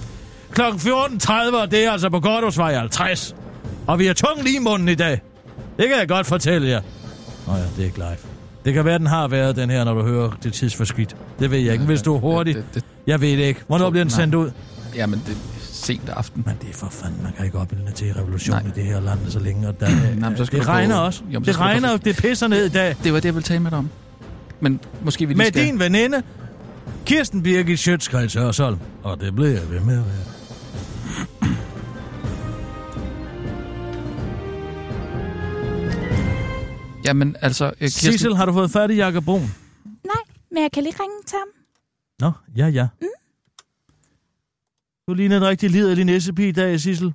Klokken 0.51 0.81
14.30, 0.81 1.55
og 1.55 1.71
det 1.71 1.85
er 1.85 1.91
altså 1.91 2.09
på 2.09 2.19
Gårdhusvej 2.19 2.75
50. 2.75 3.35
Og 3.87 3.99
vi 3.99 4.05
har 4.05 4.13
tung 4.13 4.43
lige 4.43 4.55
i 4.55 4.59
munden 4.59 4.89
i 4.89 4.95
dag. 4.95 5.21
Det 5.77 5.87
kan 5.87 5.97
jeg 5.99 6.07
godt 6.07 6.27
fortælle 6.27 6.67
jer. 6.67 6.81
Nå 7.49 7.55
ja, 7.55 7.61
det 7.61 7.79
er 7.79 7.83
ikke 7.85 7.97
live. 7.97 8.17
Det 8.65 8.73
kan 8.73 8.85
være, 8.85 8.97
den 8.99 9.07
har 9.07 9.27
været 9.27 9.55
den 9.55 9.69
her, 9.69 9.83
når 9.83 9.93
du 9.93 10.03
hører 10.03 10.31
det 10.43 10.53
tidsforskidt. 10.53 11.15
Det 11.39 11.51
ved 11.51 11.59
jeg 11.59 11.73
ikke. 11.73 11.85
Hvis 11.85 12.01
du 12.01 12.15
er 12.15 12.19
hurtig. 12.19 12.55
Det, 12.55 12.65
det, 12.73 12.83
jeg 13.07 13.21
ved 13.21 13.31
det 13.37 13.43
ikke. 13.43 13.61
Hvornår 13.67 13.89
bliver 13.89 14.03
den 14.03 14.11
sendt 14.11 14.35
ud? 14.35 14.51
Jamen, 14.95 15.21
det 15.27 15.31
er 15.33 15.37
sent 15.71 16.09
aften. 16.09 16.43
Men 16.45 16.55
det 16.61 16.69
er 16.69 16.73
for 16.73 16.87
fanden, 16.91 17.23
man 17.23 17.31
kan 17.37 17.45
ikke 17.45 17.59
opbilde 17.59 17.91
til 17.91 18.13
revolution 18.13 18.55
Nej. 18.55 18.65
i 18.67 18.71
det 18.75 18.83
her 18.83 18.99
land 19.01 19.19
så 19.29 19.39
længe. 19.39 19.67
Og 19.67 19.79
der, 19.79 19.87
Nå, 20.19 20.29
men 20.29 20.37
så 20.37 20.45
skal 20.45 20.59
det 20.59 20.67
regner 20.67 20.95
gå- 20.95 21.01
også. 21.05 21.21
Jo, 21.33 21.39
men 21.39 21.45
så 21.45 21.51
det 21.51 21.59
regner, 21.59 21.89
og 21.93 22.05
det 22.05 22.15
pisser 22.17 22.47
ned 22.47 22.65
i 22.65 22.69
dag. 22.69 22.95
Det 23.03 23.13
var 23.13 23.19
det, 23.19 23.25
jeg 23.25 23.35
ville 23.35 23.43
tale 23.43 23.59
med 23.59 23.71
dig 23.71 23.77
om. 23.79 23.89
Men 24.59 24.79
måske 25.01 25.25
vi 25.25 25.33
lige 25.33 25.37
Med 25.37 25.45
skal... 25.45 25.65
din 25.65 25.79
veninde, 25.79 26.23
Kirsten 27.05 27.43
Birgit 27.43 27.79
Sjøtskreds 27.79 28.33
Hørsholm. 28.33 28.79
Og 29.03 29.21
det 29.21 29.35
bliver 29.35 29.49
jeg 29.51 29.69
ved 29.71 29.79
med 29.79 29.93
at 29.97 30.05
være. 30.05 30.15
Jamen, 37.05 37.35
altså... 37.41 37.65
øh, 37.65 37.73
Kirsten, 37.79 38.11
Sissel, 38.11 38.35
har 38.35 38.45
du 38.45 38.53
fået 38.53 38.71
fat 38.71 38.91
i 38.91 38.93
Jakob 38.93 39.23
Brun? 39.23 39.41
Nej, 40.03 40.23
men 40.51 40.63
jeg 40.63 40.71
kan 40.71 40.83
lige 40.83 40.95
ringe 40.99 41.15
til 41.25 41.37
ham. 41.37 41.47
Nå, 42.19 42.31
ja, 42.57 42.67
ja. 42.67 42.87
Mm. 43.01 43.07
Du 45.07 45.13
ligner 45.13 45.37
en 45.37 45.43
rigtig 45.43 45.69
liderlig 45.69 46.05
næsepige 46.05 46.49
i 46.49 46.51
dag, 46.51 46.79
Sissel. 46.79 47.13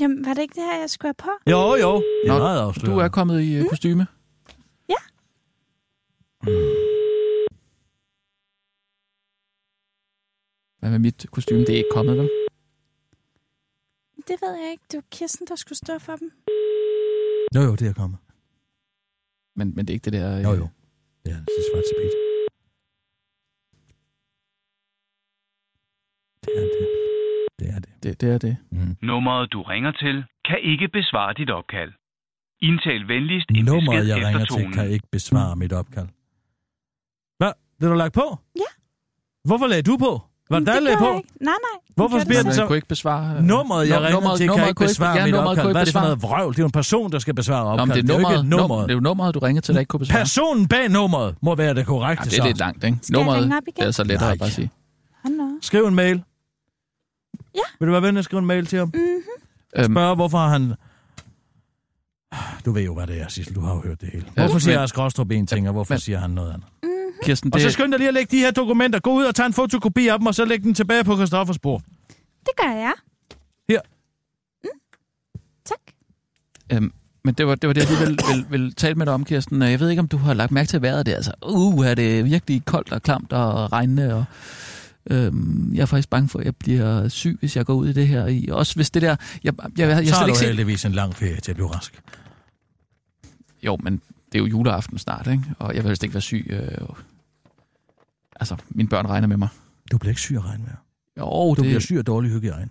Jamen, 0.00 0.26
var 0.26 0.34
det 0.34 0.42
ikke 0.42 0.54
det 0.54 0.62
her, 0.62 0.80
jeg 0.80 0.90
skulle 0.90 1.08
have 1.08 1.14
på? 1.14 1.50
Jo, 1.50 1.74
jo. 1.74 1.94
Det 1.96 2.04
er 2.24 2.28
Nå, 2.28 2.38
meget 2.38 2.60
afslørende. 2.60 2.94
du 2.94 3.00
er 3.00 3.08
kommet 3.08 3.42
i 3.42 3.62
mm. 3.62 3.68
kostyme. 3.68 4.06
Ja. 4.88 4.94
Hvad 10.78 10.90
med 10.90 10.98
mit 10.98 11.26
kostyme? 11.30 11.60
Det 11.60 11.68
er 11.70 11.76
ikke 11.76 11.90
kommet, 11.92 12.18
vel? 12.18 12.30
Det 14.28 14.36
ved 14.42 14.54
jeg 14.62 14.70
ikke. 14.70 14.84
Det 14.90 14.96
var 14.96 15.04
Kirsten, 15.10 15.46
der 15.46 15.56
skulle 15.56 15.78
stå 15.78 15.98
for 15.98 16.16
dem. 16.16 16.30
Jo, 17.54 17.60
jo, 17.60 17.74
det 17.74 17.88
er 17.88 17.92
kommet. 17.92 18.18
Men, 19.58 19.66
men 19.76 19.82
det 19.86 19.90
er 19.92 19.94
ikke 19.98 20.10
det 20.10 20.12
der... 20.12 20.36
øh, 20.38 20.42
Jo, 20.46 20.52
jo. 20.62 20.68
Det 21.24 21.30
er 21.36 21.40
det 21.50 21.56
er 21.62 21.66
svart 21.70 21.84
til 21.88 21.94
pit. 22.00 22.14
Det 26.44 26.52
er 26.62 26.68
det. 26.76 26.86
Det 27.58 27.68
er 27.74 27.78
det. 27.80 27.92
Det, 28.02 28.20
det 28.20 28.28
er 28.34 28.38
det. 28.38 28.56
Mm. 28.70 28.96
Nummeret, 29.02 29.52
du 29.52 29.62
ringer 29.62 29.92
til, 29.92 30.24
kan 30.44 30.58
ikke 30.62 30.88
besvare 30.88 31.34
dit 31.34 31.50
opkald. 31.50 31.92
Indtal 32.62 33.08
venligst 33.08 33.46
en 33.50 33.64
Nummeret, 33.64 33.98
besked 34.00 34.06
jeg 34.16 34.26
ringer 34.26 34.44
til, 34.44 34.72
kan 34.72 34.90
ikke 34.90 35.08
besvare 35.12 35.56
mit 35.56 35.72
opkald. 35.72 36.08
Hvad? 37.38 37.52
Det 37.78 37.86
er 37.86 37.90
du 37.90 37.96
lagt 37.96 38.14
på? 38.14 38.38
Ja. 38.56 38.70
Hvorfor 39.44 39.66
lagde 39.66 39.82
du 39.82 39.96
på? 39.96 40.12
Var 40.50 40.58
det 40.58 40.66
der 40.66 40.98
på? 40.98 41.04
jeg 41.06 41.16
ikke. 41.16 41.28
Nej, 41.40 41.44
nej. 41.44 41.94
Hvorfor 41.96 42.18
det 42.18 42.44
den 42.44 42.52
så... 42.54 42.66
kunne 42.66 42.76
ikke 42.76 42.88
besvare... 42.88 43.36
øh, 43.36 43.42
Nummeret, 43.42 43.88
jeg 43.88 43.96
ringer 43.96 44.10
nummeret- 44.10 44.36
til, 44.36 44.46
kan 44.46 44.50
nummeret 44.52 44.68
ikke 44.68 44.78
besvare 44.84 45.16
ja, 45.18 45.24
mit 45.24 45.34
nummeret 45.34 45.58
opkald. 45.58 45.72
Hvad 45.72 45.80
er 45.80 45.84
det 45.84 45.92
for 45.92 46.00
noget 46.00 46.22
vrøvl? 46.22 46.52
Det 46.52 46.58
er 46.58 46.62
jo 46.62 46.66
en 46.66 46.72
person, 46.72 47.12
der 47.12 47.18
skal 47.18 47.34
besvare 47.34 47.64
Nå, 47.64 47.70
opkald. 47.82 47.88
men 47.88 48.06
det 48.06 48.14
er, 48.14 48.18
det 48.18 48.26
er 48.26 48.30
jo 48.30 48.42
nummeret, 48.42 48.42
ikke 48.44 48.56
nummeret. 48.56 48.88
det 48.88 48.90
er 48.90 48.94
jo 48.96 49.00
nummeret, 49.00 49.34
du 49.34 49.38
ringer 49.38 49.62
til, 49.62 49.74
der 49.74 49.80
ikke 49.80 49.88
kunne 49.88 50.00
besvare. 50.00 50.18
Personen 50.20 50.68
bag 50.68 50.88
nummeret 50.88 51.34
må 51.40 51.54
være 51.54 51.74
det 51.74 51.86
korrekte, 51.86 52.24
Ja, 52.24 52.30
det 52.30 52.38
er 52.38 52.42
så. 52.42 52.46
lidt 52.48 52.58
langt, 52.58 52.84
ikke? 52.84 52.98
Skal 53.02 53.12
jeg 53.14 53.18
Nummeret 53.24 53.42
ringe 53.42 53.56
op 53.56 53.62
igen? 53.68 53.80
det 53.82 53.86
er 53.86 53.90
så 53.90 54.04
lettere 54.04 54.32
at 54.32 54.38
bare 54.38 54.50
sige. 54.50 54.70
Skriv 55.62 55.84
en 55.86 55.94
mail. 55.94 56.22
Ja. 57.54 57.60
Vil 57.80 57.86
du 57.86 57.92
være 57.92 58.02
venlig 58.02 58.18
at 58.18 58.24
skrive 58.24 58.40
en 58.40 58.46
mail 58.46 58.66
til 58.66 58.78
ham? 58.78 58.88
Mm-hmm. 58.94 59.82
Øhm, 59.84 59.92
Spørg, 59.94 60.14
hvorfor 60.14 60.38
han... 60.38 60.74
Du 62.64 62.72
ved 62.72 62.82
jo, 62.82 62.94
hvad 62.94 63.06
det 63.06 63.20
er, 63.20 63.28
Sissel. 63.28 63.54
Du 63.54 63.60
har 63.60 63.74
jo 63.74 63.80
hørt 63.80 64.00
det 64.00 64.08
hele. 64.12 64.24
Hvorfor 64.34 64.58
siger 64.58 64.80
Ask 64.80 64.98
Rostrup 64.98 65.30
en 65.30 65.46
ting, 65.46 65.68
og 65.68 65.72
hvorfor 65.72 65.96
siger 65.96 66.18
han 66.18 66.30
noget 66.30 66.48
andet? 66.52 66.66
Kirsten, 67.24 67.54
Og 67.54 67.60
så 67.60 67.66
det, 67.66 67.72
skynd 67.72 67.92
dig 67.92 67.98
lige 67.98 68.08
at 68.08 68.14
lægge 68.14 68.36
de 68.36 68.40
her 68.42 68.50
dokumenter. 68.50 68.98
Gå 68.98 69.12
ud 69.12 69.24
og 69.24 69.34
tage 69.34 69.46
en 69.46 69.52
fotokopi 69.52 70.08
af 70.08 70.18
dem, 70.18 70.26
og 70.26 70.34
så 70.34 70.44
læg 70.44 70.62
den 70.62 70.74
tilbage 70.74 71.04
på 71.04 71.16
Christoffers 71.16 71.58
bord. 71.58 71.82
Det 72.40 72.50
gør 72.56 72.70
jeg. 72.70 72.92
Her. 73.68 73.80
Tak. 75.64 75.78
øhm, 76.72 76.92
men 77.24 77.34
det 77.34 77.46
var, 77.46 77.54
det 77.54 77.66
var 77.68 77.72
det, 77.74 77.80
jeg 77.80 77.88
lige 77.90 77.98
ville, 78.06 78.18
ville, 78.30 78.46
ville 78.50 78.72
tale 78.72 78.94
med 78.94 79.06
dig 79.06 79.14
om, 79.14 79.24
Kirsten. 79.24 79.62
Jeg 79.62 79.80
ved 79.80 79.90
ikke, 79.90 80.00
om 80.00 80.08
du 80.08 80.16
har 80.16 80.34
lagt 80.34 80.52
mærke 80.52 80.68
til 80.68 80.82
vejret 80.82 81.06
der. 81.06 81.16
Altså, 81.16 81.32
uh, 81.46 81.86
er 81.86 81.94
det 81.94 82.24
virkelig 82.24 82.64
koldt 82.64 82.92
og 82.92 83.02
klamt 83.02 83.32
og 83.32 83.72
regnende, 83.72 84.14
og 84.14 84.24
øhm, 85.10 85.70
jeg 85.74 85.82
er 85.82 85.86
faktisk 85.86 86.10
bange 86.10 86.28
for, 86.28 86.38
at 86.38 86.44
jeg 86.44 86.56
bliver 86.56 87.08
syg, 87.08 87.36
hvis 87.40 87.56
jeg 87.56 87.66
går 87.66 87.74
ud 87.74 87.88
i 87.88 87.92
det 87.92 88.08
her. 88.08 88.26
I- 88.26 88.48
Også 88.50 88.74
hvis 88.74 88.90
det 88.90 89.02
der... 89.02 89.16
Jeg, 89.44 89.52
jeg, 89.62 89.68
jeg, 89.78 89.88
jeg 89.88 89.96
så 89.98 90.04
slet 90.04 90.14
har 90.14 90.26
ikke 90.26 90.34
du 90.34 90.38
set... 90.38 90.48
heldigvis 90.48 90.84
en 90.84 90.92
lang 90.92 91.14
ferie 91.16 91.40
til 91.40 91.50
at 91.52 91.56
blive 91.56 91.68
rask. 91.74 92.00
Jo, 93.62 93.76
men 93.82 94.00
det 94.32 94.38
er 94.38 94.38
jo 94.38 94.46
juleaften 94.46 94.98
snart, 94.98 95.26
ikke? 95.26 95.44
Og 95.58 95.74
jeg 95.74 95.82
vil 95.84 95.88
helst 95.88 96.02
ikke 96.02 96.14
være 96.14 96.20
syg. 96.20 96.46
Øh, 96.50 96.88
altså, 98.36 98.56
mine 98.70 98.88
børn 98.88 99.06
regner 99.06 99.26
med 99.28 99.36
mig. 99.36 99.48
Du 99.92 99.98
bliver 99.98 100.10
ikke 100.10 100.20
syg 100.20 100.36
af 100.36 100.44
regnvejr. 100.44 100.76
Jo, 101.18 101.24
Du 101.24 101.54
det, 101.54 101.64
bliver 101.64 101.80
syg 101.80 101.96
af 101.96 102.04
dårlig 102.04 102.30
hygiejne. 102.30 102.70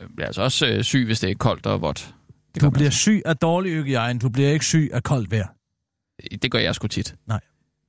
Jeg 0.00 0.08
bliver 0.16 0.26
altså 0.26 0.42
også 0.42 0.66
øh, 0.66 0.82
syg, 0.82 1.04
hvis 1.04 1.20
det 1.20 1.30
er 1.30 1.34
koldt 1.34 1.66
og 1.66 1.80
vådt. 1.80 2.14
Det 2.54 2.62
Du 2.62 2.70
bliver 2.70 2.90
syg 2.90 3.22
af 3.24 3.36
dårlig 3.36 3.72
hygiejne. 3.72 4.18
Du 4.18 4.28
bliver 4.28 4.50
ikke 4.50 4.64
syg 4.64 4.90
af 4.92 5.02
koldt 5.02 5.30
vejr. 5.30 5.48
altså. 6.18 6.36
det 6.36 6.50
gør 6.50 6.58
jeg 6.58 6.74
sgu 6.74 6.86
tit. 6.86 7.14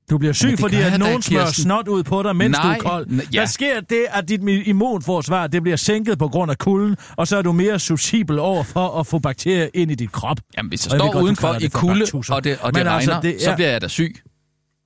Du 0.10 0.18
bliver 0.18 0.34
syg, 0.34 0.60
fordi 0.60 0.76
at 0.76 1.00
nogen 1.00 1.22
smører 1.22 1.46
Kirsten. 1.46 1.64
snot 1.64 1.88
ud 1.88 2.04
på 2.04 2.24
dig, 2.24 2.36
mens 2.36 2.58
Nej, 2.58 2.64
du 2.78 2.86
er 2.86 2.90
kold. 2.90 3.08
n- 3.08 3.30
ja. 3.34 3.40
Hvad 3.40 3.48
sker 3.48 3.80
det, 3.82 4.06
at 4.10 4.30
dit 4.30 4.42
immunforsvar 4.68 5.48
det 5.48 5.62
bliver 5.62 5.76
sænket 5.76 6.20
på 6.20 6.28
grund 6.28 6.52
af 6.52 6.58
kulden, 6.58 6.96
og 7.16 7.28
så 7.28 7.38
er 7.38 7.42
du 7.42 7.52
mere 7.52 7.80
susceptible 7.80 8.42
over 8.42 8.64
for 8.64 9.00
at 9.00 9.08
få 9.08 9.20
bakterier 9.20 9.68
ind 9.74 9.92
i 9.92 9.96
dit 9.96 10.12
krop? 10.12 10.38
Jamen, 10.58 10.70
hvis 10.70 10.86
jeg, 10.86 10.92
jeg 10.94 11.00
står 11.00 11.12
godt, 11.12 11.24
udenfor 11.24 11.54
i 11.62 11.68
kulde, 11.68 12.06
og 12.30 12.44
det, 12.44 12.58
og 12.60 12.74
det 12.74 12.80
Men 12.80 12.88
regner, 12.88 12.92
altså, 12.92 13.12
altså, 13.12 13.22
det 13.22 13.36
er... 13.36 13.40
så 13.40 13.52
er- 13.52 13.56
bliver 13.56 13.70
jeg 13.70 13.82
da 13.82 13.88
syg. 13.88 14.16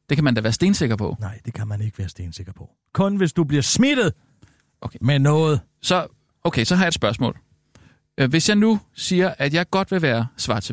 Det 0.10 0.18
kan 0.18 0.24
man 0.24 0.34
da 0.34 0.42
være 0.42 0.54
stensikker 0.54 0.96
på. 0.96 1.18
Nej, 1.20 1.40
det 1.46 1.54
kan 1.54 1.68
man 1.68 1.82
ikke 1.82 2.00
være 2.00 2.10
stensikker 2.10 2.54
på. 2.54 2.70
Kun 2.94 3.16
hvis 3.16 3.34
du 3.34 3.44
bliver 3.44 3.62
smittet 3.62 4.14
Okay. 4.82 4.98
med 5.02 5.20
noget. 5.20 5.60
Så, 5.82 6.08
okay, 6.44 6.64
så 6.64 6.76
har 6.76 6.84
jeg 6.84 6.88
et 6.88 6.94
spørgsmål. 6.94 7.38
Øh, 8.20 8.30
Hvis 8.30 8.50
jeg 8.50 8.56
nu 8.56 8.80
siger, 8.96 9.34
at 9.38 9.54
jeg 9.54 9.70
godt 9.70 9.92
vil 9.92 10.02
være 10.02 10.28
svart 10.38 10.64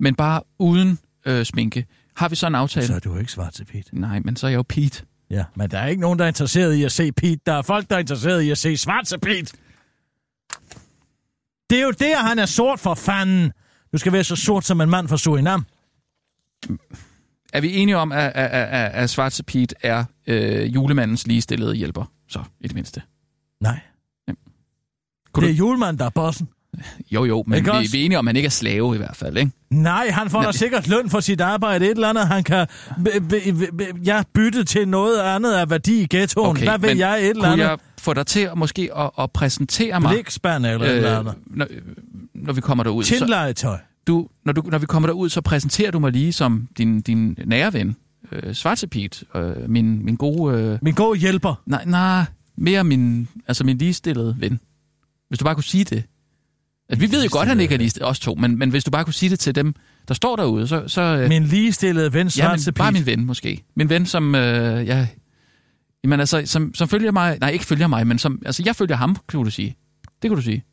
men 0.00 0.14
bare 0.14 0.40
uden 0.58 0.98
øh, 1.26 1.44
sminke, 1.44 1.86
har 2.18 2.28
vi 2.28 2.36
så 2.36 2.46
en 2.46 2.54
aftale? 2.54 2.86
Så 2.86 2.94
er 2.94 2.98
du 2.98 3.16
ikke 3.16 3.32
svart 3.32 3.52
til 3.52 3.64
Pete. 3.64 4.00
Nej, 4.00 4.18
men 4.18 4.36
så 4.36 4.46
er 4.46 4.50
jeg 4.50 4.56
jo 4.56 4.62
Pete. 4.62 5.04
Ja, 5.30 5.44
men 5.56 5.70
der 5.70 5.78
er 5.78 5.86
ikke 5.86 6.00
nogen, 6.00 6.18
der 6.18 6.24
er 6.24 6.28
interesseret 6.28 6.74
i 6.74 6.84
at 6.84 6.92
se 6.92 7.12
Pete. 7.12 7.40
Der 7.46 7.52
er 7.52 7.62
folk, 7.62 7.90
der 7.90 7.96
er 7.96 8.00
interesseret 8.00 8.42
i 8.42 8.50
at 8.50 8.58
se 8.58 8.76
svart 8.76 9.06
til 9.06 9.20
Pete. 9.20 9.56
Det 11.70 11.78
er 11.78 11.82
jo 11.82 11.90
der, 11.90 12.16
han 12.16 12.38
er 12.38 12.46
sort 12.46 12.80
for 12.80 12.94
fanden. 12.94 13.52
Du 13.92 13.98
skal 13.98 14.12
være 14.12 14.24
så 14.24 14.36
sort 14.36 14.64
som 14.64 14.80
en 14.80 14.90
mand 14.90 15.08
fra 15.08 15.16
Surinam. 15.16 15.66
Er 17.52 17.60
vi 17.60 17.76
enige 17.76 17.96
om, 17.96 18.12
at, 18.12 18.32
at, 18.34 18.50
at, 18.50 18.92
at 18.92 19.10
Svarte 19.10 19.42
Pete 19.42 19.74
er 19.82 20.04
øh, 20.26 20.74
julemandens 20.74 21.26
ligestillede 21.26 21.74
hjælper? 21.74 22.12
Så, 22.28 22.42
i 22.60 22.68
det 22.68 22.74
mindste. 22.74 23.02
Nej. 23.60 23.80
Kunne 25.32 25.46
det 25.46 25.52
er 25.52 25.56
julemanden, 25.56 25.98
der 25.98 26.04
er 26.04 26.10
bossen. 26.10 26.48
Jo, 27.10 27.24
jo, 27.24 27.44
men 27.46 27.64
vi, 27.64 27.70
også? 27.70 27.92
vi 27.92 28.00
er 28.00 28.04
enige 28.04 28.18
om, 28.18 28.28
at 28.28 28.30
han 28.30 28.36
ikke 28.36 28.46
er 28.46 28.50
slave 28.50 28.94
i 28.94 28.98
hvert 28.98 29.16
fald, 29.16 29.36
ikke? 29.36 29.52
Nej, 29.70 30.08
han 30.10 30.30
får 30.30 30.38
Nej, 30.42 30.50
da 30.50 30.58
sikkert 30.58 30.88
løn 30.88 31.10
for 31.10 31.20
sit 31.20 31.40
arbejde. 31.40 31.84
Et 31.84 31.90
eller 31.90 32.08
andet, 32.08 32.28
han 32.28 32.44
kan 32.44 32.66
b- 33.04 33.08
b- 33.28 33.76
b- 33.78 34.06
ja, 34.06 34.22
bytte 34.34 34.64
til 34.64 34.88
noget 34.88 35.20
andet 35.20 35.52
af 35.52 35.70
værdi 35.70 36.00
i 36.00 36.06
ghettoen. 36.10 36.46
Okay, 36.50 36.64
Hvad 36.64 36.78
ved 36.78 36.88
men 36.88 36.98
jeg? 36.98 37.20
Et 37.22 37.28
eller 37.30 37.44
andet. 37.48 37.64
jeg 37.64 37.78
få 37.98 38.14
dig 38.14 38.26
til 38.26 38.48
måske 38.56 38.90
at, 38.96 39.10
at 39.18 39.30
præsentere 39.32 40.00
mig... 40.00 40.10
Blikspand 40.10 40.66
eller 40.66 40.86
et 40.86 40.96
eller 40.96 41.18
andet. 41.18 41.34
når, 41.46 41.66
når 42.34 42.52
vi 42.52 42.60
kommer 42.60 42.84
derud. 42.84 43.04
Så, 43.04 43.14
Tindlegetøj. 43.18 43.78
du, 44.06 44.28
når, 44.44 44.52
du, 44.52 44.62
når 44.66 44.78
vi 44.78 44.86
kommer 44.86 45.06
derud, 45.06 45.28
så 45.28 45.40
præsenterer 45.40 45.90
du 45.90 45.98
mig 45.98 46.12
lige 46.12 46.32
som 46.32 46.68
din, 46.78 47.00
din 47.00 47.36
nære 47.46 47.72
ven. 47.72 47.96
Øh, 48.32 48.54
Svarte 48.54 48.86
Pete. 48.86 49.24
Øh, 49.36 49.70
min, 49.70 50.04
min 50.04 50.16
gode... 50.16 50.58
Øh, 50.62 50.78
Min 50.82 50.94
gode 50.94 51.18
hjælper. 51.18 51.62
nej, 51.66 51.84
nej, 51.86 52.24
mere 52.58 52.84
min, 52.84 53.28
altså 53.48 53.64
min 53.64 53.78
ligestillede 53.78 54.36
ven. 54.38 54.60
Hvis 55.28 55.38
du 55.38 55.44
bare 55.44 55.54
kunne 55.54 55.64
sige 55.64 55.84
det. 55.84 56.04
Altså, 56.88 57.06
vi 57.06 57.12
ved 57.12 57.22
jo 57.24 57.28
godt, 57.32 57.42
at 57.42 57.48
han 57.48 57.60
ikke 57.60 57.74
er 57.74 57.78
ligestillet, 57.78 58.08
os 58.08 58.20
to, 58.20 58.34
men, 58.34 58.58
men 58.58 58.70
hvis 58.70 58.84
du 58.84 58.90
bare 58.90 59.04
kunne 59.04 59.14
sige 59.14 59.30
det 59.30 59.38
til 59.38 59.54
dem, 59.54 59.74
der 60.08 60.14
står 60.14 60.36
derude, 60.36 60.68
så... 60.68 60.82
så 60.86 61.02
øh, 61.02 61.28
Min 61.28 61.44
ligestillede 61.44 62.12
ven, 62.12 62.26
ja, 62.28 62.50
men 62.50 62.74
bare 62.74 62.92
min 62.92 63.06
ven 63.06 63.24
måske. 63.24 63.64
Min 63.76 63.88
ven, 63.88 64.06
som... 64.06 64.34
Øh, 64.34 64.86
ja, 64.86 65.06
jamen 66.04 66.20
altså, 66.20 66.42
som, 66.44 66.74
som 66.74 66.88
følger 66.88 67.12
mig... 67.12 67.38
Nej, 67.40 67.50
ikke 67.50 67.64
følger 67.64 67.86
mig, 67.86 68.06
men 68.06 68.18
som... 68.18 68.42
Altså, 68.46 68.62
jeg 68.66 68.76
følger 68.76 68.96
ham, 68.96 69.16
kunne 69.28 69.44
du 69.44 69.50
sige. 69.50 69.76
Det 70.22 70.30
kunne 70.30 70.36
du 70.36 70.42
sige. 70.42 70.64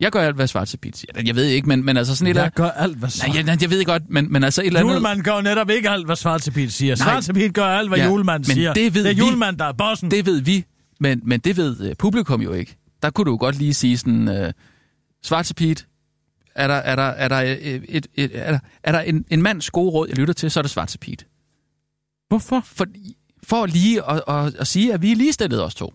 Jeg 0.00 0.12
gør 0.12 0.20
alt, 0.22 0.36
hvad 0.36 0.46
Svarte 0.46 0.78
Pete 0.78 0.98
siger. 0.98 1.22
Jeg 1.24 1.36
ved 1.36 1.44
ikke, 1.44 1.68
men, 1.68 1.84
men 1.84 1.96
altså 1.96 2.16
sådan 2.16 2.36
et 2.36 2.42
Jeg 2.42 2.50
gør 2.54 2.68
alt, 2.70 2.96
hvad 2.96 3.28
Nej, 3.28 3.36
jeg, 3.46 3.62
jeg 3.62 3.70
ved 3.70 3.84
godt, 3.84 4.02
men, 4.08 4.32
men 4.32 4.44
altså 4.44 4.62
et 4.62 4.66
eller 4.66 4.80
andet... 4.80 4.92
Julemanden 4.92 5.24
gør 5.24 5.40
netop 5.40 5.70
ikke 5.70 5.90
alt, 5.90 6.06
hvad 6.06 6.16
Svarte 6.16 6.50
Pete 6.50 6.70
siger. 6.70 7.22
Pete 7.34 7.48
gør 7.48 7.66
alt, 7.66 7.88
hvad 7.88 7.98
Ja, 7.98 8.06
julemanden 8.06 8.48
men 8.48 8.54
siger. 8.54 8.72
det 8.72 8.94
ved 8.94 9.04
det 9.04 9.10
er 9.10 9.14
vi. 9.14 9.18
julemanden, 9.20 9.58
der 9.58 9.64
er 9.64 9.72
bossen. 9.72 10.10
Det 10.10 10.26
ved 10.26 10.40
vi, 10.40 10.64
men, 11.00 11.20
men 11.24 11.40
det 11.40 11.56
ved 11.56 11.80
øh, 11.88 11.94
publikum 11.98 12.40
jo 12.42 12.52
ikke. 12.52 12.76
Der 13.02 13.10
kunne 13.10 13.24
du 13.24 13.30
jo 13.30 13.36
godt 13.40 13.58
lige 13.58 13.74
sige 13.74 13.98
sådan... 13.98 14.28
Øh, 14.28 14.52
Svarte 15.26 15.54
Pete, 15.54 15.84
er 16.54 16.66
der, 16.68 16.74
er 16.74 16.96
der, 16.96 17.02
er 17.02 17.28
der, 17.28 17.42
øh, 17.42 17.50
et, 17.50 17.84
et, 17.88 18.06
et, 18.14 18.30
er 18.38 18.50
der, 18.52 18.58
er 18.82 18.92
der 18.92 19.00
en, 19.00 19.24
en 19.30 19.42
mands 19.42 19.70
gode 19.70 19.90
råd, 19.90 20.08
jeg 20.08 20.18
lytter 20.18 20.34
til, 20.34 20.50
så 20.50 20.60
er 20.60 20.62
det 20.62 20.70
Svarte 20.70 20.98
Pete. 20.98 21.24
Hvorfor? 22.28 22.60
For, 22.60 22.86
for 23.42 23.66
lige 23.66 24.10
at, 24.10 24.22
at, 24.28 24.54
at 24.54 24.66
sige, 24.66 24.94
at 24.94 25.02
vi 25.02 25.12
er 25.12 25.16
ligestillede 25.16 25.64
os 25.64 25.74
to. 25.74 25.94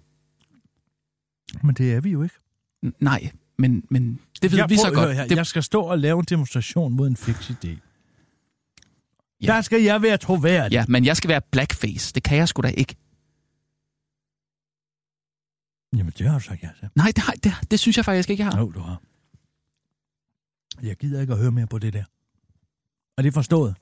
Men 1.64 1.76
det 1.76 1.94
er 1.94 2.02
vi 2.02 2.10
jo 2.10 2.24
ikke. 2.24 2.36
N- 2.86 2.92
Nej, 3.00 3.32
men, 3.58 3.84
men 3.90 4.20
det 4.42 4.52
ved 4.52 4.60
jeg, 4.60 4.70
vi 4.70 4.78
så 4.78 4.92
godt. 4.94 5.16
Her. 5.16 5.28
Det, 5.28 5.36
Jeg 5.38 5.46
skal 5.46 5.64
stå 5.64 5.82
og 5.82 6.00
lave 6.00 6.20
en 6.20 6.26
demonstration 6.30 6.94
mod 6.94 7.08
en 7.08 7.16
fix 7.18 7.50
idé. 7.52 7.68
Ja. 9.42 9.46
Der 9.48 9.62
skal 9.62 9.82
jeg 9.82 10.02
være 10.02 10.18
troværdig. 10.18 10.72
ja, 10.76 10.86
men 10.88 11.06
jeg 11.06 11.18
skal 11.18 11.28
være 11.28 11.42
blackface. 11.52 12.14
Det 12.14 12.24
kan 12.24 12.38
jeg 12.38 12.48
sgu 12.48 12.62
da 12.62 12.68
ikke. 12.68 12.96
Jamen, 15.98 16.14
det 16.18 16.28
har 16.28 16.40
du 16.40 16.44
sagt 16.44 16.64
ja. 16.64 16.70
Nej, 16.96 17.08
det, 17.16 17.18
har, 17.18 17.34
det, 17.44 17.54
det 17.72 17.80
synes 17.80 17.98
jeg 17.98 18.06
faktisk 18.06 18.30
ikke, 18.30 18.44
jeg 18.44 18.52
har. 18.52 18.60
Jo, 18.60 18.72
du 18.72 18.80
har. 18.80 19.02
Jeg 20.84 20.96
gider 20.96 21.22
ikke 21.22 21.34
at 21.34 21.40
høre 21.40 21.52
mere 21.52 21.68
på 21.68 21.80
det 21.80 21.94
der. 21.94 22.04
Er 23.18 23.22
det 23.22 23.34
forstået? 23.34 23.76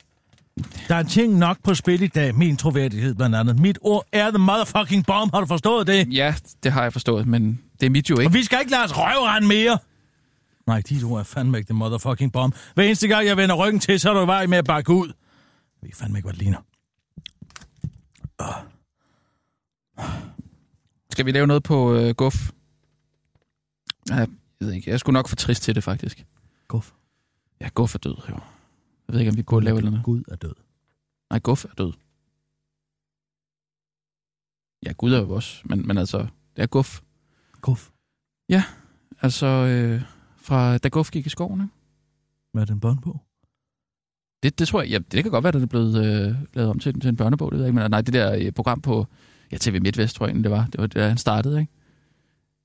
Der 0.88 0.96
er 0.96 1.04
ting 1.04 1.38
nok 1.38 1.58
på 1.64 1.74
spil 1.76 2.02
i 2.02 2.08
dag. 2.08 2.36
Min 2.36 2.58
troværdighed 2.58 3.16
blandt 3.16 3.36
andet. 3.36 3.60
Mit 3.60 3.78
ord 3.82 4.06
er 4.12 4.30
the 4.32 4.38
motherfucking 4.38 5.06
bomb. 5.06 5.34
Har 5.34 5.40
du 5.40 5.46
forstået 5.46 5.88
det? 5.88 6.14
Ja, 6.14 6.36
det 6.64 6.72
har 6.72 6.84
jeg 6.84 6.94
forstået, 6.94 7.28
men 7.28 7.62
det 7.80 7.86
er 7.86 7.90
mit 7.90 8.10
jo 8.10 8.16
Og 8.16 8.22
ikke. 8.24 8.34
vi 8.34 8.44
skal 8.44 8.60
ikke 8.60 8.72
lade 8.72 8.84
os 8.84 8.92
røvrende 8.98 9.48
mere. 9.48 9.78
Nej, 10.68 10.82
de 10.90 11.04
ord 11.04 11.20
er 11.20 11.24
fandme 11.24 11.58
ikke 11.58 11.68
the 11.68 11.74
motherfucking 11.74 12.32
bomb. 12.32 12.56
Hver 12.76 12.84
eneste 12.84 13.08
gang, 13.08 13.26
jeg 13.28 13.38
vender 13.38 13.56
ryggen 13.56 13.80
til, 13.80 14.00
så 14.00 14.10
er 14.10 14.14
du 14.14 14.24
i 14.24 14.28
vej 14.28 14.46
med 14.46 14.58
at 14.58 14.66
bakke 14.66 14.94
ud. 14.94 15.08
Jeg 15.08 15.88
ved 15.88 15.92
fandme 15.96 16.18
ikke, 16.18 16.26
hvad 16.26 16.34
det 16.34 16.42
ligner. 16.42 16.60
Skal 21.12 21.26
vi 21.26 21.32
lave 21.32 21.48
noget 21.48 21.64
på 21.64 21.94
øh, 21.96 22.16
guf? 22.16 22.50
Ja, 24.10 24.16
jeg 24.16 24.28
ved 24.60 24.72
ikke. 24.72 24.90
Jeg 24.92 25.00
skulle 25.00 25.14
nok 25.14 25.28
for 25.28 25.36
trist 25.36 25.64
til 25.64 25.76
det, 25.76 25.84
faktisk. 25.84 26.26
Ja, 27.62 27.70
guf 27.74 27.96
er 27.96 28.00
død, 28.00 28.16
jo. 28.30 28.40
Jeg 29.08 29.14
ved 29.14 29.20
ikke, 29.20 29.30
om 29.30 29.38
vi 29.38 29.44
kunne 29.44 29.66
lave 29.66 29.78
eller 29.78 29.92
andet. 29.92 30.04
Gud 30.04 30.24
er 30.28 30.36
død. 30.36 30.56
Nej, 31.30 31.40
guf 31.40 31.66
er 31.66 31.74
død. 31.78 31.94
Ja, 34.86 34.92
Gud 34.92 35.14
er 35.14 35.20
jo 35.20 35.30
også, 35.30 35.62
men, 35.66 35.88
men 35.88 35.98
altså, 35.98 36.28
det 36.56 36.62
er 36.64 36.68
guf. 36.68 37.02
Guf? 37.62 37.90
Ja, 38.50 38.64
altså, 39.22 39.46
øh, 39.46 40.02
fra 40.38 40.78
da 40.78 40.88
guf 40.90 41.12
gik 41.12 41.26
i 41.26 41.30
skoven, 41.30 41.62
ikke? 41.62 41.74
Hvad 42.52 42.62
er 42.62 42.66
den 42.66 42.80
bånd 42.80 43.02
på? 43.02 43.20
Det, 44.44 44.60
det 44.60 44.68
tror 44.68 44.82
jeg, 44.82 44.90
ja, 44.90 44.98
det 44.98 45.24
kan 45.24 45.32
godt 45.32 45.44
være, 45.44 45.50
at 45.50 45.54
det 45.54 45.64
er 45.64 45.68
blevet 45.68 45.96
øh, 46.06 46.36
lavet 46.54 46.70
om 46.70 46.80
til, 46.80 47.00
til 47.00 47.10
en 47.10 47.16
børnebog, 47.16 47.52
det 47.52 47.58
ved 47.58 47.66
jeg 47.66 47.70
ikke, 47.70 47.80
men 47.82 47.92
nej, 47.92 48.02
det 48.02 48.14
der 48.14 48.36
øh, 48.36 48.52
program 48.52 48.82
på, 48.82 49.08
ja, 49.52 49.58
TV 49.58 49.82
MidtVest, 49.82 50.16
tror 50.16 50.26
jeg 50.26 50.30
egentlig, 50.30 50.44
det 50.44 50.58
var. 50.58 50.66
Det 50.66 50.82
var 50.82 50.88
der, 50.88 51.08
han 51.08 51.18
startede, 51.18 51.60
ikke? 51.60 51.74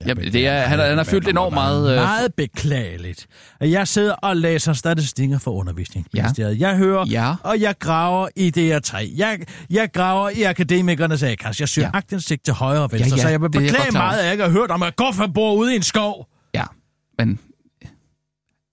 Ja, 0.07 0.15
det 0.15 0.47
er, 0.47 0.61
han, 0.61 0.79
han 0.79 0.97
har 0.97 1.05
fyldt 1.05 1.29
enormt 1.29 1.55
meget... 1.55 1.91
Øh, 1.91 1.97
Meget 1.97 2.35
beklageligt, 2.35 3.27
jeg 3.61 3.89
sidder 3.89 4.13
og 4.13 4.37
læser 4.37 4.73
statistikker 4.73 5.39
for 5.39 5.51
undervisningsministeriet. 5.51 6.61
Ja. 6.61 6.69
Jeg 6.69 6.77
hører, 6.77 7.07
Ja. 7.11 7.35
og 7.45 7.61
jeg 7.61 7.75
graver 7.79 8.29
i 8.37 8.53
DR3. 8.57 9.13
Jeg, 9.17 9.39
jeg 9.71 9.89
graver 9.93 10.29
i 10.29 10.43
akademikernes 10.43 11.23
A-kasse. 11.23 11.61
Jeg 11.63 11.69
søger 11.69 11.89
ja. 11.95 11.97
Aktindsigt 11.99 12.45
til 12.45 12.55
højre 12.55 12.83
og 12.83 12.93
venstre, 12.93 13.09
Ja, 13.11 13.17
ja, 13.17 13.23
så 13.23 13.29
jeg 13.29 13.41
vil 13.43 13.51
beklage 13.51 13.91
meget, 13.93 14.19
at 14.19 14.25
jeg 14.25 14.33
ikke 14.33 14.45
har 14.45 14.51
hørt 14.51 14.71
om, 14.71 14.83
at 14.83 14.97
Guffa 14.97 15.27
bor 15.27 15.55
ude 15.55 15.73
i 15.73 15.77
en 15.77 15.83
skov. 15.83 16.27
Ja, 16.55 16.65
men 17.19 17.39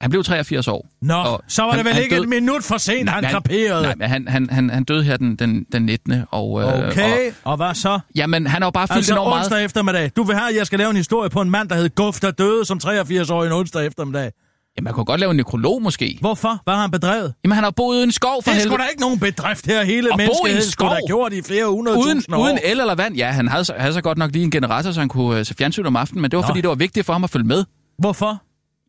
Han 0.01 0.09
blev 0.09 0.23
83 0.23 0.67
år. 0.67 0.87
Nå, 1.01 1.13
og 1.13 1.43
så 1.47 1.61
var 1.63 1.71
det 1.75 1.85
vel 1.85 1.97
ikke 1.97 2.17
et 2.17 2.29
minut 2.29 2.63
for 2.63 2.77
sent, 2.77 3.09
han 3.09 3.23
kraperede. 3.23 3.81
Nej, 3.83 3.95
men 3.97 4.09
han, 4.09 4.27
han, 4.27 4.49
han, 4.51 4.69
han 4.69 4.83
døde 4.83 5.03
her 5.03 5.17
den, 5.17 5.35
den, 5.35 5.65
den 5.71 5.81
19. 5.85 6.13
Og, 6.31 6.61
øh, 6.61 6.67
Okay, 6.89 7.27
og, 7.43 7.51
og 7.51 7.57
hvad 7.57 7.73
så? 7.73 7.99
jamen, 8.15 8.47
han 8.47 8.61
har 8.61 8.67
jo 8.67 8.71
bare 8.71 8.87
fyldt 8.87 8.95
Altså 8.97 9.13
enormt 9.13 9.29
meget. 9.29 9.39
onsdag 9.43 9.63
eftermiddag. 9.65 10.11
Du 10.15 10.23
vil 10.23 10.35
have, 10.35 10.49
at 10.49 10.55
jeg 10.55 10.65
skal 10.67 10.79
lave 10.79 10.89
en 10.89 10.95
historie 10.95 11.29
på 11.29 11.41
en 11.41 11.49
mand, 11.49 11.69
der 11.69 11.75
hed 11.75 11.89
Guf, 11.95 12.19
der 12.19 12.31
døde 12.31 12.65
som 12.65 12.79
83-årig 12.83 13.47
en 13.47 13.53
onsdag 13.53 13.85
eftermiddag. 13.87 14.31
Jamen, 14.77 14.83
man 14.83 14.93
kunne 14.93 15.05
godt 15.05 15.19
lave 15.19 15.29
en 15.31 15.37
nekrolog 15.37 15.81
måske. 15.81 16.17
Hvorfor? 16.21 16.59
Hvad 16.63 16.73
har 16.73 16.81
han 16.81 16.91
bedrevet? 16.91 17.33
Jamen, 17.43 17.55
han 17.55 17.63
har 17.63 17.71
boet 17.71 17.99
i 17.99 18.03
en 18.03 18.11
skov 18.11 18.29
for 18.33 18.37
Det 18.41 18.47
er 18.47 18.51
helvede. 18.61 18.69
sgu 18.75 18.77
da 18.83 18.87
ikke 18.89 19.01
nogen 19.01 19.19
bedrift 19.19 19.65
her. 19.65 19.83
Hele 19.83 20.09
en 20.11 20.17
menneskeheden 20.17 20.61
skulle 20.71 20.91
da 20.91 20.95
skov? 20.99 21.07
gjort 21.07 21.33
i 21.33 21.41
flere 21.41 21.65
hundrede 21.65 21.97
Uden, 21.97 22.17
tusind 22.17 22.35
år. 22.35 22.39
uden 22.43 22.59
el 22.65 22.79
eller 22.79 22.95
vand. 22.95 23.15
Ja, 23.15 23.27
han 23.31 23.47
havde, 23.47 23.65
så- 23.65 23.73
havde 23.77 23.93
så 23.93 24.01
godt 24.01 24.17
nok 24.17 24.31
lige 24.31 24.43
en 24.43 24.51
generator, 24.51 24.91
så 24.91 24.99
han 24.99 25.09
kunne 25.09 25.39
øh, 25.39 25.45
se 25.45 25.53
fjernsyn 25.57 25.85
om 25.85 25.95
aftenen, 25.95 26.21
men 26.21 26.31
det 26.31 26.37
var 26.37 26.43
Nå. 26.43 26.47
fordi, 26.47 26.61
det 26.61 26.69
var 26.69 26.75
vigtigt 26.75 27.05
for 27.05 27.13
ham 27.13 27.23
at 27.23 27.29
følge 27.29 27.45
med. 27.47 27.63
Hvorfor? 27.99 28.41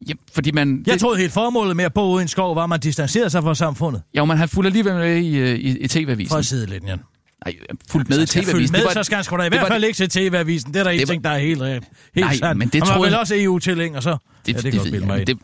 Ja, 0.08 0.12
fordi 0.34 0.50
man... 0.52 0.82
Jeg 0.86 1.00
troede 1.00 1.18
helt 1.18 1.32
formålet 1.32 1.76
med 1.76 1.84
at 1.84 1.94
bo 1.94 2.12
ude 2.12 2.20
i 2.20 2.22
en 2.22 2.28
skov, 2.28 2.56
var, 2.56 2.62
at 2.62 2.68
man 2.68 2.80
distancerede 2.80 3.30
sig 3.30 3.42
fra 3.42 3.54
samfundet. 3.54 4.02
Jo, 4.18 4.24
men 4.24 4.36
han 4.36 4.48
fulgte 4.48 4.66
alligevel 4.68 4.94
med 4.94 5.16
i, 5.16 5.36
øh, 5.36 5.48
i, 5.58 5.78
i 5.78 5.88
TV-avisen. 5.88 6.30
Fra 6.34 6.42
sidelinjen. 6.42 6.98
Nej, 7.46 7.54
fulgt 7.90 8.08
med 8.08 8.22
i 8.22 8.26
skal 8.26 8.42
følge 8.44 8.52
TV-avisen. 8.52 8.72
med, 8.72 8.80
Det 8.80 8.86
var- 8.86 8.92
så 8.92 9.02
skal 9.02 9.16
han 9.16 9.24
sgu 9.24 9.36
da 9.36 9.42
i 9.42 9.44
det 9.44 9.52
hvert 9.58 9.68
fald 9.68 9.84
ikke 9.84 9.96
se 9.98 10.06
TV-avisen. 10.08 10.74
Det 10.74 10.80
er 10.80 10.84
der 10.84 10.90
en 10.90 11.00
Det 11.00 11.08
ting, 11.08 11.24
der 11.24 11.30
er 11.30 11.38
helt, 11.38 11.62
helt 11.62 11.82
Nej, 12.16 12.36
sandt. 12.36 12.58
men 12.58 12.68
det 12.68 12.74
Han 12.74 12.88
var 12.88 12.94
troede 12.94 13.06
vel 13.06 13.10
jeg- 13.12 13.20
også 13.20 13.34
EU-tilhænger, 13.38 14.00
så? 14.00 14.10
Det, 14.10 14.18
ja, 14.52 14.52
det, 14.60 14.64
det, 14.72 14.84
jeg 14.84 14.92
jeg, 14.94 15.06
mig 15.06 15.18
ind. 15.18 15.26
det, 15.26 15.38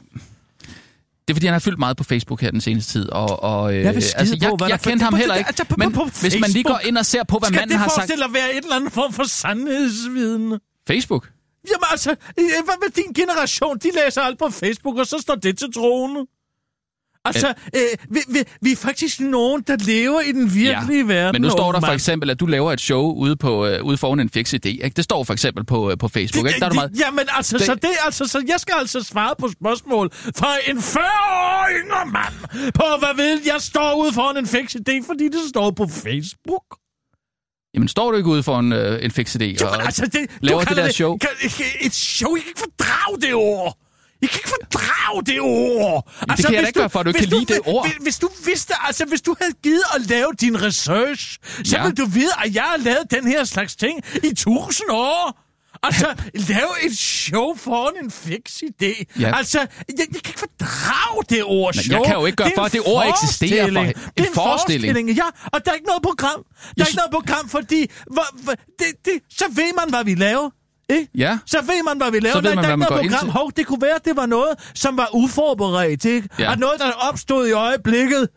det 1.28 1.32
er 1.32 1.34
fordi, 1.34 1.46
han 1.46 1.52
har 1.52 1.58
fyldt 1.58 1.78
meget 1.78 1.96
på 1.96 2.04
Facebook 2.04 2.40
her 2.40 2.50
den 2.50 2.60
seneste 2.60 2.92
tid, 2.92 3.08
og, 3.10 3.42
og 3.42 3.74
øh, 3.74 3.82
Jeg 3.82 3.94
vil 3.94 4.02
altså, 4.16 4.36
jeg, 4.40 4.50
på, 4.50 4.56
hvad 4.56 4.68
jeg 4.68 4.78
der- 4.84 4.90
kendte 4.90 5.04
ham 5.04 5.14
heller 5.14 5.34
ikke, 5.34 5.48
altså, 5.48 5.64
på- 5.64 5.74
men 5.78 5.92
på 5.92 6.04
hvis 6.20 6.36
man 6.40 6.50
lige 6.50 6.62
går 6.64 6.80
ind 6.88 6.98
og 6.98 7.06
ser 7.06 7.24
på, 7.24 7.38
hvad 7.38 7.46
Skal 7.46 7.54
manden 7.56 7.68
det 7.70 7.78
har 7.78 7.86
sagt... 7.86 7.94
forestille 7.94 8.24
at 8.24 8.30
være 8.34 8.50
et 8.58 8.62
eller 8.62 8.76
andet 8.76 8.92
form 8.92 9.12
for 9.12 9.24
sandhedsviden? 9.24 10.58
Facebook? 10.88 11.28
Jamen 11.72 11.86
altså, 11.90 12.10
øh, 12.38 12.44
hvad 12.64 12.74
med 12.82 12.90
din 12.90 13.12
generation? 13.12 13.78
De 13.78 13.90
læser 14.04 14.22
alt 14.22 14.38
på 14.38 14.50
Facebook, 14.50 14.96
og 14.98 15.06
så 15.06 15.18
står 15.20 15.34
det 15.34 15.58
til 15.58 15.72
troende. 15.72 16.26
Altså, 17.24 17.54
øh, 17.74 17.80
vi, 18.10 18.20
vi, 18.28 18.38
vi 18.62 18.72
er 18.72 18.76
faktisk 18.76 19.20
nogen, 19.20 19.62
der 19.66 19.76
lever 19.76 20.20
i 20.20 20.32
den 20.32 20.54
virkelige 20.54 21.08
verden. 21.08 21.32
men 21.32 21.42
nu 21.42 21.50
står 21.50 21.72
der 21.72 21.80
for 21.80 21.86
eksempel, 21.86 22.30
at 22.30 22.40
du 22.40 22.46
laver 22.46 22.72
et 22.72 22.80
show 22.80 23.12
ude, 23.12 23.36
på, 23.36 23.66
øh, 23.66 23.84
ude 23.84 23.96
foran 23.96 24.20
en 24.20 24.30
fix 24.30 24.54
idé. 24.54 24.58
Ikke? 24.68 24.90
Det 24.96 25.04
står 25.04 25.24
for 25.24 25.32
eksempel 25.32 25.64
på, 25.64 25.90
øh, 25.90 25.98
på 25.98 26.08
Facebook. 26.08 26.46
Ikke? 26.46 26.60
Der 26.60 26.66
er 26.66 26.70
du 26.70 26.74
meget... 26.74 26.90
Jamen 27.00 27.26
altså, 27.36 27.52
Det- 27.58 27.60
det... 27.60 27.66
så 27.66 27.74
det 27.74 27.90
altså, 28.04 28.24
så 28.24 28.44
jeg 28.48 28.60
skal 28.60 28.74
altså 28.78 29.00
svare 29.02 29.34
på 29.38 29.48
spørgsmål 29.48 30.10
fra 30.12 30.54
en 30.66 30.78
40-årig 30.78 31.74
yngre 31.84 32.06
mand 32.06 32.72
på, 32.72 32.84
hvad 32.98 33.16
ved 33.16 33.40
jeg 33.46 33.56
står 33.60 33.94
ude 33.94 34.12
foran 34.12 34.36
en 34.36 34.46
fix 34.46 34.74
idé, 34.76 35.06
fordi 35.06 35.24
det 35.24 35.40
står 35.48 35.70
på 35.70 35.86
Facebook. 35.86 36.64
Jamen, 37.74 37.88
står 37.88 38.10
du 38.10 38.16
ikke 38.16 38.28
ude 38.28 38.42
for 38.42 38.58
en, 38.58 38.72
øh, 38.72 39.04
en 39.04 39.10
fix 39.10 39.36
idé 39.36 39.64
og 39.66 39.84
altså, 39.84 40.06
det, 40.06 40.30
laver 40.40 40.64
det 40.64 40.76
der 40.76 40.90
show? 40.90 41.16
Kan, 41.16 41.28
et 41.80 41.94
show, 41.94 42.36
jeg 42.36 42.42
kan 42.42 42.48
ikke 42.50 42.60
fordrage 42.60 43.20
det 43.20 43.34
ord. 43.34 43.78
Jeg 44.22 44.30
kan 44.30 44.38
ikke 44.38 44.48
fordrage 44.48 45.22
det 45.26 45.40
ord. 45.40 46.12
Jamen, 46.20 46.36
det 46.36 46.44
kan 46.46 46.54
jeg 46.54 46.58
da 46.58 46.60
hvis 46.60 46.68
ikke 46.68 46.80
gøre 46.80 46.90
for, 46.90 47.00
at 47.00 47.06
du 47.06 47.10
ikke 47.10 47.18
hvis 47.20 47.28
kan 47.28 47.38
lide 47.38 47.54
det 47.54 47.60
ord. 47.66 47.86
Hvis, 47.86 47.96
hvis 48.02 48.18
du 48.18 48.30
vidste, 48.44 48.74
altså 48.86 49.04
hvis 49.04 49.20
du 49.22 49.36
havde 49.40 49.52
givet 49.62 49.82
at 49.94 50.00
lave 50.10 50.32
din 50.40 50.62
research, 50.62 51.38
så 51.64 51.76
Ja. 51.76 51.82
ville 51.82 51.96
du 51.96 52.06
vide, 52.06 52.30
at 52.44 52.54
jeg 52.54 52.62
har 52.62 52.76
lavet 52.76 53.02
den 53.10 53.26
her 53.28 53.44
slags 53.44 53.76
ting 53.76 54.00
i 54.24 54.34
tusind 54.34 54.88
år. 54.90 55.40
Altså, 55.82 56.14
lave 56.34 56.70
et 56.86 56.98
show 56.98 57.54
foran 57.56 58.04
en 58.04 58.10
fix 58.10 58.62
idé. 58.62 59.04
Ja. 59.20 59.36
Altså, 59.36 59.58
jeg, 59.58 59.68
jeg 59.88 60.06
kan 60.06 60.16
ikke 60.16 60.38
fordrage 60.38 61.22
det 61.28 61.42
ord 61.44 61.74
Men 61.74 61.84
show. 61.84 61.96
jeg 61.98 62.06
kan 62.06 62.14
jo 62.14 62.26
ikke 62.26 62.36
gøre 62.36 62.48
Det 62.48 62.52
er 62.52 62.56
for, 62.56 62.62
en 62.62 62.66
at 62.66 62.72
det 62.72 62.82
ord 62.86 63.08
eksisterer 63.08 63.72
for- 63.72 63.80
en 63.80 63.86
Det 63.86 63.94
er 63.96 64.22
en 64.28 64.34
forestilling. 64.34 64.34
forestilling. 64.34 65.10
Ja, 65.16 65.24
og 65.52 65.64
der 65.64 65.70
er 65.70 65.74
ikke 65.74 65.86
noget 65.86 66.02
program. 66.02 66.40
Der 66.44 66.60
er 66.60 66.72
Jeg 66.76 66.86
ikke 66.88 66.96
noget 66.96 67.10
program, 67.12 67.48
fordi 67.48 67.86
hvor, 68.12 68.42
hvor, 68.42 68.52
det, 68.78 68.86
det, 69.04 69.12
så 69.30 69.44
ved 69.50 69.70
man, 69.80 69.88
hvad 69.88 70.04
vi 70.04 70.14
laver. 70.14 70.50
Ikke? 70.90 71.08
Ja. 71.14 71.38
Så 71.46 71.60
ved 71.60 71.82
man, 71.84 71.96
hvad 71.96 72.10
vi 72.10 72.20
laver. 72.20 72.32
Så 72.34 72.40
ved 72.40 72.50
Der- 72.50 72.54
man, 72.54 72.64
der 72.64 72.70
er 72.70 72.74
ikke 73.00 73.10
noget 73.10 73.20
program. 73.20 73.28
Hov, 73.28 73.52
det 73.56 73.66
kunne 73.66 73.82
være, 73.82 73.94
at 73.94 74.04
det 74.04 74.16
var 74.16 74.26
noget, 74.26 74.52
som 74.74 74.96
var 74.96 75.08
uforberedt. 75.12 76.04
Ikke? 76.04 76.28
Ja. 76.38 76.52
At 76.52 76.58
noget, 76.58 76.80
der 76.80 76.90
opstod 76.92 77.48
i 77.48 77.52
øjeblikket. 77.52 78.28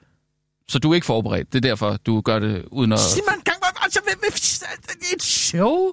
Så 0.69 0.79
du 0.79 0.91
er 0.91 0.95
ikke 0.95 1.05
forberedt. 1.05 1.53
Det 1.53 1.65
er 1.65 1.69
derfor, 1.69 1.97
du 2.05 2.21
gør 2.21 2.39
det 2.39 2.65
uden 2.71 2.91
at... 2.93 2.99
Sig 2.99 3.21
man 3.27 3.39
gang, 3.43 3.57
altså, 3.81 3.99
et 5.13 5.23
show 5.23 5.91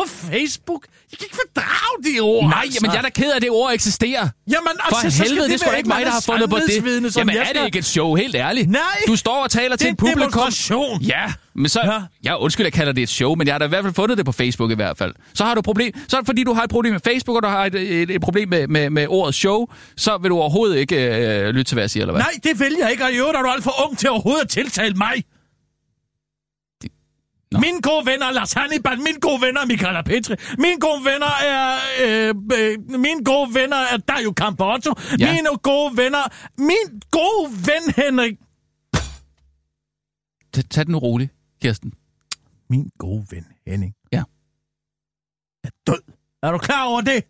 på 0.00 0.08
Facebook. 0.08 0.82
Jeg 1.10 1.18
kan 1.18 1.26
ikke 1.26 1.38
fordrage 1.44 1.96
det 2.04 2.20
ord. 2.20 2.44
Nej, 2.44 2.62
altså. 2.62 2.78
jamen 2.82 2.94
jeg 2.94 2.98
er 2.98 3.02
da 3.02 3.08
ked 3.20 3.30
af, 3.32 3.36
at 3.36 3.42
det 3.42 3.50
ord 3.50 3.72
eksisterer. 3.72 4.28
Jamen, 4.50 4.68
For 4.88 4.96
altså, 4.96 5.10
så 5.10 5.16
skal 5.16 5.28
helvede, 5.28 5.48
det 5.48 5.54
er 5.54 5.58
sgu 5.58 5.70
da 5.70 5.76
ikke 5.76 5.88
mig, 5.88 6.02
der 6.04 6.10
har 6.10 6.20
fundet 6.20 6.50
på 6.50 6.56
det. 6.56 7.16
Jamen 7.16 7.36
er 7.36 7.52
det 7.52 7.66
ikke 7.66 7.78
et 7.78 7.84
show, 7.84 8.14
helt 8.14 8.34
ærligt? 8.34 8.70
Nej. 8.70 8.80
Du 9.06 9.16
står 9.16 9.42
og 9.42 9.50
taler 9.50 9.72
er 9.72 9.76
til 9.76 9.86
en 9.86 9.92
et 9.92 9.98
publikum. 9.98 10.20
demonstration. 10.20 11.02
Ja, 11.02 11.32
men 11.54 11.68
så... 11.68 11.80
Ja. 11.84 12.00
Ja. 12.24 12.42
undskyld, 12.42 12.66
jeg 12.66 12.72
kalder 12.72 12.92
det 12.92 13.02
et 13.02 13.08
show, 13.08 13.34
men 13.34 13.46
jeg 13.46 13.54
har 13.54 13.58
da 13.58 13.64
i 13.64 13.68
hvert 13.68 13.84
fald 13.84 13.94
fundet 13.94 14.18
det 14.18 14.26
på 14.26 14.32
Facebook 14.32 14.70
i 14.70 14.74
hvert 14.74 14.98
fald. 14.98 15.14
Så 15.34 15.44
har 15.44 15.54
du 15.54 15.62
problem... 15.62 15.92
Så 16.08 16.16
er 16.16 16.20
det 16.20 16.26
fordi, 16.26 16.44
du 16.44 16.52
har 16.52 16.62
et 16.62 16.70
problem 16.70 16.92
med 16.92 17.00
Facebook, 17.04 17.36
og 17.36 17.42
du 17.42 17.48
har 17.48 17.66
et, 17.66 17.74
et, 17.74 18.10
et 18.10 18.20
problem 18.20 18.48
med, 18.48 18.68
med, 18.68 18.90
med 18.90 19.06
ordet 19.08 19.34
show, 19.34 19.66
så 19.96 20.18
vil 20.22 20.30
du 20.30 20.38
overhovedet 20.38 20.76
ikke 20.76 20.96
øh, 20.96 21.48
lytte 21.48 21.64
til, 21.64 21.74
hvad 21.74 21.82
jeg 21.82 21.90
siger, 21.90 22.02
eller 22.02 22.12
hvad? 22.12 22.22
Nej, 22.22 22.32
det 22.52 22.60
vælger 22.60 22.78
jeg 22.82 22.90
ikke, 22.90 23.04
og 23.04 23.12
i 23.12 23.16
øvrigt 23.16 23.36
er 23.38 23.42
du 23.42 23.48
alt 23.48 23.64
for 23.64 23.88
ung 23.88 23.98
til 23.98 24.10
overhovedet 24.10 24.42
at 24.42 24.48
tiltale 24.48 24.94
mig. 24.94 25.24
Nå. 27.52 27.58
Mine 27.60 27.80
gode 27.82 28.06
venner 28.06 28.26
er 28.26 28.32
Lars 28.32 28.52
Hannibal, 28.52 28.98
mine 28.98 29.20
gode 29.20 29.40
venner 29.42 29.60
er 29.60 29.66
Michaela 29.66 30.02
Petri, 30.02 30.36
mine 30.58 30.80
gode 30.80 31.04
venner 31.04 31.26
er, 31.26 31.78
øh, 32.02 32.34
øh, 32.58 33.00
mine 33.00 33.24
gode 33.24 33.54
venner 33.54 33.76
er 33.76 33.96
Dario 33.96 34.32
Campotto, 34.36 34.94
Ja. 35.18 35.32
mine 35.32 35.48
gode 35.62 35.96
venner, 35.96 36.24
min 36.58 37.00
gode 37.10 37.50
ven 37.66 37.94
Henrik, 37.96 38.36
Tag, 40.52 40.64
tag 40.70 40.84
den 40.86 40.92
nu 40.92 40.98
roligt, 40.98 41.30
Kirsten. 41.62 41.92
min 42.68 42.90
gode 42.98 43.26
ven 43.30 43.46
Henning, 43.66 43.94
Ja. 44.12 44.22
er 45.64 45.70
død. 45.86 46.02
Er 46.42 46.52
du 46.52 46.58
klar 46.58 46.84
over 46.84 47.00
det? 47.00 47.24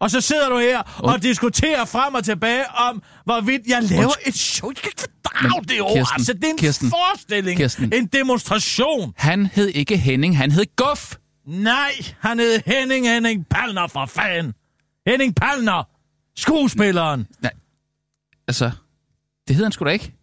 Og 0.00 0.10
så 0.10 0.20
sidder 0.20 0.48
du 0.48 0.58
her 0.58 0.78
og 0.98 1.14
Und- 1.14 1.20
diskuterer 1.20 1.84
frem 1.84 2.14
og 2.14 2.24
tilbage 2.24 2.64
om, 2.70 3.02
hvorvidt 3.24 3.62
jeg 3.66 3.82
laver 3.82 4.04
Undskyld. 4.04 4.26
et 4.26 4.34
show. 4.38 4.70
Jeg 4.70 4.76
kan 4.76 4.88
ikke 4.96 5.02
fordrage 5.24 5.64
det 5.64 5.80
ord. 5.82 5.92
Kirsten, 5.96 6.14
altså, 6.20 6.32
det 6.32 6.44
er 6.44 6.48
en 6.50 6.56
Kirsten, 6.58 6.90
forestilling. 6.90 7.56
Kirsten. 7.58 7.92
En 7.92 8.06
demonstration. 8.06 9.14
Han 9.16 9.46
hed 9.46 9.68
ikke 9.68 9.96
Henning, 9.96 10.36
han 10.38 10.50
hed 10.52 10.64
Guff. 10.76 11.14
Nej, 11.46 11.90
han 12.20 12.38
hed 12.38 12.60
Henning 12.66 13.08
Henning 13.08 13.46
Palner 13.50 13.86
for 13.86 14.06
fan. 14.06 14.52
Henning 15.06 15.34
Palner. 15.34 15.88
Skuespilleren. 16.36 17.26
Nej, 17.42 17.52
altså, 18.48 18.70
det 19.48 19.56
hedder 19.56 19.64
han 19.66 19.72
sgu 19.72 19.84
da 19.84 19.90
ikke. 19.90 20.17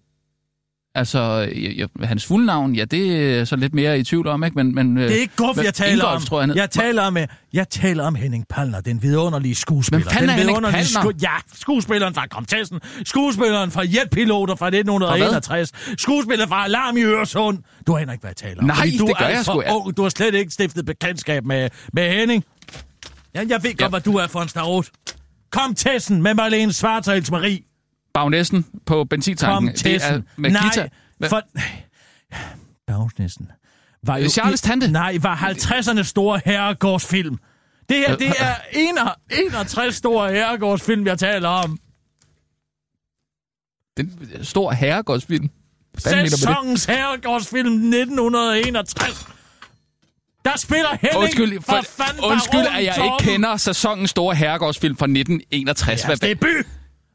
Altså, 0.97 1.49
jeg, 1.77 1.87
hans 2.03 2.25
fulde 2.25 2.45
navn, 2.45 2.75
ja, 2.75 2.85
det 2.85 3.35
er 3.39 3.45
så 3.45 3.55
lidt 3.55 3.73
mere 3.73 3.99
i 3.99 4.03
tvivl 4.03 4.27
om, 4.27 4.43
ikke? 4.43 4.55
Men, 4.55 4.75
men, 4.75 4.97
Det 4.97 5.11
er 5.11 5.15
ikke 5.19 5.33
Guff, 5.35 5.63
jeg 5.63 5.73
taler 5.73 6.03
om. 6.03 6.21
tror 6.21 6.41
jeg, 6.41 6.55
jeg, 6.55 6.69
taler 6.71 7.01
om 7.03 7.17
jeg 7.53 7.69
taler 7.69 8.03
om 8.03 8.15
Henning 8.15 8.45
Palner, 8.49 8.81
den 8.81 9.01
vidunderlige 9.01 9.55
skuespiller. 9.55 10.03
Hvem 10.03 10.11
fanden 10.13 10.29
den 10.29 10.49
er 10.49 10.71
Henning 10.71 10.93
Palner? 10.93 11.11
ja, 11.21 11.29
skuespilleren 11.53 12.13
fra 12.13 12.27
Komtessen. 12.27 12.79
Skuespilleren 13.05 13.71
fra 13.71 13.81
Jetpiloter 13.95 14.55
fra 14.55 14.65
1961. 14.67 15.71
Skuespiller 15.97 16.47
fra 16.47 16.65
Alarm 16.65 16.97
i 16.97 17.03
Øresund. 17.03 17.57
Du 17.87 17.95
aner 17.97 18.11
ikke, 18.13 18.21
hvad 18.21 18.29
jeg 18.29 18.35
taler 18.49 18.61
om. 18.61 18.67
Nej, 18.67 18.91
du 18.99 19.07
det 19.07 19.17
gør 19.17 19.25
er 19.25 19.29
jeg 19.29 19.45
sgu, 19.45 19.63
ung. 19.71 19.97
Du 19.97 20.01
har 20.01 20.09
slet 20.09 20.33
ikke 20.35 20.51
stiftet 20.51 20.85
bekendtskab 20.85 21.45
med, 21.45 21.69
med 21.93 22.09
Henning. 22.11 22.43
Ja, 23.35 23.39
jeg 23.49 23.63
ved 23.63 23.69
godt, 23.71 23.81
Ja. 23.81 23.87
hvad 23.87 24.01
du 24.01 24.15
er 24.15 24.27
for 24.27 24.41
en 24.41 24.47
starot. 24.49 24.85
Komtessen 25.51 26.21
med 26.23 26.33
Marlene 26.33 26.73
Svartals 26.73 27.31
Marie. 27.31 27.59
Bagnæssen 28.15 28.65
på 28.85 29.03
benzintanken. 29.03 29.67
Komtessen. 29.67 30.23
med 30.37 30.51
Nej, 30.51 30.89
for... 31.29 31.41
Bagnæssen. 32.87 33.51
Var 34.03 34.17
jo 34.17 34.29
Charles 34.29 34.61
Tante. 34.61 34.87
Nej, 34.91 35.17
var 35.21 35.35
50'erne 35.35 36.03
store 36.03 36.41
herregårdsfilm. 36.45 37.37
Det 37.89 37.97
her, 37.97 38.15
det 38.15 38.27
er 38.27 38.55
61 38.71 39.95
store 39.95 40.31
herregårdsfilm, 40.31 41.07
jeg 41.07 41.19
taler 41.19 41.49
om. 41.49 41.79
Den 43.97 44.11
stor 44.45 44.71
herregårdsfilm. 44.71 45.49
Hvad 46.03 46.11
mener 46.15 46.17
du 46.17 46.21
med 46.21 46.29
det? 46.29 46.39
Sæsonens 46.39 46.85
herregårdsfilm 46.85 47.73
1961. 47.73 49.27
Der 50.45 50.57
spiller 50.57 50.89
Henning 51.01 51.17
Undskyld, 51.23 51.61
for, 51.61 51.71
for, 51.71 52.03
fanden 52.03 52.23
undskyld 52.23 52.59
at 52.77 52.83
jeg 52.85 52.95
ikke 53.03 53.31
kender 53.33 53.57
sæsonens 53.57 54.09
store 54.09 54.35
herregårdsfilm 54.35 54.97
fra 54.97 55.05
1961. 55.05 56.01
Ja, 56.01 56.07
Hvad- 56.07 56.17
debut. 56.17 56.65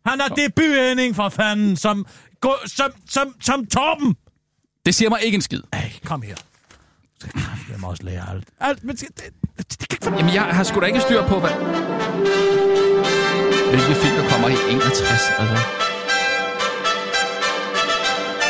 Han 0.06 0.20
er 0.20 0.28
debut 0.28 0.74
Henning 0.88 1.16
for 1.16 1.28
fanden, 1.28 1.76
som, 1.76 2.06
gå- 2.40 2.66
som, 2.66 2.90
som, 3.10 3.34
som 3.42 3.66
Torben. 3.66 4.16
Det 4.86 4.94
siger 4.94 5.08
mig 5.10 5.22
ikke 5.22 5.34
en 5.36 5.42
skid. 5.42 5.60
Ej, 5.72 5.92
kom 6.04 6.22
her. 6.22 6.34
Jeg 7.70 7.78
må 7.80 7.88
også 7.90 8.02
lære 8.02 8.30
alt. 8.30 8.44
alt 8.60 8.84
men 8.84 8.96
det, 8.96 9.08
det, 9.16 9.24
det, 9.58 9.80
det 9.80 9.88
kan 9.88 9.98
ikke 10.02 10.16
Jamen, 10.18 10.34
jeg 10.34 10.42
har 10.42 10.62
sgu 10.64 10.80
da 10.80 10.86
ikke 10.86 11.00
styr 11.00 11.26
på, 11.26 11.40
hvad... 11.40 11.50
Hvilke 13.70 13.94
film, 14.02 14.16
der 14.16 14.28
kommer 14.30 14.48
i 14.48 14.52
61, 14.70 15.30
altså... 15.38 15.56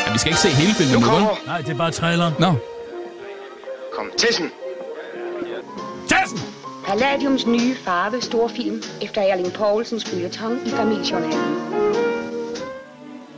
Ja, 0.07 0.11
vi 0.13 0.17
skal 0.17 0.29
ikke 0.31 0.41
se 0.41 0.49
hele 0.49 0.73
filmen 0.73 0.93
Nu 0.93 0.99
vel? 0.99 1.09
kommer 1.09 1.35
Nej, 1.45 1.61
det 1.61 1.69
er 1.69 1.77
bare 1.77 1.91
traileren. 1.91 2.33
Nå, 2.39 2.55
Kom, 3.95 4.05
Tessen. 4.17 4.51
Tessen! 6.09 6.39
Palladiums 6.85 7.45
nye 7.47 7.75
farve 7.75 8.21
storfilm 8.21 8.83
efter 9.01 9.21
Erling 9.21 9.53
Poulsens 9.53 10.05
følgetong 10.05 10.67
i 10.67 10.69
familiejournalen. 10.69 11.55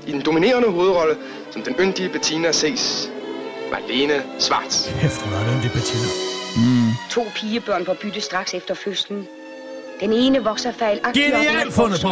I 0.08 0.12
den 0.12 0.22
dominerende 0.22 0.70
hovedrolle, 0.72 1.16
som 1.52 1.62
den 1.62 1.76
yndige 1.80 2.10
Bettina 2.10 2.52
ses, 2.52 3.10
Marlene 3.72 4.24
Schwartz. 4.40 4.88
Hæft, 4.90 5.22
hun 5.22 5.34
er 5.34 5.40
den, 5.52 5.62
Bettina. 5.74 6.08
To 7.10 7.24
pigebørn 7.36 7.86
på 7.86 7.94
bytte 8.02 8.22
straks 8.22 8.54
efter 8.54 8.74
fødslen. 8.74 9.28
Den 10.00 10.14
ene 10.14 10.44
vokser 10.44 10.72
fejlagtigt 10.72 11.26
Genialt 11.26 11.66
med 11.66 11.72
fundet 11.74 12.02
på. 12.02 12.10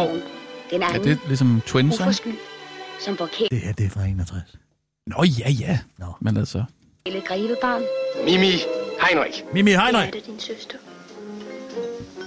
Den 0.70 0.82
Er 0.82 0.86
anden, 0.86 1.04
det 1.04 1.18
ligesom 1.28 1.62
Twins, 1.66 1.94
ikke? 1.94 2.02
uforskyldt, 2.04 2.38
som 3.00 3.16
forkælet 3.16 3.50
Det 3.50 3.60
her, 3.60 3.72
det 3.72 3.86
er 3.86 3.90
fra 3.90 4.04
61. 4.04 4.40
Nå, 5.06 5.22
ja, 5.38 5.50
ja. 5.50 5.78
Nå. 5.98 6.06
Men 6.20 6.36
altså... 6.36 6.64
gribebarn. 7.24 7.82
Mimi 8.24 8.52
Heinrich. 9.08 9.44
Mimi 9.52 9.70
Er 9.72 9.80
Heinrich. 9.80 10.12
det 10.12 10.26
din 10.26 10.40
søster? 10.40 10.76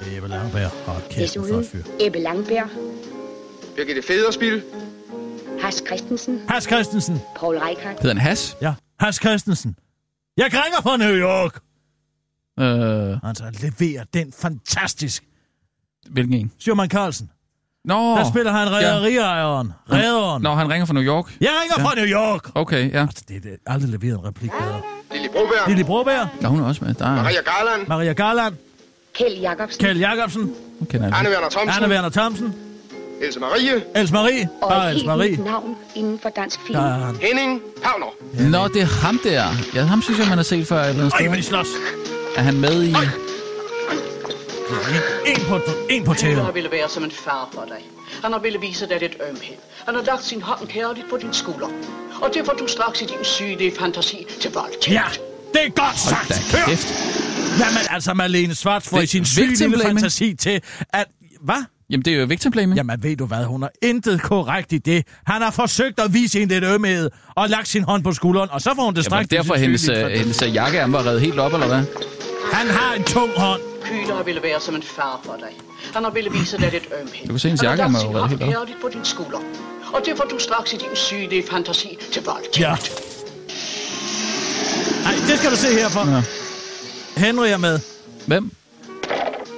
Det 0.03 0.13
er 0.13 0.17
Ebbe 0.17 0.27
Langberg. 0.27 0.71
Hold 0.87 1.01
kæft, 1.09 1.17
en 1.17 1.21
Desuden 1.43 1.47
flot 1.49 1.65
fyr. 1.65 2.05
Ebbe 2.05 2.19
Langberg, 2.19 2.67
Birgitte 3.75 4.01
Federspil. 4.01 4.63
Has 5.61 5.83
Christensen, 5.87 6.41
Has 6.49 6.63
Christensen. 6.63 7.21
Paul 7.35 7.57
Reichardt, 7.57 7.99
Hedder 8.01 8.07
han 8.15 8.17
Has? 8.17 8.57
Ja, 8.61 8.73
Has 8.99 9.15
Christensen. 9.15 9.75
Jeg 10.37 10.45
ringer 10.45 10.81
fra 10.81 10.97
New 10.97 11.15
York. 11.15 11.59
Øh, 12.59 13.29
Altså, 13.29 13.43
leverer 13.61 14.03
den 14.13 14.33
fantastisk. 14.41 15.23
hvilken 16.09 16.33
en? 16.33 16.51
Sjøman 16.59 16.89
Carlsen. 16.89 17.29
Nå! 17.85 17.93
Der 18.15 18.29
spiller 18.29 18.51
han 18.51 18.67
rederiejeren. 18.71 19.73
Redderen. 19.91 20.41
Nå, 20.41 20.53
han 20.53 20.69
ringer 20.69 20.85
fra 20.85 20.93
New 20.93 21.03
York? 21.03 21.37
Jeg 21.41 21.49
ringer 21.61 21.89
fra 21.89 21.95
New 21.95 22.05
York. 22.05 22.51
Okay, 22.55 22.91
ja. 22.93 23.01
Altså, 23.01 23.23
det 23.27 23.35
er 23.35 23.39
det. 23.41 23.57
aldrig 23.67 23.89
leveret 23.89 24.19
en 24.19 24.25
replik 24.25 24.51
bedre. 24.51 24.81
Lille 25.13 25.29
Broberg. 25.29 25.67
Lille 25.69 25.83
Broberg. 25.83 26.27
Nå, 26.41 26.49
hun 26.49 26.59
er 26.61 26.65
også 26.65 26.85
med. 26.85 26.93
Der 26.93 27.05
er... 27.05 27.15
Maria 27.15 27.41
Garland. 27.41 27.87
Maria 27.87 28.13
Garland. 28.13 28.55
Kjeld 29.17 29.37
Jacobsen 29.41 29.79
Kjeld 29.85 29.99
Jacobsen. 29.99 30.41
Hun 30.79 30.87
kender 30.91 31.07
jeg. 31.07 31.31
Werner 31.31 31.49
Thomsen. 31.49 31.83
Anne 31.83 31.93
Werner 31.93 32.09
Thomsen. 32.09 32.55
Else 33.21 33.39
Marie. 33.39 33.83
Els 33.95 34.11
Marie. 34.11 34.49
og 34.61 34.69
Bare 34.69 34.83
et 34.85 34.89
Els 34.91 34.95
helt 35.01 35.05
Marie. 35.07 35.37
navn 35.37 35.75
inden 35.95 36.19
for 36.19 36.29
dansk 36.29 36.59
film. 36.67 36.79
Der 36.79 36.85
er 36.85 37.05
han. 37.05 37.15
Henning 37.21 37.61
Pavner. 37.83 38.11
Nå, 38.49 38.67
det 38.67 38.81
er 38.81 38.85
ham 38.85 39.19
der. 39.23 39.43
Ja, 39.75 39.81
ham 39.81 40.01
synes 40.01 40.19
jeg, 40.19 40.27
man 40.27 40.37
har 40.37 40.43
set 40.43 40.67
før 40.67 40.75
et 40.81 40.89
eller 40.89 41.01
andet 41.01 41.13
Ej, 41.13 41.17
sted. 41.19 41.27
hvor 41.27 41.35
de 41.35 41.43
slås. 41.43 41.67
Er 42.37 42.41
han 42.41 42.59
med 42.59 42.83
i... 42.83 42.93
En 45.25 45.41
på, 45.49 45.59
en 45.89 46.03
på 46.03 46.11
Gud 46.11 46.15
tæven. 46.15 46.37
har 46.45 46.51
ville 46.51 46.71
være 46.71 46.89
som 46.89 47.03
en 47.03 47.11
far 47.11 47.49
for 47.53 47.65
dig. 47.67 47.85
Han 48.23 48.31
har 48.31 48.39
ville 48.39 48.59
vise 48.59 48.87
dig 48.89 48.99
lidt 48.99 49.15
ømhed. 49.29 49.57
Han 49.85 49.95
har 49.95 50.01
lagt 50.03 50.23
sin 50.23 50.41
hånd 50.41 50.67
kærligt 50.67 51.09
på 51.09 51.17
din 51.17 51.33
skulder. 51.33 51.67
Og 52.21 52.29
det 52.33 52.45
får 52.45 52.53
du 52.53 52.67
straks 52.67 53.01
i 53.01 53.05
din 53.05 53.23
sygelige 53.23 53.71
fantasi 53.79 54.25
til 54.41 54.51
voldtægt. 54.53 54.89
Ja, 54.89 55.03
det 55.55 55.65
er 55.65 55.69
godt 55.85 55.99
sagt. 55.99 56.29
da 56.29 56.57
Hør. 56.57 56.65
kæft. 56.65 56.87
Jamen 57.59 57.83
altså, 57.89 58.13
Malene 58.13 58.55
Svarts 58.55 58.89
får 58.89 58.97
Det 58.97 59.03
i 59.03 59.07
sin 59.07 59.25
syge 59.25 59.73
fantasi 59.83 60.33
til, 60.33 60.61
at... 60.93 61.05
Hvad? 61.41 61.63
Jamen, 61.89 62.05
det 62.05 62.13
er 62.13 62.17
jo 62.19 62.25
victim 62.25 62.51
blaming. 62.51 62.77
Jamen, 62.77 63.03
ved 63.03 63.15
du 63.17 63.25
hvad? 63.25 63.43
Hun 63.45 63.61
har 63.61 63.71
intet 63.81 64.21
korrekt 64.21 64.73
i 64.73 64.77
det. 64.77 65.03
Han 65.25 65.41
har 65.41 65.51
forsøgt 65.51 65.99
at 65.99 66.13
vise 66.13 66.39
hende 66.39 66.53
lidt 66.53 66.65
ømhed 66.73 67.09
og 67.35 67.49
lagt 67.49 67.67
sin 67.67 67.83
hånd 67.83 68.03
på 68.03 68.11
skulderen, 68.13 68.49
og 68.51 68.61
så 68.61 68.71
får 68.75 68.83
hun 68.83 68.93
det 68.93 68.97
Jamen, 68.97 69.03
straks. 69.03 69.25
i 69.31 69.35
derfor 69.35 69.53
sin 69.55 69.63
hendes, 69.63 69.89
øh, 69.89 70.07
hendes 70.09 70.41
øh, 70.41 70.55
jakkeærm 70.55 70.93
var 70.93 71.05
reddet 71.05 71.21
helt 71.21 71.39
op, 71.39 71.53
eller 71.53 71.67
hvad? 71.67 71.83
Han 72.53 72.67
har 72.67 72.93
en 72.93 73.03
tung 73.03 73.31
hånd. 73.37 73.61
Kyler 73.83 74.23
ville 74.23 74.43
være 74.43 74.61
som 74.61 74.75
en 74.75 74.83
far 74.83 75.21
for 75.25 75.35
dig. 75.39 75.53
Han 75.93 76.03
har 76.03 76.11
ville 76.11 76.31
vise 76.31 76.57
dig 76.57 76.71
lidt 76.71 76.87
ømhed. 77.01 77.21
Du 77.27 77.33
kan 77.33 77.39
se, 77.39 77.47
hendes 77.47 77.61
Han 77.61 77.69
har 77.69 77.75
jakke 77.77 77.93
lagt 77.93 77.95
er 77.95 77.99
jo 77.99 78.05
sin 78.07 78.13
været 78.13 78.29
hånd 78.29 78.63
helt 78.63 78.75
op. 78.75 78.81
på 78.81 78.89
din 78.93 79.05
skulder. 79.05 79.39
Og 79.93 80.01
det 80.05 80.13
får 80.17 80.23
du 80.23 80.39
straks 80.39 80.73
i 80.73 80.75
din 80.75 80.95
sygelige 80.95 81.43
fantasi 81.51 81.97
til 82.13 82.23
voldtægt. 82.25 82.59
Ja. 82.59 82.75
Det 85.27 85.37
skal 85.39 85.51
du 85.51 85.55
se 85.55 85.67
herfor. 85.79 86.11
Ja. 86.15 86.23
Henry 87.25 87.47
er 87.47 87.57
med. 87.57 87.79
Hvem? 88.27 88.51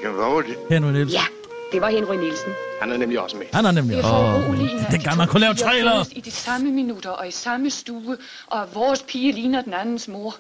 Jamen, 0.04 0.16
hvad 0.18 0.26
var 0.26 0.42
det? 0.42 0.56
Henry 0.72 0.92
Nielsen. 0.92 1.14
Ja, 1.20 1.24
det 1.72 1.82
var 1.82 1.90
Henry 1.90 2.16
Nielsen. 2.16 2.52
Han 2.82 2.92
er 2.92 2.98
nemlig 2.98 3.20
også 3.20 3.38
med. 3.38 3.46
Han 3.54 3.66
er 3.66 3.72
nemlig 3.72 3.98
også. 3.98 4.10
Foruroligende, 4.10 4.86
dengang 4.92 5.18
man 5.18 5.28
kunne 5.28 5.40
lave 5.40 5.54
trailer. 5.54 6.06
I 6.12 6.22
de 6.22 6.32
samme 6.32 6.72
minutter 6.72 7.10
og 7.10 7.28
i 7.28 7.32
samme 7.32 7.70
stue, 7.70 8.18
og 8.48 8.68
vores 8.74 9.02
pige 9.08 9.32
ligner 9.32 9.62
den 9.62 9.74
andens 9.74 10.08
mor. 10.08 10.36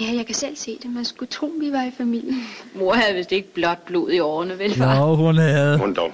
Ja, 0.00 0.06
jeg 0.16 0.26
kan 0.26 0.34
selv 0.34 0.56
se 0.56 0.78
det. 0.82 0.90
Man 0.90 1.04
skulle 1.04 1.30
tro, 1.30 1.52
vi 1.60 1.72
var 1.72 1.82
i 1.82 1.90
familie. 1.98 2.34
Mor 2.74 2.94
havde 2.94 3.14
vist 3.14 3.32
ikke 3.32 3.54
blot 3.54 3.78
blod 3.86 4.10
i 4.12 4.18
årene, 4.20 4.58
vel 4.58 4.74
far? 4.74 4.96
Jo, 4.98 5.14
hun 5.16 5.38
havde... 5.38 5.78
Rundt 5.80 5.98
om. 5.98 6.10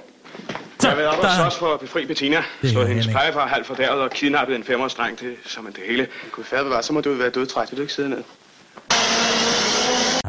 Jeg 0.83 0.97
vil 0.97 1.05
op 1.05 1.17
og 1.17 1.23
der- 1.23 1.35
slås 1.41 1.55
for 1.55 1.73
at 1.73 1.79
befri 1.79 2.05
Bettina. 2.05 2.43
Det 2.61 2.69
Slå 2.71 2.85
hendes 2.85 3.07
plejefar 3.07 3.47
halvt 3.47 3.67
fordærvet 3.67 4.01
og 4.01 4.09
kidnappet 4.09 4.55
en 4.55 4.63
femårsdreng 4.63 5.17
til, 5.17 5.35
som 5.45 5.67
en 5.67 5.73
det 5.73 5.81
hele. 5.87 6.07
Gud 6.31 6.43
færdig 6.43 6.69
var, 6.71 6.81
så 6.81 6.93
må 6.93 7.01
du 7.01 7.13
være 7.13 7.29
dødtræt. 7.29 7.67
Vil 7.71 7.77
du 7.77 7.81
ikke 7.81 7.93
sidde 7.93 8.09
ned? 8.09 8.23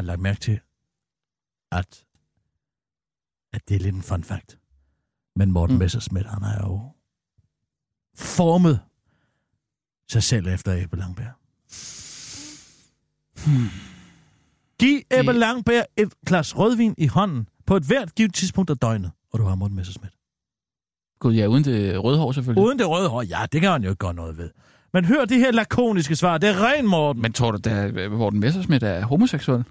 Har 0.03 0.07
lagt 0.07 0.21
mærke 0.21 0.41
til, 0.41 0.61
at, 1.73 2.05
at 3.53 3.69
det 3.69 3.75
er 3.75 3.81
lidt 3.81 3.95
en 3.95 4.03
fun 4.03 4.25
fact. 4.25 4.59
Men 5.37 5.53
Morten 5.53 5.75
mm. 5.75 5.79
Messerschmidt, 5.79 6.27
han 6.27 6.43
har 6.43 6.69
jo 6.69 6.81
formet 8.15 8.81
sig 10.09 10.23
selv 10.23 10.47
efter 10.47 10.83
Ebbe 10.83 10.97
Langberg. 10.97 11.33
Hmm. 13.47 13.69
Giv 14.79 15.01
Ebbe 15.11 15.33
Langberg 15.33 15.85
et 15.97 16.15
glas 16.27 16.59
rødvin 16.59 16.95
i 16.99 17.07
hånden 17.07 17.49
på 17.67 17.77
et 17.77 17.83
hvert 17.83 18.15
givet 18.15 18.35
tidspunkt 18.35 18.71
af 18.71 18.79
døgnet, 18.79 19.11
og 19.33 19.39
du 19.39 19.45
har 19.45 19.55
Morten 19.55 19.77
Messerschmidt. 19.77 20.15
Gud, 21.19 21.35
ja, 21.35 21.47
uden 21.47 21.65
det 21.65 22.05
røde 22.05 22.19
hår 22.19 22.33
selvfølgelig. 22.33 22.65
Uden 22.65 22.79
det 22.79 22.89
røde 22.89 23.09
hår, 23.09 23.23
ja, 23.23 23.47
det 23.53 23.61
kan 23.61 23.71
han 23.71 23.83
jo 23.83 23.91
ikke 23.91 23.99
gøre 23.99 24.15
noget 24.15 24.39
ved. 24.39 24.51
Men 24.93 25.05
hør 25.05 25.25
det 25.25 25.39
her 25.39 25.53
lakoniske 25.53 26.17
svar, 26.17 26.39
det 26.39 26.49
er 26.49 26.65
ren 26.65 26.87
Morten. 26.87 27.23
Men 27.23 27.33
tror 27.33 27.51
du, 27.51 27.71
at 27.71 28.13
Morten 28.13 28.41
Messersmith 28.41 28.85
er 28.85 29.05
homoseksuel? 29.05 29.65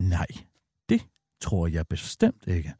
Nej, 0.00 0.26
det 0.88 1.00
tror 1.42 1.66
jeg 1.66 1.86
bestemt 1.88 2.42
ikke. 2.46 2.74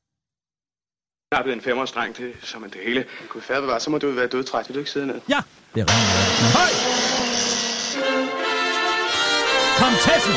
Kidnappet 1.33 1.53
en 1.53 1.61
femårsdreng 1.61 2.14
til, 2.14 2.33
som 2.43 2.64
en 2.64 2.71
det 2.71 2.81
hele. 2.87 3.05
Gud 3.29 3.41
færdig 3.41 3.68
var, 3.68 3.79
så 3.79 3.91
må 3.91 3.99
du 3.99 4.11
være 4.11 4.27
dødtræt. 4.27 4.68
Vil 4.68 4.75
du 4.75 4.79
ikke 4.79 4.91
sidde 4.91 5.07
ned? 5.07 5.21
Ja, 5.29 5.41
det 5.75 5.81
er 5.81 5.87
Morten. 5.91 6.47
Høj! 6.59 6.71
Komtessen! 9.83 10.37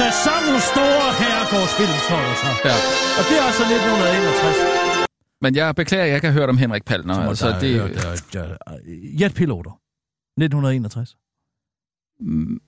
Sæsonens 0.00 0.64
store 0.74 1.06
herregårdsfilm, 1.22 1.96
står 2.06 2.20
der 2.28 2.34
så. 2.42 2.50
Ja. 2.68 2.74
Og 3.18 3.22
det 3.28 3.34
er 3.40 3.44
altså 3.50 3.62
1961. 3.62 5.06
Men 5.40 5.50
jeg 5.56 5.74
beklager, 5.74 6.04
at 6.04 6.08
jeg 6.08 6.16
ikke 6.16 6.26
har 6.30 6.34
hørt 6.40 6.48
om 6.48 6.58
Henrik 6.58 6.84
Palner. 6.84 7.14
Så 7.14 7.20
Altså, 7.28 7.48
der- 7.48 7.58
det, 7.60 7.96
der- 7.96 8.16
der- 8.32 8.56
der- 8.56 8.78
Jetpiloter. 9.20 9.72
1961. 10.40 11.16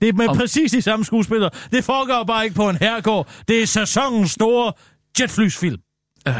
Det 0.01 0.09
er 0.09 0.13
med 0.13 0.27
om- 0.27 0.37
præcis 0.37 0.71
de 0.71 0.81
samme 0.81 1.05
skuespillere. 1.05 1.49
Det 1.71 1.83
foregår 1.83 2.23
bare 2.23 2.43
ikke 2.43 2.55
på 2.55 2.69
en 2.69 2.75
herregård. 2.75 3.29
Det 3.47 3.61
er 3.61 3.65
sæsonens 3.67 4.31
store 4.31 4.73
jetflysfilm. 5.19 5.81
øh, 6.27 6.33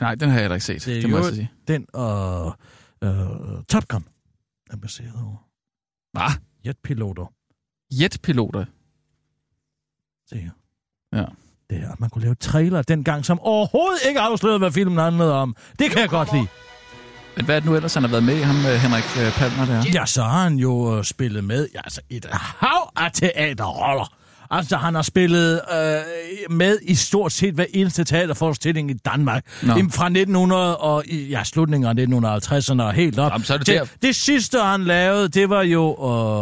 nej, 0.00 0.14
den 0.14 0.28
har 0.28 0.36
jeg 0.36 0.42
heller 0.42 0.54
ikke 0.54 0.64
set. 0.66 0.84
Det, 0.84 1.02
det 1.02 1.10
må 1.10 1.16
jeg 1.16 1.24
sige. 1.34 1.50
den 1.68 1.86
og 1.94 2.58
øh, 3.04 3.10
Top 3.68 3.88
Gun 3.88 4.04
er 4.70 4.76
baseret 4.76 5.12
over. 5.24 5.36
Hvad? 6.12 6.40
Jetpiloter. 6.66 7.32
Jetpiloter? 8.02 8.64
Her. 10.32 10.50
Ja. 11.12 11.24
Det 11.70 11.78
er, 11.84 11.92
at 11.92 12.00
man 12.00 12.10
kunne 12.10 12.22
lave 12.22 12.34
trailer 12.34 12.82
dengang, 12.82 13.24
som 13.24 13.40
overhovedet 13.40 14.00
ikke 14.08 14.20
afslørede, 14.20 14.58
hvad 14.58 14.72
filmen 14.72 14.98
handlede 14.98 15.32
om. 15.32 15.56
Det 15.78 15.90
kan 15.90 16.00
jeg 16.00 16.08
godt 16.08 16.32
lide. 16.32 16.46
Men 17.36 17.44
hvad 17.44 17.56
er 17.56 17.60
det 17.60 17.68
nu 17.70 17.74
ellers, 17.76 17.94
han 17.94 18.02
har 18.02 18.10
været 18.10 18.22
med 18.24 18.36
i, 18.36 18.40
ham 18.40 18.56
øh, 18.56 18.72
Henrik 18.72 19.04
øh, 19.04 19.32
Palmer 19.32 19.64
der? 19.66 19.84
Ja, 19.94 20.06
så 20.06 20.22
har 20.22 20.42
han 20.42 20.54
jo 20.56 20.98
øh, 20.98 21.04
spillet 21.04 21.44
med 21.44 21.68
ja, 21.74 21.80
altså 21.84 22.00
et 22.10 22.26
hav 22.32 22.92
af 22.96 23.10
teaterroller. 23.12 24.12
Altså, 24.50 24.76
han 24.76 24.94
har 24.94 25.02
spillet 25.02 25.60
øh, 25.72 26.56
med 26.56 26.78
i 26.82 26.94
stort 26.94 27.32
set 27.32 27.54
hver 27.54 27.64
eneste 27.74 28.04
teaterforestilling 28.04 28.90
i 28.90 28.94
Danmark. 28.94 29.44
Nå. 29.62 29.72
Fra 29.74 30.06
1900 30.06 30.76
og 30.76 31.02
i 31.06 31.28
ja, 31.28 31.44
slutningen 31.44 31.98
af 31.98 32.38
1950'erne 32.42 32.82
og 32.82 32.92
helt 32.92 33.18
op. 33.18 33.32
Jamen, 33.32 33.44
så 33.44 33.54
er 33.54 33.58
det 33.58 33.66
det, 33.66 33.80
der- 33.80 33.86
det 34.02 34.16
sidste, 34.16 34.58
han 34.60 34.84
lavede, 34.84 35.28
det 35.28 35.50
var 35.50 35.62
jo... 35.62 35.96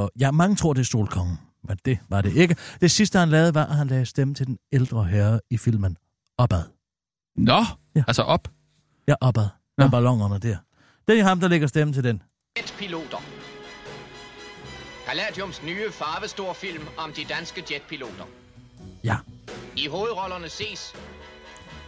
Øh, 0.05 0.09
ja, 0.20 0.30
mange 0.30 0.57
tror, 0.57 0.72
det 0.72 0.80
er 0.80 0.84
Stolkongen. 0.84 1.38
Men 1.68 1.76
det 1.84 1.99
var 2.11 2.20
det 2.20 2.32
ikke. 2.36 2.57
Det 2.80 2.90
sidste, 2.90 3.18
han 3.18 3.28
lavede, 3.28 3.55
var, 3.55 3.64
at 3.66 3.76
han 3.76 3.86
lagde 3.86 4.07
stemme 4.07 4.34
til 4.34 4.47
den 4.47 4.59
ældre 4.72 5.05
herre 5.05 5.40
i 5.51 5.57
filmen 5.57 5.97
Opad. 6.38 6.62
Nå, 7.36 7.64
Ja. 7.97 8.03
altså 8.09 8.22
op. 8.22 8.49
Ja, 9.09 9.14
Opad. 9.20 9.47
Med 9.78 9.90
ballongerne 9.90 10.38
der. 10.38 10.57
Det 11.09 11.18
er 11.20 11.24
ham, 11.24 11.40
der 11.40 11.48
lægger 11.48 11.66
stemme 11.66 11.92
til 11.92 12.05
den. 12.05 12.22
Jetpiloter. 12.59 13.22
Palladiums 15.07 15.62
nye 15.62 15.90
farvestorfilm 15.92 16.82
om 16.98 17.12
de 17.12 17.24
danske 17.24 17.64
jetpiloter. 17.72 18.24
Ja. 19.05 19.16
I 19.76 19.86
hovedrollerne 19.86 20.48
ses 20.48 20.94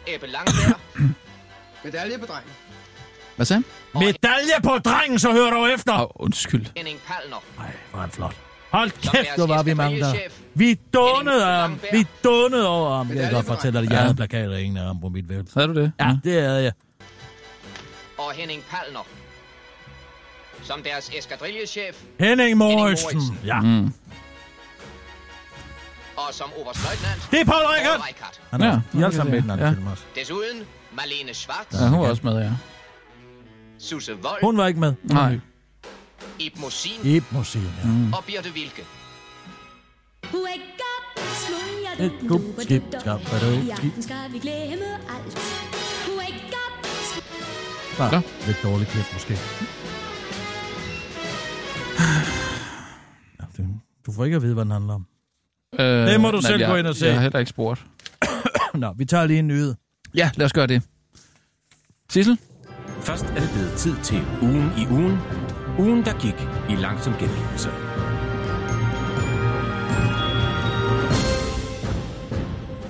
Ebbe 0.06 0.26
Langberg, 0.26 0.80
Medalje 1.84 2.18
på 2.18 2.26
drengen. 2.26 2.50
Hvad 3.36 3.46
sagde? 3.46 3.62
Medalje 3.94 4.56
på 4.62 4.78
drengen, 4.78 5.18
så 5.18 5.32
hører 5.32 5.50
du 5.50 5.66
efter! 5.66 6.00
Åh, 6.00 6.06
undskyld. 6.14 6.66
Henning 6.76 6.98
Palner, 7.06 7.42
Nej, 7.58 7.72
hvor 7.90 7.98
er 7.98 8.00
han 8.02 8.10
flot. 8.10 8.36
Hold 8.70 8.90
kæft, 8.90 9.36
hvor 9.36 9.46
var 9.46 9.62
vi 9.62 9.74
mange 9.74 10.00
der. 10.00 10.12
Vi 10.54 10.78
donede 10.94 11.44
Henning 11.44 11.60
ham. 11.60 11.80
Vi 11.92 12.06
donede 12.24 12.68
over 12.68 12.96
ham. 12.96 13.08
Jeg 13.08 13.16
kan 13.16 13.32
godt 13.32 13.46
for 13.46 13.54
fortælle 13.54 13.78
dig, 13.78 13.86
at 13.86 13.92
jeg 13.92 14.00
havde 14.00 14.14
plakater 14.14 14.56
ingen 14.56 14.76
af 14.76 14.84
ham 14.84 15.00
på 15.00 15.08
mit 15.08 15.28
værelse. 15.28 15.54
Havde 15.60 15.68
du 15.68 15.80
det? 15.80 15.92
Ja, 16.00 16.16
det 16.24 16.42
havde 16.42 16.62
jeg. 16.62 16.72
Og 18.18 18.32
Henning 18.32 18.64
Palner. 18.70 19.06
Som 20.62 20.82
deres 20.82 21.10
eskadrillechef 21.18 22.02
Henning 22.20 22.56
Moritzen. 22.56 23.38
Ja. 23.44 23.60
Mm. 23.60 23.92
og 26.16 26.28
som 26.34 26.50
oberstløjtnant 26.60 27.28
Det 27.30 27.40
er 27.40 27.44
Paul 27.44 27.62
Reichardt. 27.66 28.40
Han 28.50 28.60
er 28.62 28.66
Ja, 28.66 28.72
de 28.92 29.00
er 29.00 29.04
alle 29.04 29.16
sammen 29.16 29.32
med 29.34 29.42
den 29.42 29.50
anden 29.50 29.66
ja. 29.66 29.72
film 29.72 29.86
også. 29.86 30.02
Desuden 30.14 30.64
Marlene 30.92 31.34
Schwartz, 31.34 31.72
Ja, 31.80 31.88
hun 31.88 32.00
var 32.00 32.08
også 32.08 32.22
med, 32.24 32.42
ja. 32.42 32.50
Susse 33.78 34.12
Vold, 34.22 34.40
Hun 34.42 34.56
var 34.56 34.66
ikke 34.66 34.80
med. 34.80 34.94
Nej. 35.02 35.38
Ib 36.38 36.58
Mosin 36.58 37.00
Ib 37.04 37.24
Mosin, 37.30 37.62
ja. 37.82 37.88
Mm. 37.88 38.12
og 38.12 38.24
Birte 38.24 38.50
Wilke. 38.54 38.84
Et 42.00 42.12
skub, 42.24 42.40
skib, 42.62 42.82
skab, 43.00 43.20
hvad 43.20 43.40
det 43.40 43.64
I 43.64 43.70
aften 43.70 44.02
skal 44.02 44.32
vi 44.32 44.38
glemme 44.38 44.84
alt. 44.94 45.38
Wake 45.38 45.78
up! 45.78 45.83
Bare 47.98 48.12
Nå. 48.12 48.20
lidt 48.46 48.56
dårligt 48.62 48.90
klip, 48.90 49.04
måske. 49.12 49.34
Ja, 53.40 53.44
det- 53.56 53.80
Du 54.06 54.12
får 54.12 54.24
ikke 54.24 54.36
at 54.36 54.42
vide, 54.42 54.54
hvad 54.54 54.64
den 54.64 54.72
handler 54.72 54.94
om. 54.94 55.06
Øh, 55.78 55.86
Det 55.86 56.20
må 56.20 56.30
du 56.30 56.36
nej, 56.36 56.50
selv 56.50 56.60
jeg, 56.60 56.68
gå 56.68 56.76
ind 56.76 56.86
og 56.86 56.94
se. 56.96 57.06
Jeg 57.06 57.14
har 57.14 57.22
heller 57.22 57.38
ikke 57.38 57.48
spurgt. 57.50 57.86
Nå, 58.74 58.92
vi 58.96 59.04
tager 59.04 59.26
lige 59.26 59.38
en 59.38 59.48
nyhed. 59.48 59.74
Ja, 60.14 60.30
lad 60.34 60.44
os 60.46 60.52
gøre 60.52 60.66
det. 60.66 60.82
Sissel? 62.10 62.38
Først 63.00 63.24
er 63.24 63.40
det 63.40 63.50
blevet 63.54 63.72
tid 63.76 63.94
til 64.02 64.22
ugen 64.42 64.72
i 64.78 64.86
ugen. 64.90 65.18
Ugen, 65.78 66.04
der 66.04 66.18
gik 66.18 66.34
i 66.70 66.74
langsom 66.82 67.12
gengivelse. 67.12 67.68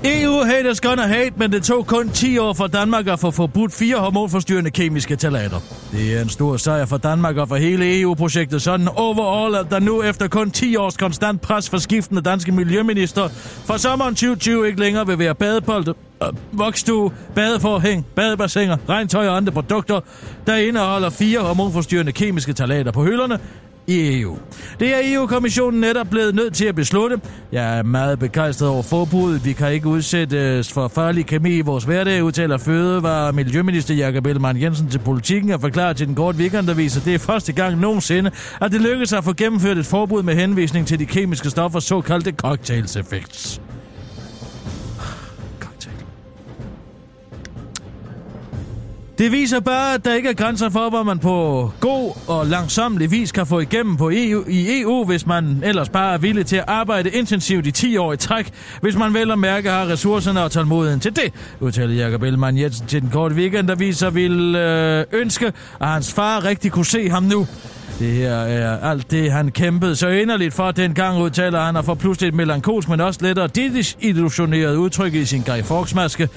EU 0.07 0.45
haters 0.45 0.81
gonna 0.81 1.07
hate, 1.07 1.33
men 1.37 1.53
det 1.53 1.63
tog 1.63 1.87
kun 1.87 2.09
10 2.09 2.39
år 2.39 2.53
for 2.53 2.67
Danmark 2.67 3.07
at 3.07 3.21
få 3.21 3.31
forbudt 3.31 3.73
fire 3.73 3.97
hormonforstyrrende 3.97 4.71
kemiske 4.71 5.17
talater. 5.17 5.61
Det 5.93 6.17
er 6.17 6.23
en 6.23 6.29
stor 6.29 6.57
sejr 6.57 6.87
for 6.87 6.97
Danmark 6.97 7.37
og 7.37 7.49
for 7.49 7.57
hele 7.57 8.01
EU-projektet, 8.01 8.63
sådan 8.63 8.89
overall, 8.97 9.55
at 9.55 9.67
der 9.71 9.79
nu 9.79 10.03
efter 10.03 10.29
kun 10.29 10.51
10 10.51 10.77
års 10.77 10.97
konstant 10.97 11.41
pres 11.41 11.71
fra 11.71 11.79
skiftende 11.79 12.23
danske 12.23 12.53
miljøminister 12.53 13.29
for 13.65 13.77
sommeren 13.77 14.15
2020 14.15 14.67
ikke 14.67 14.81
længere 14.81 15.07
vil 15.07 15.19
være 15.19 15.35
badepolde, 15.35 15.95
øh, 16.23 16.29
vokstue, 16.53 17.13
badeforhæng, 17.35 18.07
badebassiner, 18.15 18.77
regntøj 18.89 19.29
og 19.29 19.37
andre 19.37 19.53
produkter, 19.53 20.01
der 20.47 20.57
indeholder 20.57 21.11
fire 21.11 21.41
hormonforstyrrende 21.41 22.13
kemiske 22.13 22.53
talater 22.53 22.93
på 22.93 23.05
hylderne, 23.05 23.39
i 23.87 24.20
EU. 24.20 24.39
Det 24.80 24.89
er 24.89 25.14
EU-kommissionen 25.14 25.80
netop 25.80 26.07
blevet 26.11 26.35
nødt 26.35 26.55
til 26.55 26.64
at 26.64 26.74
beslutte. 26.74 27.20
Jeg 27.53 27.78
er 27.78 27.82
meget 27.82 28.18
begejstret 28.18 28.68
over 28.68 28.82
forbuddet. 28.82 29.45
Vi 29.45 29.53
kan 29.53 29.72
ikke 29.72 29.89
udsættes 29.89 30.72
for 30.72 30.89
farlig 30.89 31.26
kemi 31.26 31.57
i 31.57 31.61
vores 31.61 31.85
hverdag, 31.85 32.22
udtaler 32.22 32.59
Fødevare 32.59 33.26
og 33.26 33.35
Miljøminister 33.35 33.95
Jakob 33.95 34.26
Ellemann 34.26 34.62
Jensen 34.62 34.89
til 34.89 34.99
politikken 34.99 35.51
og 35.51 35.61
forklarer 35.61 35.93
til 35.93 36.07
den 36.07 36.14
korte 36.14 36.39
weekendavis, 36.39 36.97
at 36.97 37.05
det 37.05 37.14
er 37.14 37.18
første 37.18 37.53
gang 37.53 37.80
nogensinde, 37.80 38.30
at 38.61 38.72
det 38.72 38.80
lykkedes 38.80 39.12
at 39.12 39.24
få 39.24 39.32
gennemført 39.32 39.78
et 39.78 39.87
forbud 39.87 40.22
med 40.22 40.35
henvisning 40.35 40.87
til 40.87 40.99
de 40.99 41.07
kemiske 41.07 41.51
stoffer, 41.51 41.80
såkaldte 41.80 42.32
cocktails 42.32 42.97
effects. 42.97 43.61
Det 49.19 49.33
viser 49.33 49.61
bare, 49.61 49.95
at 49.95 50.05
der 50.05 50.15
ikke 50.15 50.29
er 50.29 50.33
grænser 50.33 50.69
for, 50.71 50.91
hvad 50.91 51.05
man 51.05 51.19
på 51.19 51.71
god 51.81 52.12
og 52.27 52.47
langsomlig 52.47 53.11
vis 53.11 53.33
kan 53.33 53.47
få 53.47 53.61
igennem 53.61 53.97
på 53.97 54.11
EU, 54.12 54.45
i 54.49 54.81
EU, 54.81 55.05
hvis 55.05 55.27
man 55.27 55.61
ellers 55.65 55.89
bare 55.89 56.15
er 56.15 56.19
villig 56.19 56.47
til 56.47 56.57
at 56.57 56.65
arbejde 56.67 57.11
intensivt 57.11 57.67
i 57.67 57.71
10 57.71 57.97
år 57.97 58.12
i 58.12 58.17
træk, 58.17 58.51
hvis 58.81 58.97
man 58.97 59.15
vel 59.15 59.31
og 59.31 59.39
mærke 59.39 59.71
har 59.71 59.89
ressourcerne 59.89 60.43
og 60.43 60.51
tålmodigheden 60.51 61.01
til 61.01 61.17
det, 61.17 61.33
udtalte 61.61 61.95
Jakob 61.95 62.23
Ellemann 62.23 62.59
Jensen 62.59 62.87
til 62.87 63.03
den 63.03 63.11
korte 63.11 63.35
weekend, 63.35 63.69
der 63.69 63.75
viser 63.75 64.11
vil 64.11 64.55
øh, 64.55 65.05
ønske, 65.12 65.47
at 65.81 65.89
hans 65.89 66.12
far 66.12 66.45
rigtig 66.45 66.73
kunne 66.73 66.87
se 66.87 67.11
ham 67.11 67.23
nu. 67.23 67.47
Det 67.99 68.12
her 68.12 68.35
er 68.35 68.91
alt 68.91 69.11
det, 69.11 69.33
han 69.33 69.51
kæmpede 69.51 69.97
så 69.97 70.09
inderligt 70.09 70.55
for 70.55 70.71
dengang, 70.71 71.23
udtaler 71.23 71.61
han, 71.61 71.77
og 71.77 71.85
får 71.85 71.95
pludselig 71.95 72.29
et 72.29 72.35
melankolsk, 72.35 72.89
men 72.89 73.01
også 73.01 73.21
lettere 73.23 73.47
desillusioneret 73.47 74.77
udtryk 74.77 75.15
i 75.15 75.25
sin 75.25 75.43
Guy 75.43 75.62
Fawkes-maske. 75.62 76.29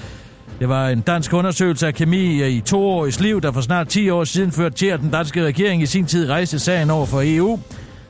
Det 0.58 0.68
var 0.68 0.88
en 0.88 1.00
dansk 1.00 1.32
undersøgelse 1.32 1.86
af 1.86 1.94
kemi 1.94 2.48
i 2.48 2.60
to 2.60 2.88
års 2.88 3.20
liv, 3.20 3.40
der 3.40 3.52
for 3.52 3.60
snart 3.60 3.88
10 3.88 4.10
år 4.10 4.24
siden 4.24 4.52
førte 4.52 4.76
til, 4.76 4.86
at 4.86 5.00
den 5.00 5.10
danske 5.10 5.44
regering 5.44 5.82
i 5.82 5.86
sin 5.86 6.06
tid 6.06 6.30
rejste 6.30 6.58
sagen 6.58 6.90
over 6.90 7.06
for 7.06 7.22
EU. 7.24 7.60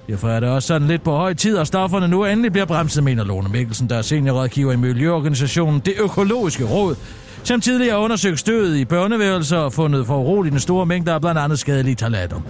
Derfor 0.08 0.28
er 0.28 0.40
det 0.40 0.48
også 0.48 0.66
sådan 0.66 0.88
lidt 0.88 1.02
på 1.02 1.10
høj 1.10 1.34
tid, 1.34 1.56
og 1.56 1.66
stofferne 1.66 2.08
nu 2.08 2.24
endelig 2.24 2.52
bliver 2.52 2.64
bremset, 2.64 3.04
mener 3.04 3.24
Lone 3.24 3.48
Mikkelsen, 3.48 3.88
der 3.88 3.96
er 3.96 4.02
seniorrådgiver 4.02 4.72
i 4.72 4.76
Miljøorganisationen 4.76 5.80
Det 5.80 5.94
Økologiske 6.00 6.64
Råd, 6.64 6.94
som 7.44 7.60
tidligere 7.60 7.92
har 7.92 7.98
undersøgt 7.98 8.38
stødet 8.38 8.76
i 8.76 8.84
børneværelser 8.84 9.56
og 9.56 9.72
fundet 9.72 10.06
for 10.06 10.18
uroligende 10.18 10.60
store 10.60 10.86
mængder 10.86 11.14
af 11.14 11.20
blandt 11.20 11.40
andet 11.40 11.58
skadelige 11.58 11.94
talater. 11.94 12.40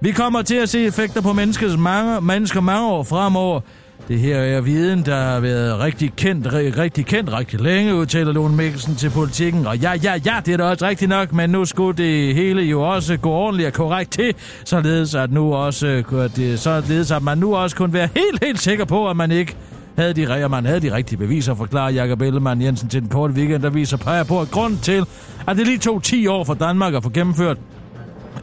Vi 0.00 0.10
kommer 0.10 0.42
til 0.42 0.54
at 0.54 0.68
se 0.68 0.84
effekter 0.84 1.20
på 1.20 1.32
menneskets 1.32 1.76
mange, 1.76 2.20
mennesker 2.20 2.60
mange 2.60 2.88
år 2.88 3.02
fremover. 3.02 3.60
Det 4.08 4.20
her 4.20 4.36
er 4.36 4.60
viden, 4.60 5.06
der 5.06 5.16
har 5.16 5.40
været 5.40 5.78
rigtig 5.78 6.12
kendt, 6.16 6.52
rigtig 6.52 7.06
kendt 7.06 7.32
rigtig 7.32 7.60
længe, 7.60 7.94
udtaler 7.94 8.32
Lone 8.32 8.56
Mikkelsen 8.56 8.94
til 8.94 9.10
politikken. 9.10 9.66
Og 9.66 9.78
ja, 9.78 9.92
ja, 9.92 10.14
ja, 10.26 10.34
det 10.46 10.54
er 10.54 10.56
da 10.56 10.64
også 10.64 10.86
rigtigt 10.86 11.08
nok, 11.08 11.32
men 11.32 11.50
nu 11.50 11.64
skulle 11.64 11.96
det 11.96 12.34
hele 12.34 12.62
jo 12.62 12.82
også 12.82 13.16
gå 13.16 13.30
ordentligt 13.30 13.66
og 13.66 13.72
korrekt 13.72 14.12
til, 14.12 14.34
således 14.64 15.14
at, 15.14 15.32
nu 15.32 15.54
også, 15.54 15.86
øh, 15.86 16.36
det, 16.36 16.60
således 16.60 17.10
at 17.10 17.22
man 17.22 17.38
nu 17.38 17.56
også 17.56 17.76
kunne 17.76 17.92
være 17.92 18.08
helt, 18.14 18.44
helt 18.44 18.60
sikker 18.60 18.84
på, 18.84 19.10
at 19.10 19.16
man 19.16 19.30
ikke 19.30 19.56
havde 19.98 20.14
de, 20.14 20.48
man 20.48 20.66
havde 20.66 20.80
de 20.80 20.94
rigtige 20.94 21.18
beviser, 21.18 21.54
forklarer 21.54 21.90
Jakob 21.90 22.20
Ellemann 22.20 22.62
Jensen 22.62 22.88
til 22.88 23.00
den 23.00 23.08
korte 23.08 23.34
weekend, 23.34 23.62
der 23.62 23.70
viser 23.70 23.96
peger 23.96 24.24
på, 24.24 24.40
at 24.40 24.50
grund 24.50 24.78
til, 24.78 25.04
at 25.46 25.56
det 25.56 25.66
lige 25.66 25.78
tog 25.78 26.02
10 26.02 26.26
år 26.26 26.44
for 26.44 26.54
Danmark 26.54 26.94
at 26.94 27.02
få 27.02 27.10
gennemført 27.10 27.58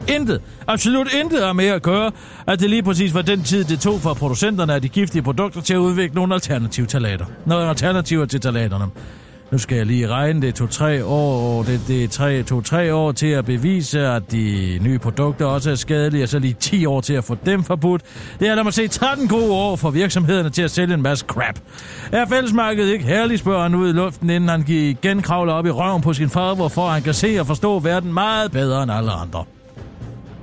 Intet, 0.08 0.40
absolut 0.66 1.14
intet 1.22 1.44
har 1.44 1.52
med 1.52 1.66
at 1.66 1.82
gøre, 1.82 2.12
at 2.46 2.60
det 2.60 2.70
lige 2.70 2.82
præcis 2.82 3.14
var 3.14 3.22
den 3.22 3.42
tid, 3.42 3.64
det 3.64 3.80
tog 3.80 4.00
for 4.00 4.14
producenterne 4.14 4.74
af 4.74 4.82
de 4.82 4.88
giftige 4.88 5.22
produkter 5.22 5.60
til 5.60 5.74
at 5.74 5.78
udvikle 5.78 6.14
nogle 6.14 6.34
alternative 6.34 6.86
talater. 6.86 7.24
Nogle 7.46 7.68
alternativer 7.68 8.26
til 8.26 8.40
talaterne. 8.40 8.86
Nu 9.50 9.58
skal 9.58 9.76
jeg 9.76 9.86
lige 9.86 10.08
regne, 10.08 10.42
det 10.42 10.54
tog 10.54 10.70
tre 10.70 11.04
år, 11.04 11.62
det, 11.62 11.80
det 11.88 12.10
tre, 12.10 12.42
tog 12.42 12.64
tre 12.64 12.94
år 12.94 13.12
til 13.12 13.26
at 13.26 13.44
bevise, 13.44 14.00
at 14.00 14.32
de 14.32 14.78
nye 14.82 14.98
produkter 14.98 15.46
også 15.46 15.70
er 15.70 15.74
skadelige, 15.74 16.22
og 16.22 16.28
så 16.28 16.38
lige 16.38 16.56
10 16.60 16.86
år 16.86 17.00
til 17.00 17.14
at 17.14 17.24
få 17.24 17.36
dem 17.46 17.64
forbudt. 17.64 18.02
Det 18.40 18.48
er, 18.48 18.54
lad 18.54 18.64
mig 18.64 18.72
se, 18.72 18.88
13 18.88 19.28
gode 19.28 19.52
år 19.52 19.76
for 19.76 19.90
virksomhederne 19.90 20.50
til 20.50 20.62
at 20.62 20.70
sælge 20.70 20.94
en 20.94 21.02
masse 21.02 21.24
crap. 21.26 21.58
Er 22.12 22.26
fællesmarkedet 22.26 22.92
ikke 22.92 23.04
herlig, 23.04 23.38
spørger 23.38 23.62
han 23.62 23.74
ud 23.74 23.88
i 23.88 23.92
luften, 23.92 24.30
inden 24.30 24.48
han 24.48 24.64
igen 24.68 25.22
kravler 25.22 25.52
op 25.52 25.66
i 25.66 25.70
røven 25.70 26.02
på 26.02 26.12
sin 26.12 26.30
far, 26.30 26.54
hvorfor 26.54 26.88
han 26.88 27.02
kan 27.02 27.14
se 27.14 27.36
og 27.40 27.46
forstå 27.46 27.78
verden 27.78 28.12
meget 28.12 28.52
bedre 28.52 28.82
end 28.82 28.92
alle 28.92 29.10
andre. 29.10 29.44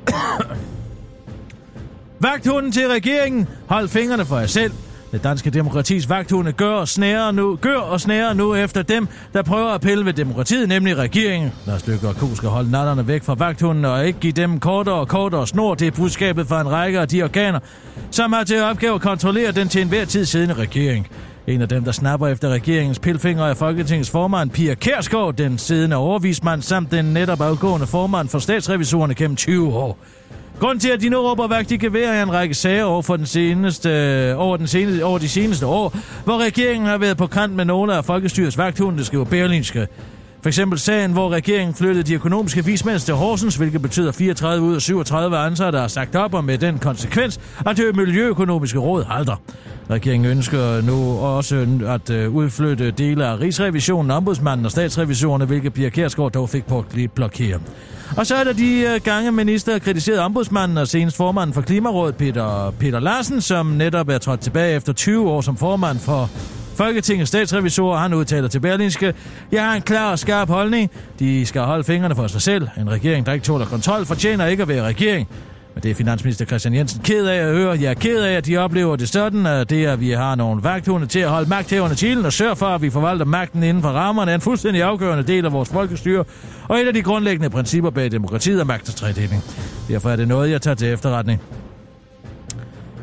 Vagthunden 2.19 2.71
til 2.71 2.87
regeringen. 2.87 3.47
Hold 3.67 3.87
fingrene 3.87 4.25
for 4.25 4.39
jer 4.39 4.47
selv. 4.47 4.71
Det 5.11 5.23
danske 5.23 5.49
demokratis 5.49 6.09
vagthunde 6.09 6.51
gør 6.51 6.73
og, 6.73 6.87
snærer 6.87 7.31
nu, 7.31 7.55
gør 7.55 7.77
og 7.77 8.01
snærer 8.01 8.33
nu 8.33 8.55
efter 8.55 8.81
dem, 8.81 9.07
der 9.33 9.41
prøver 9.41 9.69
at 9.69 9.81
pille 9.81 10.05
ved 10.05 10.13
demokratiet, 10.13 10.69
nemlig 10.69 10.97
regeringen. 10.97 11.51
Lars 11.65 11.87
Løkke 11.87 12.07
og 12.07 12.15
Ko 12.15 12.35
skal 12.35 12.49
holde 12.49 12.71
natterne 12.71 13.07
væk 13.07 13.23
fra 13.23 13.33
vagthunden 13.33 13.85
og 13.85 14.07
ikke 14.07 14.19
give 14.19 14.33
dem 14.33 14.59
kortere 14.59 14.95
og 14.95 15.07
kortere 15.07 15.47
snor. 15.47 15.75
Det 15.75 15.87
er 15.87 15.91
budskabet 15.91 16.47
fra 16.47 16.61
en 16.61 16.71
række 16.71 16.99
af 16.99 17.07
de 17.07 17.23
organer, 17.23 17.59
som 18.11 18.33
har 18.33 18.43
til 18.43 18.61
opgave 18.61 18.95
at 18.95 19.01
kontrollere 19.01 19.51
den 19.51 19.67
til 19.67 19.81
enhver 19.81 20.05
tid 20.05 20.25
siddende 20.25 20.53
regering. 20.53 21.07
En 21.47 21.61
af 21.61 21.69
dem, 21.69 21.83
der 21.83 21.91
snapper 21.91 22.27
efter 22.27 22.49
regeringens 22.49 22.99
pilfinger, 22.99 23.45
er 23.45 23.53
Folketingets 23.53 24.09
formand 24.09 24.49
Pia 24.49 24.73
Kærsgaard, 24.73 25.33
den 25.33 25.57
siddende 25.57 25.95
overvismand, 25.95 26.61
samt 26.61 26.91
den 26.91 27.05
netop 27.05 27.41
afgående 27.41 27.87
formand 27.87 28.29
for 28.29 28.39
statsrevisorerne 28.39 29.13
gennem 29.13 29.35
20 29.35 29.73
år. 29.73 29.97
Grunden 30.59 30.79
til, 30.79 30.89
at 30.89 31.01
de 31.01 31.09
nu 31.09 31.17
råber 31.17 31.47
vagt 31.47 31.71
i 31.71 31.77
gevær 31.77 32.11
er 32.11 32.23
en 32.23 32.33
række 32.33 32.53
sager 32.53 32.83
over, 32.83 33.01
for 33.01 33.15
den 33.15 33.25
seneste, 33.25 33.89
over, 34.35 34.57
den 34.57 34.67
seneste, 34.67 35.05
over 35.05 35.17
de 35.17 35.29
seneste 35.29 35.65
år, 35.65 35.97
hvor 36.23 36.37
regeringen 36.37 36.87
har 36.87 36.97
været 36.97 37.17
på 37.17 37.27
kant 37.27 37.53
med 37.53 37.65
nogle 37.65 37.95
af 37.95 38.05
folkestyrets 38.05 38.57
vagthunde, 38.57 39.05
skriver 39.05 39.25
Berlinske. 39.25 39.87
For 40.41 40.49
eksempel 40.49 40.79
sagen, 40.79 41.11
hvor 41.11 41.29
regeringen 41.29 41.75
flyttede 41.75 42.03
de 42.03 42.13
økonomiske 42.13 42.65
vismænd 42.65 42.99
til 42.99 43.13
Horsens, 43.13 43.55
hvilket 43.55 43.81
betyder 43.81 44.11
34 44.11 44.65
ud 44.65 44.75
af 44.75 44.81
37 44.81 45.37
ansatte 45.37 45.79
er 45.79 45.87
sagt 45.87 46.15
op, 46.15 46.33
og 46.33 46.43
med 46.43 46.57
den 46.57 46.79
konsekvens, 46.79 47.39
at 47.65 47.77
det 47.77 47.95
miljøøkonomiske 47.95 48.79
råd 48.79 49.03
halter. 49.03 49.41
Regeringen 49.89 50.31
ønsker 50.31 50.81
nu 50.81 51.17
også 51.17 51.67
at 51.88 52.09
øh, 52.09 52.35
udflytte 52.35 52.91
dele 52.91 53.25
af 53.25 53.39
Rigsrevisionen, 53.39 54.11
Ombudsmanden 54.11 54.65
og 54.65 54.71
statsrevisorerne, 54.71 55.45
hvilket 55.45 55.73
Pia 55.73 55.89
Kjærsgaard 55.89 56.31
dog 56.31 56.49
fik 56.49 56.65
på 56.65 56.79
at 56.79 57.11
blokere. 57.15 57.59
Og 58.17 58.27
så 58.27 58.35
er 58.35 58.43
der 58.43 58.53
de 58.53 58.79
øh, 58.79 59.01
gange, 59.03 59.31
minister 59.31 59.71
har 59.71 59.79
kritiseret 59.79 60.19
ombudsmanden 60.19 60.77
og 60.77 60.88
senest 60.88 61.17
formanden 61.17 61.53
for 61.53 61.61
Klimarådet, 61.61 62.15
Peter, 62.15 62.73
Peter 62.79 62.99
Larsen, 62.99 63.41
som 63.41 63.65
netop 63.65 64.09
er 64.09 64.17
trådt 64.17 64.39
tilbage 64.39 64.75
efter 64.75 64.93
20 64.93 65.29
år 65.29 65.41
som 65.41 65.57
formand 65.57 65.99
for 65.99 66.29
Folketingets 66.75 67.27
statsrevisorer, 67.27 67.97
han 67.97 68.13
udtaler 68.13 68.47
til 68.47 68.59
Berlinske, 68.59 69.13
jeg 69.51 69.65
har 69.65 69.75
en 69.75 69.81
klar 69.81 70.11
og 70.11 70.19
skarp 70.19 70.47
holdning. 70.47 70.91
De 71.19 71.45
skal 71.45 71.61
holde 71.61 71.83
fingrene 71.83 72.15
for 72.15 72.27
sig 72.27 72.41
selv. 72.41 72.67
En 72.77 72.89
regering, 72.89 73.25
der 73.25 73.33
ikke 73.33 73.45
tåler 73.45 73.65
kontrol, 73.65 74.05
fortjener 74.05 74.45
ikke 74.45 74.63
at 74.63 74.69
være 74.69 74.83
regering. 74.83 75.27
Men 75.78 75.84
det 75.84 75.91
er 75.91 75.95
finansminister 75.95 76.45
Christian 76.45 76.73
Jensen 76.73 77.01
ked 77.03 77.25
af 77.25 77.36
at 77.36 77.53
høre. 77.53 77.78
Jeg 77.82 77.89
er 77.89 77.93
ked 77.93 78.21
af, 78.21 78.34
at 78.34 78.45
de 78.45 78.57
oplever 78.57 78.95
det 78.95 79.09
sådan, 79.09 79.45
at 79.45 79.69
det, 79.69 79.86
at 79.86 79.99
vi 79.99 80.11
har 80.11 80.36
nogle 80.36 80.63
vagthunde 80.63 81.07
til 81.07 81.19
at 81.19 81.30
holde 81.30 81.49
magthæverne 81.49 81.95
til 81.95 82.25
og 82.25 82.34
sørge 82.34 82.55
for, 82.55 82.65
at 82.65 82.82
vi 82.82 82.89
forvalter 82.89 83.25
magten 83.25 83.63
inden 83.63 83.84
for 83.84 83.89
rammerne, 83.89 84.32
er 84.32 84.36
en 84.36 84.41
fuldstændig 84.41 84.84
afgørende 84.84 85.23
del 85.23 85.45
af 85.45 85.51
vores 85.51 85.69
folkestyre, 85.69 86.23
og 86.67 86.80
et 86.80 86.88
af 86.88 86.93
de 86.93 87.01
grundlæggende 87.01 87.49
principper 87.49 87.89
bag 87.89 88.11
demokratiet 88.11 88.61
og 88.61 88.67
magtens 88.67 88.95
tredeling. 88.95 89.43
Derfor 89.88 90.09
er 90.09 90.15
det 90.15 90.28
noget, 90.28 90.51
jeg 90.51 90.61
tager 90.61 90.75
til 90.75 90.88
efterretning. 90.88 91.41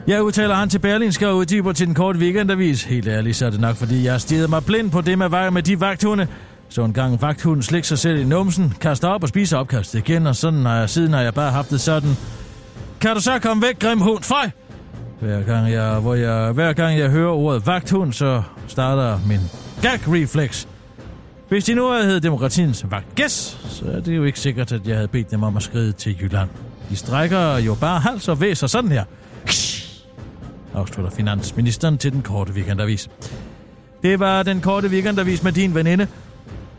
Jeg 0.06 0.22
udtaler 0.22 0.54
han 0.54 0.68
til 0.68 0.78
Berlinske 0.78 1.28
og 1.28 1.36
uddyber 1.36 1.72
til 1.72 1.86
den 1.86 1.94
korte 1.94 2.18
weekendavis. 2.18 2.84
Helt 2.84 3.08
ærligt, 3.08 3.36
så 3.36 3.46
er 3.46 3.50
det 3.50 3.60
nok, 3.60 3.76
fordi 3.76 4.04
jeg 4.04 4.12
har 4.12 4.46
mig 4.46 4.64
blind 4.64 4.90
på 4.90 5.00
det 5.00 5.18
med, 5.18 5.28
vej 5.28 5.50
med 5.50 5.62
de 5.62 5.80
vagthunde. 5.80 6.26
Så 6.68 6.84
en 6.84 6.92
gang 6.92 7.22
vagthunden 7.22 7.62
slikker 7.62 7.86
sig 7.86 7.98
selv 7.98 8.20
i 8.20 8.24
numsen, 8.24 8.74
kaster 8.80 9.08
op 9.08 9.22
og 9.22 9.28
spiser 9.28 9.56
opkastet 9.56 9.98
igen, 9.98 10.26
og 10.26 10.36
sådan 10.36 10.66
har 10.66 10.76
jeg, 10.76 10.90
siden 10.90 11.12
har 11.12 11.20
jeg 11.20 11.34
bare 11.34 11.50
haft 11.50 11.70
det 11.70 11.80
sådan. 11.80 12.16
Kan 13.04 13.14
du 13.14 13.20
så 13.20 13.38
komme 13.38 13.62
væk, 13.66 13.78
grim 13.78 14.00
hund? 14.00 14.22
Føj! 14.22 14.50
Hver 15.20 15.42
gang 15.42 15.72
jeg, 15.72 15.98
hvor 15.98 16.14
jeg, 16.14 16.52
hver 16.52 16.72
gang 16.72 16.98
jeg 16.98 17.10
hører 17.10 17.30
ordet 17.30 17.66
vagthund, 17.66 18.12
så 18.12 18.42
starter 18.68 19.18
min 19.26 19.40
gag-reflex. 19.82 20.66
Hvis 21.48 21.64
de 21.64 21.74
nu 21.74 21.88
havde 21.88 22.04
heddet 22.04 22.22
demokratiens 22.22 22.84
vagtgæs, 22.90 23.58
så 23.68 23.84
er 23.86 24.00
det 24.00 24.16
jo 24.16 24.24
ikke 24.24 24.40
sikkert, 24.40 24.72
at 24.72 24.86
jeg 24.86 24.96
havde 24.96 25.08
bedt 25.08 25.30
dem 25.30 25.42
om 25.42 25.56
at 25.56 25.62
skride 25.62 25.92
til 25.92 26.16
Jylland. 26.20 26.48
De 26.90 26.96
strækker 26.96 27.56
jo 27.58 27.74
bare 27.74 28.00
hals 28.00 28.28
og 28.28 28.40
væser 28.40 28.66
sådan 28.66 28.92
her. 28.92 29.04
Afslutter 30.74 31.10
finansministeren 31.10 31.98
til 31.98 32.12
den 32.12 32.22
korte 32.22 32.52
weekendavis. 32.52 33.10
Det 34.02 34.20
var 34.20 34.42
den 34.42 34.60
korte 34.60 34.88
weekendavis 34.88 35.42
med 35.42 35.52
din 35.52 35.74
veninde, 35.74 36.06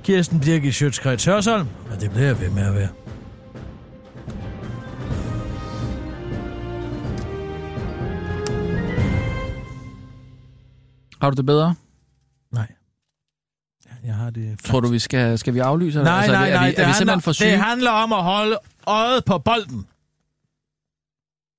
Kirsten 0.04 0.40
Birgit 0.40 0.76
Sjøtskreds 0.76 1.26
Hørsholm, 1.26 1.68
og 1.92 2.02
det 2.02 2.12
bliver 2.12 2.26
jeg 2.26 2.42
ved 2.42 2.50
med 2.50 2.64
at 2.64 2.76
være. 2.76 3.05
Har 11.22 11.30
du 11.30 11.36
det 11.36 11.46
bedre? 11.46 11.76
Nej. 12.52 12.68
Jeg 14.06 14.16
har 14.16 14.30
det... 14.30 14.60
Tror 14.64 14.80
du, 14.80 14.88
vi 14.88 15.00
skal, 15.00 15.40
skal 15.40 15.54
vi 15.54 15.60
aflyse? 15.60 16.00
eller? 16.00 16.12
Nej, 16.12 16.18
altså, 16.20 16.32
nej, 16.34 16.50
nej. 16.50 16.58
Er 16.64 16.68
vi, 16.68 16.76
er 16.78 16.88
vi 16.88 16.94
simpelthen 16.94 17.22
for 17.22 17.32
syge? 17.32 17.52
det 17.52 17.60
handler 17.60 17.92
om 17.92 18.14
at 18.14 18.24
holde 18.24 18.58
øjet 18.88 19.26
på 19.26 19.38
bolden. 19.38 19.88